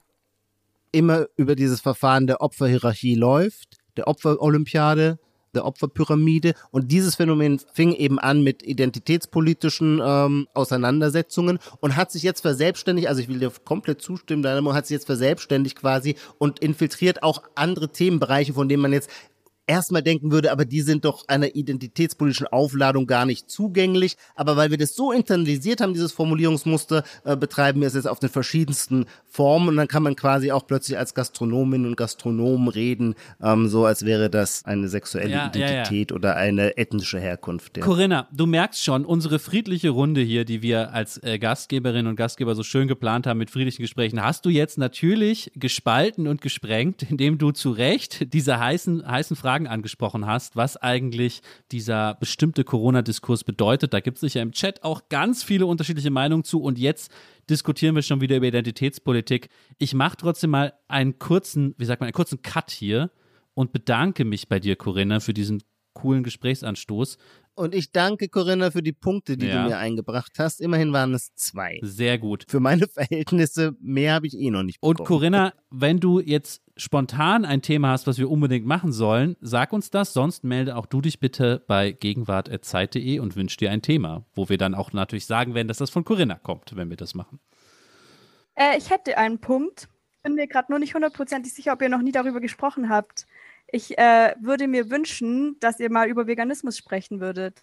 [0.92, 5.18] immer über dieses Verfahren der Opferhierarchie läuft, der Opferolympiade,
[5.56, 6.54] der Opferpyramide.
[6.70, 13.08] Und dieses Phänomen fing eben an mit identitätspolitischen ähm, Auseinandersetzungen und hat sich jetzt verselbstständigt,
[13.08, 17.42] also ich will dir komplett zustimmen, Meinung, hat sich jetzt verselbstständigt quasi und infiltriert auch
[17.56, 19.10] andere Themenbereiche, von denen man jetzt
[19.66, 24.16] erstmal denken würde, aber die sind doch einer identitätspolitischen Aufladung gar nicht zugänglich.
[24.34, 28.20] Aber weil wir das so internalisiert haben, dieses Formulierungsmuster, äh, betreiben wir es jetzt auf
[28.20, 33.14] den verschiedensten Formen und dann kann man quasi auch plötzlich als Gastronomin und Gastronom reden,
[33.42, 35.66] ähm, so als wäre das eine sexuelle Ja, ja, ja.
[35.66, 37.76] Identität oder eine ethnische Herkunft.
[37.76, 37.84] Ja.
[37.84, 42.54] Corinna, du merkst schon, unsere friedliche Runde hier, die wir als äh, Gastgeberinnen und Gastgeber
[42.54, 47.38] so schön geplant haben mit friedlichen Gesprächen, hast du jetzt natürlich gespalten und gesprengt, indem
[47.38, 51.40] du zu Recht diese heißen, heißen Fragen angesprochen hast, was eigentlich
[51.72, 53.92] dieser bestimmte Corona-Diskurs bedeutet.
[53.94, 57.10] Da gibt es sicher im Chat auch ganz viele unterschiedliche Meinungen zu und jetzt
[57.48, 59.48] diskutieren wir schon wieder über Identitätspolitik.
[59.78, 63.10] Ich mache trotzdem mal einen kurzen, wie sagt man, einen kurzen Cut hier
[63.54, 65.62] und bedanke mich bei dir, Corinna, für diesen
[65.94, 67.18] coolen Gesprächsanstoß.
[67.54, 69.62] Und ich danke Corinna für die Punkte, die Ja.
[69.62, 70.60] du mir eingebracht hast.
[70.60, 71.78] Immerhin waren es zwei.
[71.82, 72.44] Sehr gut.
[72.48, 75.06] Für meine Verhältnisse mehr habe ich eh noch nicht Und bekommen.
[75.20, 79.90] Corinna, wenn du jetzt spontan ein Thema hast, was wir unbedingt machen sollen, sag uns
[79.90, 80.12] das.
[80.12, 84.58] Sonst melde auch du dich bitte bei gegenwart.zeit.de und wünsch dir ein Thema, wo wir
[84.58, 87.38] dann auch natürlich sagen werden, dass das von Corinna kommt, wenn wir das machen.
[88.54, 89.88] Äh, ich hätte einen Punkt.
[90.22, 93.26] Bin mir gerade nur nicht hundertprozentig sicher, ob ihr noch nie darüber gesprochen habt.
[93.70, 97.60] Ich äh, würde mir wünschen, dass ihr mal über Veganismus sprechen würdet.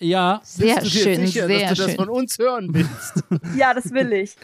[0.00, 1.96] Ja, Sehr Bist du dir schön, sicher, sehr dass du das schön.
[1.96, 3.22] von uns hören willst?
[3.56, 4.34] Ja, das will ich.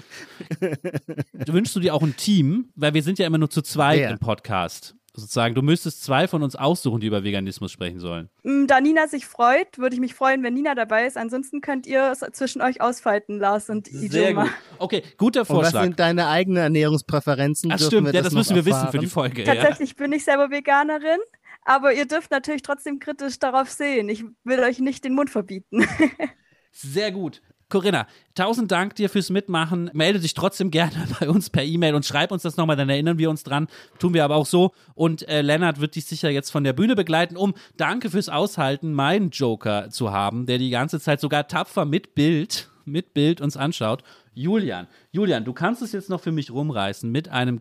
[1.47, 2.69] wünschst du dir auch ein Team?
[2.77, 4.11] Weil wir sind ja immer nur zu zweit Wer?
[4.11, 4.95] im Podcast.
[5.19, 8.29] Sozusagen, du müsstest zwei von uns aussuchen, die über Veganismus sprechen sollen.
[8.43, 11.17] Mm, Da Nina sich freut, würde ich mich freuen, wenn Nina dabei ist.
[11.17, 14.43] Ansonsten könnt ihr es zwischen euch ausfalten, Lars und Ijoma.
[14.43, 14.53] gut.
[14.79, 15.85] Okay, guter Und was Vorschlag.
[15.85, 17.73] sind deine eigenen Ernährungspräferenzen?
[17.73, 19.01] Ach stimmt, wir ja, das noch müssen wir wissen für erfahren?
[19.01, 19.45] die Folge.
[19.45, 19.55] Ja.
[19.55, 21.21] Tatsächlich bin ich selber Veganerin,
[21.67, 24.09] aber ihr dürft natürlich trotzdem kritisch darauf sehen.
[24.09, 25.87] Ich will euch nicht den Mund verbieten.
[26.73, 27.43] Sehr gut.
[27.69, 28.07] Corinna,
[28.37, 29.91] tausend Dank dir fürs Mitmachen.
[29.93, 33.19] Melde dich trotzdem gerne bei uns per E-Mail und schreib uns das nochmal, dann erinnern
[33.19, 33.67] wir uns dran.
[33.99, 34.73] Tun wir aber auch so.
[34.95, 38.93] Und äh, Lennart wird dich sicher jetzt von der Bühne begleiten, um danke fürs Aushalten,
[38.93, 43.57] meinen Joker zu haben, der die ganze Zeit sogar tapfer mit Bild, mit Bild uns
[43.57, 44.05] anschaut.
[44.33, 47.59] Julian, Julian, du kannst es jetzt noch für mich rumreißen mit einem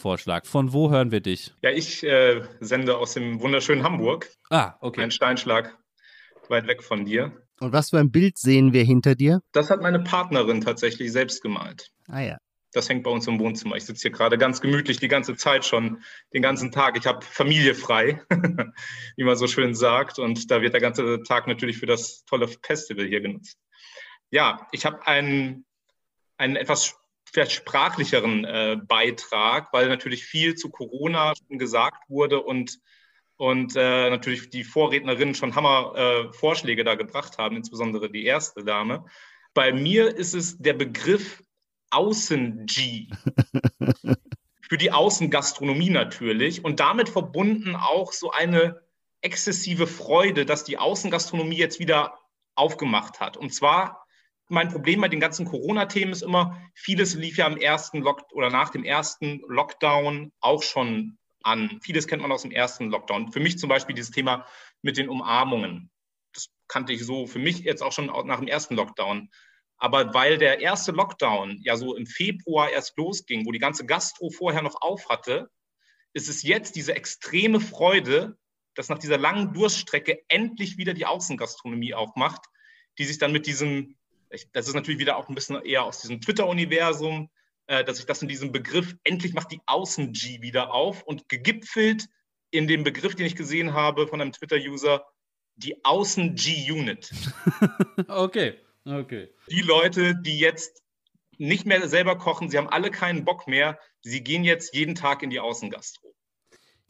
[0.00, 0.46] Gegenwartsvorschlag.
[0.46, 1.52] Von wo hören wir dich?
[1.62, 4.28] Ja, ich äh, sende aus dem wunderschönen Hamburg.
[4.48, 5.02] Ah, okay.
[5.02, 5.76] Ein Steinschlag
[6.48, 7.32] weit weg von dir.
[7.60, 9.40] Und was für ein Bild sehen wir hinter dir?
[9.52, 11.92] Das hat meine Partnerin tatsächlich selbst gemalt.
[12.08, 12.38] Ah ja.
[12.72, 13.76] Das hängt bei uns im Wohnzimmer.
[13.76, 16.96] Ich sitze hier gerade ganz gemütlich die ganze Zeit schon, den ganzen Tag.
[16.96, 18.20] Ich habe Familie frei,
[19.16, 20.18] wie man so schön sagt.
[20.18, 23.58] Und da wird der ganze Tag natürlich für das tolle Festival hier genutzt.
[24.30, 25.66] Ja, ich habe einen,
[26.36, 26.99] einen etwas
[27.32, 32.80] vielleicht sprachlicheren äh, Beitrag, weil natürlich viel zu Corona schon gesagt wurde und,
[33.36, 38.64] und äh, natürlich die Vorrednerinnen schon Hammer äh, Vorschläge da gebracht haben, insbesondere die erste
[38.64, 39.04] Dame.
[39.54, 41.42] Bei mir ist es der Begriff
[41.90, 43.08] Außen-G.
[44.62, 48.80] Für die Außengastronomie natürlich und damit verbunden auch so eine
[49.20, 52.18] exzessive Freude, dass die Außengastronomie jetzt wieder
[52.54, 53.36] aufgemacht hat.
[53.36, 53.99] Und zwar,
[54.50, 58.50] mein Problem bei den ganzen Corona-Themen ist immer, vieles lief ja am ersten Lock oder
[58.50, 61.78] nach dem ersten Lockdown auch schon an.
[61.82, 63.32] Vieles kennt man aus dem ersten Lockdown.
[63.32, 64.46] Für mich zum Beispiel dieses Thema
[64.82, 65.90] mit den Umarmungen.
[66.32, 69.30] Das kannte ich so für mich jetzt auch schon nach dem ersten Lockdown.
[69.78, 74.30] Aber weil der erste Lockdown ja so im Februar erst losging, wo die ganze Gastro
[74.30, 75.50] vorher noch auf hatte,
[76.12, 78.36] ist es jetzt diese extreme Freude,
[78.74, 82.46] dass nach dieser langen Durststrecke endlich wieder die Außengastronomie aufmacht,
[82.98, 83.96] die sich dann mit diesem,
[84.52, 87.30] das ist natürlich wieder auch ein bisschen eher aus diesem Twitter-Universum,
[87.66, 92.06] äh, dass sich das in diesem Begriff, endlich macht die Außen-G wieder auf und gegipfelt
[92.50, 95.04] in dem Begriff, den ich gesehen habe von einem Twitter-User,
[95.56, 97.10] die Außen-G-Unit.
[98.08, 98.58] okay.
[98.84, 99.28] Okay.
[99.50, 100.82] Die Leute, die jetzt
[101.36, 105.22] nicht mehr selber kochen, sie haben alle keinen Bock mehr, sie gehen jetzt jeden Tag
[105.22, 106.09] in die Außengastro.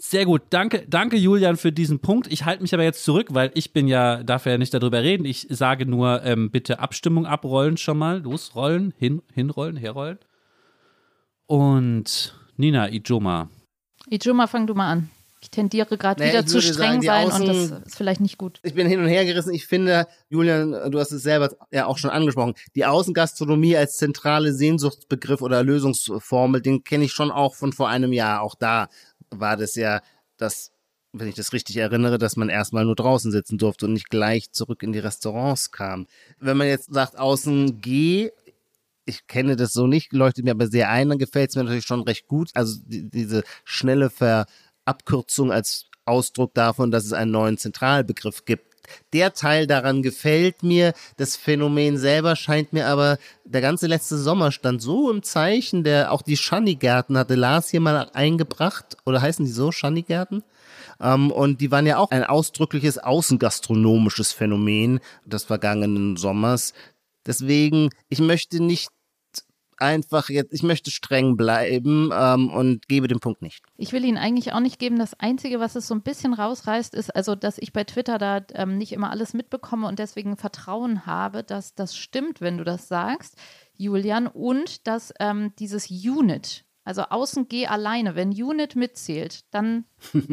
[0.02, 2.32] Sehr gut, danke, danke Julian für diesen Punkt.
[2.32, 5.26] Ich halte mich aber jetzt zurück, weil ich bin ja, darf ja nicht darüber reden.
[5.26, 8.22] Ich sage nur, ähm, bitte Abstimmung abrollen schon mal.
[8.22, 10.18] Losrollen, hin, hinrollen, herrollen.
[11.46, 13.50] Und Nina, Ijoma.
[14.08, 15.10] Ijoma, fang du mal an.
[15.42, 18.36] Ich tendiere gerade Naja, wieder zu streng sagen, sein und Außen- das ist vielleicht nicht
[18.36, 18.60] gut.
[18.62, 19.54] Ich bin hin und her gerissen.
[19.54, 24.52] Ich finde, Julian, du hast es selber ja auch schon angesprochen, die Außengastronomie als zentrale
[24.52, 28.42] Sehnsuchtsbegriff oder Lösungsformel, den kenne ich schon auch von vor einem Jahr.
[28.42, 28.88] Auch da
[29.30, 30.02] war das ja,
[30.36, 30.72] dass,
[31.12, 34.52] wenn ich das richtig erinnere, dass man erstmal nur draußen sitzen durfte und nicht gleich
[34.52, 36.06] zurück in die Restaurants kam.
[36.38, 38.30] Wenn man jetzt sagt, außen geh,
[39.06, 41.86] ich kenne das so nicht, leuchtet mir aber sehr ein, dann gefällt es mir natürlich
[41.86, 42.50] schon recht gut.
[42.54, 48.69] Also die, diese schnelle Verabkürzung als Ausdruck davon, dass es einen neuen Zentralbegriff gibt.
[49.12, 50.94] Der Teil daran gefällt mir.
[51.16, 56.12] Das Phänomen selber scheint mir aber, der ganze letzte Sommer stand so im Zeichen, der
[56.12, 58.96] auch die Schanigärten hatte Lars hier mal eingebracht.
[59.06, 60.42] Oder heißen die so, Schanigärten?
[61.00, 66.74] Ähm, und die waren ja auch ein ausdrückliches außengastronomisches Phänomen des vergangenen Sommers.
[67.26, 68.88] Deswegen, ich möchte nicht
[69.80, 73.62] einfach jetzt, ich möchte streng bleiben ähm, und gebe den Punkt nicht.
[73.76, 74.98] Ich will ihn eigentlich auch nicht geben.
[74.98, 78.44] Das Einzige, was es so ein bisschen rausreißt, ist also, dass ich bei Twitter da
[78.54, 82.88] ähm, nicht immer alles mitbekomme und deswegen Vertrauen habe, dass das stimmt, wenn du das
[82.88, 83.36] sagst,
[83.76, 84.26] Julian.
[84.26, 89.84] Und dass ähm, dieses Unit, also außen geh alleine, wenn Unit mitzählt, dann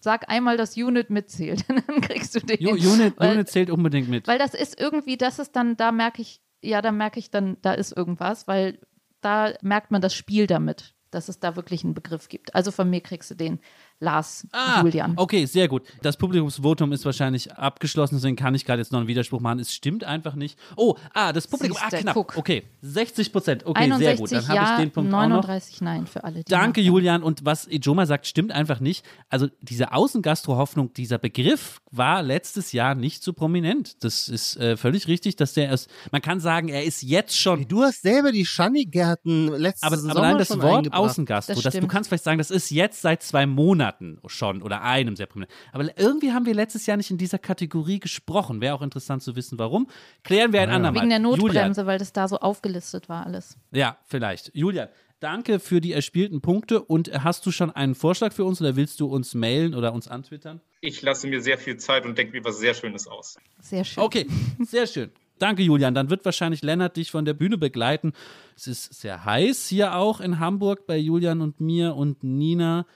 [0.00, 1.64] sag einmal, dass Unit mitzählt.
[1.68, 2.56] dann kriegst du den.
[2.58, 4.26] Ju- Unit, Weil- Unit zählt unbedingt mit.
[4.26, 7.56] Weil das ist irgendwie, das ist dann, da merke ich, ja, da merke ich dann,
[7.62, 8.78] da ist irgendwas, weil
[9.20, 12.54] da merkt man das Spiel damit, dass es da wirklich einen Begriff gibt.
[12.54, 13.60] Also von mir kriegst du den
[14.02, 14.46] Lars
[14.82, 15.14] Julian.
[15.16, 15.82] Okay, sehr gut.
[16.02, 19.60] Das Publikumsvotum ist wahrscheinlich abgeschlossen, deswegen kann ich gerade jetzt noch einen Widerspruch machen.
[19.60, 20.58] Es stimmt einfach nicht.
[20.76, 22.14] Oh, ah, das Publikum, Siehste, ah, knapp.
[22.14, 22.36] guck.
[22.36, 23.66] Okay, 60 Prozent.
[23.66, 24.32] Okay, 61 sehr gut.
[24.32, 25.46] Dann habe ja, ich den Punkt auch noch.
[25.46, 26.42] 39 Nein für alle.
[26.42, 26.80] Die Danke.
[26.80, 27.22] Julian.
[27.22, 29.04] Und was Ijoma sagt, stimmt einfach nicht.
[29.28, 34.02] Also diese Außengastro-Hoffnung, dieser Begriff war letztes Jahr nicht so prominent.
[34.02, 37.68] Das ist äh, völlig richtig, dass der erst, man kann sagen, er ist jetzt schon
[37.68, 40.92] Du hast selber die Schanigärten letztes aber, Sommer aber nein, das schon Wort.
[40.92, 43.91] Außengastro, Das das, du kannst vielleicht sagen, das ist jetzt seit zwei Monaten
[44.26, 45.52] schon oder einem sehr prominent.
[45.72, 48.60] Aber irgendwie haben wir letztes Jahr nicht in dieser Kategorie gesprochen.
[48.60, 49.88] Wäre auch interessant zu wissen, warum.
[50.24, 51.02] Klären wir ein andermal.
[51.02, 53.56] Wegen der Julian, Notbremse, weil das da so aufgelistet war alles.
[53.72, 54.50] ja, vielleicht.
[54.54, 54.88] Julian,
[55.20, 56.80] danke für die erspielten Punkte.
[56.82, 60.08] Und hast du schon einen Vorschlag für uns oder willst du uns mailen oder uns
[60.08, 60.60] antwittern?
[60.80, 63.36] Ich lasse mir sehr viel Zeit und denke mir was sehr Schönes aus.
[63.60, 64.02] Sehr schön.
[64.02, 64.26] Okay,
[64.64, 65.10] sehr schön.
[65.38, 65.94] Danke, Julian.
[65.94, 68.12] Dann wird wahrscheinlich Lennart dich von der Bühne begleiten.
[68.56, 72.86] Es ist sehr heiß hier auch in Hamburg bei Julian und mir und Nina.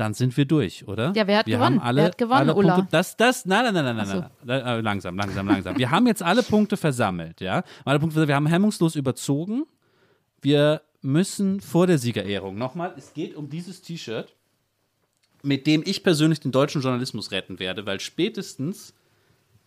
[0.00, 1.12] Dann sind wir durch, oder?
[1.14, 1.78] Ja, wer hat wir gewonnen?
[1.80, 2.74] Haben alle, Wer hat gewonnen, alle Ulla?
[2.76, 2.90] Punkte.
[2.90, 4.30] Das, das, nein, nein, nein, nein, Ach nein,
[4.64, 4.66] nein.
[4.66, 5.76] Äh, Langsam, langsam, langsam.
[5.76, 7.64] wir haben jetzt alle Punkte versammelt, ja.
[7.84, 8.28] Alle Punkte, versammelt.
[8.28, 9.66] wir haben hemmungslos überzogen.
[10.40, 14.34] Wir müssen vor der Siegerehrung nochmal, es geht um dieses T-Shirt,
[15.42, 18.94] mit dem ich persönlich den deutschen Journalismus retten werde, weil spätestens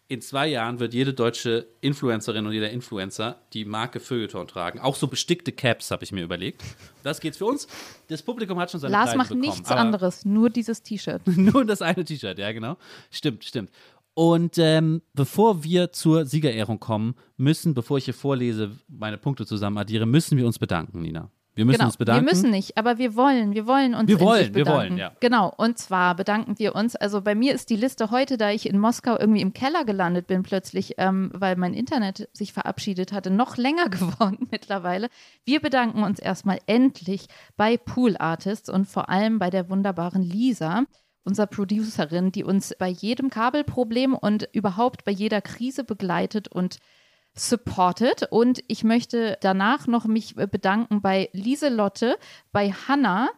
[0.07, 4.80] in zwei Jahren wird jede deutsche Influencerin und jeder Influencer die Marke Feuilleton tragen.
[4.80, 6.61] Auch so bestickte Caps habe ich mir überlegt.
[7.03, 7.67] Das geht's für uns.
[8.09, 9.41] Das Publikum hat schon seine Lars Preise macht bekommen.
[9.41, 11.21] nichts anderes, nur dieses T-Shirt.
[11.38, 12.77] Nur das eine T-Shirt, ja genau.
[13.09, 13.71] Stimmt, stimmt.
[14.13, 19.77] Und ähm, bevor wir zur Siegerehrung kommen, müssen, bevor ich hier vorlese, meine Punkte zusammen
[19.77, 21.31] addiere, müssen wir uns bedanken, Nina.
[21.55, 21.88] Wir müssen genau.
[21.88, 22.25] uns bedanken.
[22.25, 25.11] Wir müssen nicht, aber wir wollen, wir wollen uns Wir wollen, wir wollen, ja.
[25.19, 26.95] Genau, und zwar bedanken wir uns.
[26.95, 30.25] Also bei mir ist die Liste heute, da ich in Moskau irgendwie im Keller gelandet
[30.25, 35.09] bin plötzlich, ähm, weil mein Internet sich verabschiedet hatte, noch länger geworden mittlerweile.
[35.45, 40.85] Wir bedanken uns erstmal endlich bei Pool Artists und vor allem bei der wunderbaren Lisa
[41.23, 46.80] unserer Producerin, die uns bei jedem Kabelproblem und überhaupt bei jeder Krise begleitet und
[47.35, 48.27] supported.
[48.30, 52.18] Und ich möchte danach noch mich bedanken bei Lieselotte,
[52.51, 53.30] bei Hanna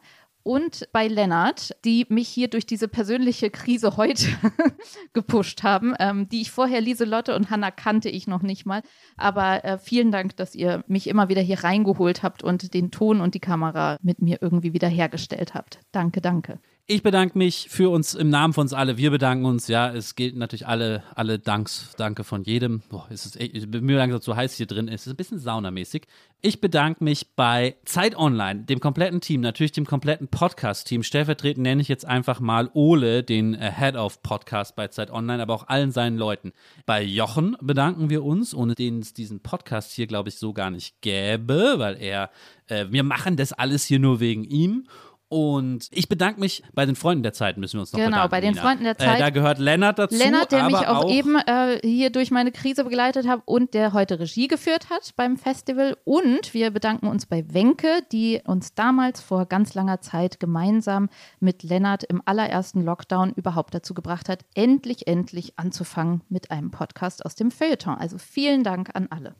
[0.45, 4.27] und bei Lennart, die mich hier durch diese persönliche Krise heute
[5.13, 8.83] gepusht haben, ähm, die ich vorher, Lieselotte und Hanna kannte ich noch nicht mal.
[9.17, 13.21] Aber äh, vielen Dank, dass ihr mich immer wieder hier reingeholt habt und den Ton
[13.21, 15.79] und die Kamera mit mir irgendwie wieder hergestellt habt.
[15.91, 16.59] Danke, danke.
[16.87, 18.95] Ich bedanke mich für uns im Namen von uns alle.
[18.95, 19.67] Wir bedanken uns.
[19.67, 22.83] Ja, es gilt natürlich alle, alle Danks, Danke von jedem.
[22.89, 24.87] Boah, ist es echt, ich bin mir langsam zu heiß hier drin.
[24.87, 26.05] Es ist ein bisschen saunamäßig.
[26.41, 31.01] Ich bedanke mich bei Zeit Online, dem kompletten Team, natürlich dem kompletten Podcast-Team.
[31.01, 35.41] Stellvertretend nenne ich jetzt einfach mal Ole, den äh, Head of Podcast bei Zeit Online,
[35.41, 36.53] aber auch allen seinen Leuten.
[36.85, 40.69] Bei Jochen bedanken wir uns, ohne den es diesen Podcast hier, glaube ich, so gar
[40.69, 42.29] nicht gäbe, weil er,
[42.67, 44.87] äh, wir machen das alles hier nur wegen ihm.
[45.27, 48.31] Und ich bedanke mich bei den Freunden der Zeit, müssen wir uns noch Genau, bedanken.
[48.31, 48.61] bei den Nina.
[48.61, 49.15] Freunden der Zeit.
[49.15, 50.15] Äh, da gehört Lennart dazu.
[50.15, 53.93] Lennart, der mich aber auch, eben äh, hier durch meine Krise begleitet hat und der
[53.93, 55.97] heute Regie geführt hat beim Festival.
[56.03, 61.63] Und wir bedanken uns bei Wenke, die uns damals vor ganz langer Zeit gemeinsam mit
[61.63, 67.33] Lennart im allerersten Lockdown überhaupt dazu gebracht hat, endlich, endlich anzufangen mit einem Podcast aus
[67.33, 67.95] dem Feuilleton.
[67.95, 69.33] Also vielen Dank an alle.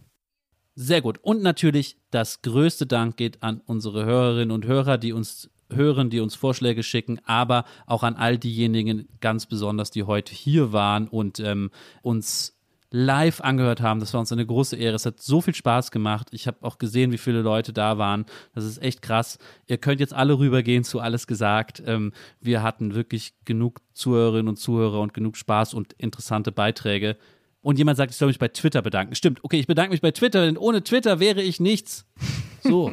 [0.74, 1.20] Sehr gut.
[1.22, 6.20] Und natürlich das größte Dank geht an unsere Hörerinnen und Hörer, die uns hören, die
[6.20, 11.40] uns Vorschläge schicken, aber auch an all diejenigen ganz besonders, die heute hier waren und
[11.40, 11.72] ähm,
[12.02, 12.56] uns
[12.92, 14.00] live angehört haben.
[14.00, 14.96] Das war uns eine große Ehre.
[14.96, 16.30] Es hat so viel Spaß gemacht.
[16.32, 18.26] Ich habe auch gesehen, wie viele Leute da waren.
[18.54, 19.38] Das ist echt krass.
[19.68, 21.84] Ihr könnt jetzt alle rübergehen zu alles gesagt.
[21.86, 27.18] Ähm, wir hatten wirklich genug Zuhörerinnen und Zuhörer und genug Spaß und interessante Beiträge.
[27.62, 29.16] Und jemand sagt, ich soll mich bei Twitter bedanken.
[29.16, 32.06] Stimmt, okay, ich bedanke mich bei Twitter, denn ohne Twitter wäre ich nichts.
[32.68, 32.92] So.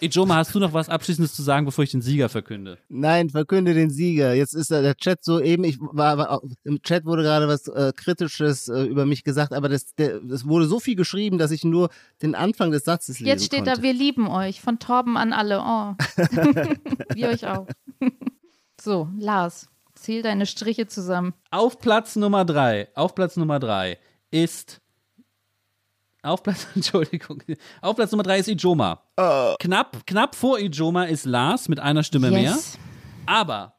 [0.00, 2.78] Ijoma, hast du noch was Abschließendes zu sagen, bevor ich den Sieger verkünde?
[2.88, 4.34] Nein, verkünde den Sieger.
[4.34, 7.68] Jetzt ist da der Chat so eben, ich war, war im Chat wurde gerade was
[7.68, 11.50] äh, Kritisches äh, über mich gesagt, aber das, der, das wurde so viel geschrieben, dass
[11.50, 11.90] ich nur
[12.22, 13.76] den Anfang des Satzes lesen Jetzt steht konnte.
[13.76, 15.60] da, wir lieben euch, von Torben an alle.
[15.60, 15.94] Oh.
[17.14, 17.66] wir euch auch.
[18.80, 21.34] so, Lars, zähl deine Striche zusammen.
[21.50, 23.98] Auf Platz Nummer drei, auf Platz Nummer drei
[24.30, 24.80] ist
[26.26, 27.42] auf Platz, Entschuldigung,
[27.80, 29.02] auf Platz Nummer drei ist Ijoma.
[29.60, 32.52] Knapp, knapp vor Ijoma ist Lars mit einer Stimme mehr.
[32.52, 32.78] Yes.
[33.26, 33.76] Aber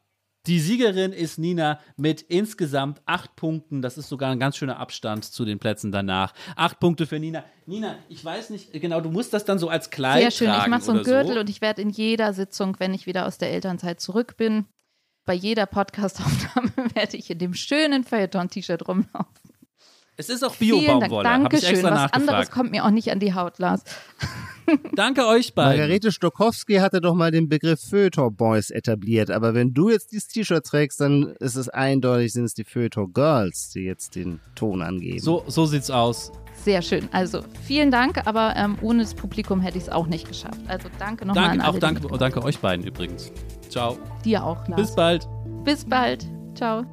[0.48, 3.82] die Siegerin ist Nina mit insgesamt acht Punkten.
[3.82, 6.32] Das ist sogar ein ganz schöner Abstand zu den Plätzen danach.
[6.56, 7.44] Acht Punkte für Nina.
[7.66, 10.60] Nina, ich weiß nicht genau, du musst das dann so als Kleid Sehr schön.
[10.60, 11.40] Ich mache so einen Gürtel so.
[11.40, 14.64] und ich werde in jeder Sitzung, wenn ich wieder aus der Elternzeit zurück bin,
[15.26, 19.47] bei jeder Podcast-Aufnahme werde ich in dem schönen Feuilleton-T-Shirt rumlaufen.
[20.20, 20.58] Es ist auch Dank.
[20.58, 21.28] Bio-Baumwolle.
[21.28, 21.70] Habe ich Dankeschön.
[21.70, 23.84] extra Was anderes kommt mir auch nicht an die Haut, Lars.
[24.94, 25.78] Danke euch beiden.
[25.78, 30.26] Margarete Stokowski hatte doch mal den Begriff Feuilleton Boys etabliert, aber wenn du jetzt dieses
[30.26, 34.82] T-Shirt trägst, dann ist es eindeutig, sind es die Feuilleton Girls, die jetzt den Ton
[34.82, 35.20] angeben.
[35.20, 36.32] So, so sieht's aus.
[36.64, 37.08] Sehr schön.
[37.12, 40.60] Also vielen Dank, aber ähm, ohne das Publikum hätte ich es auch nicht geschafft.
[40.66, 41.76] Also danke nochmal an Danke, alle.
[41.76, 43.30] auch danke, danke euch beiden übrigens.
[43.70, 43.96] Ciao.
[44.24, 44.80] Dir auch, Lars.
[44.80, 45.28] Bis bald.
[45.64, 46.26] Bis bald.
[46.56, 46.84] Ciao.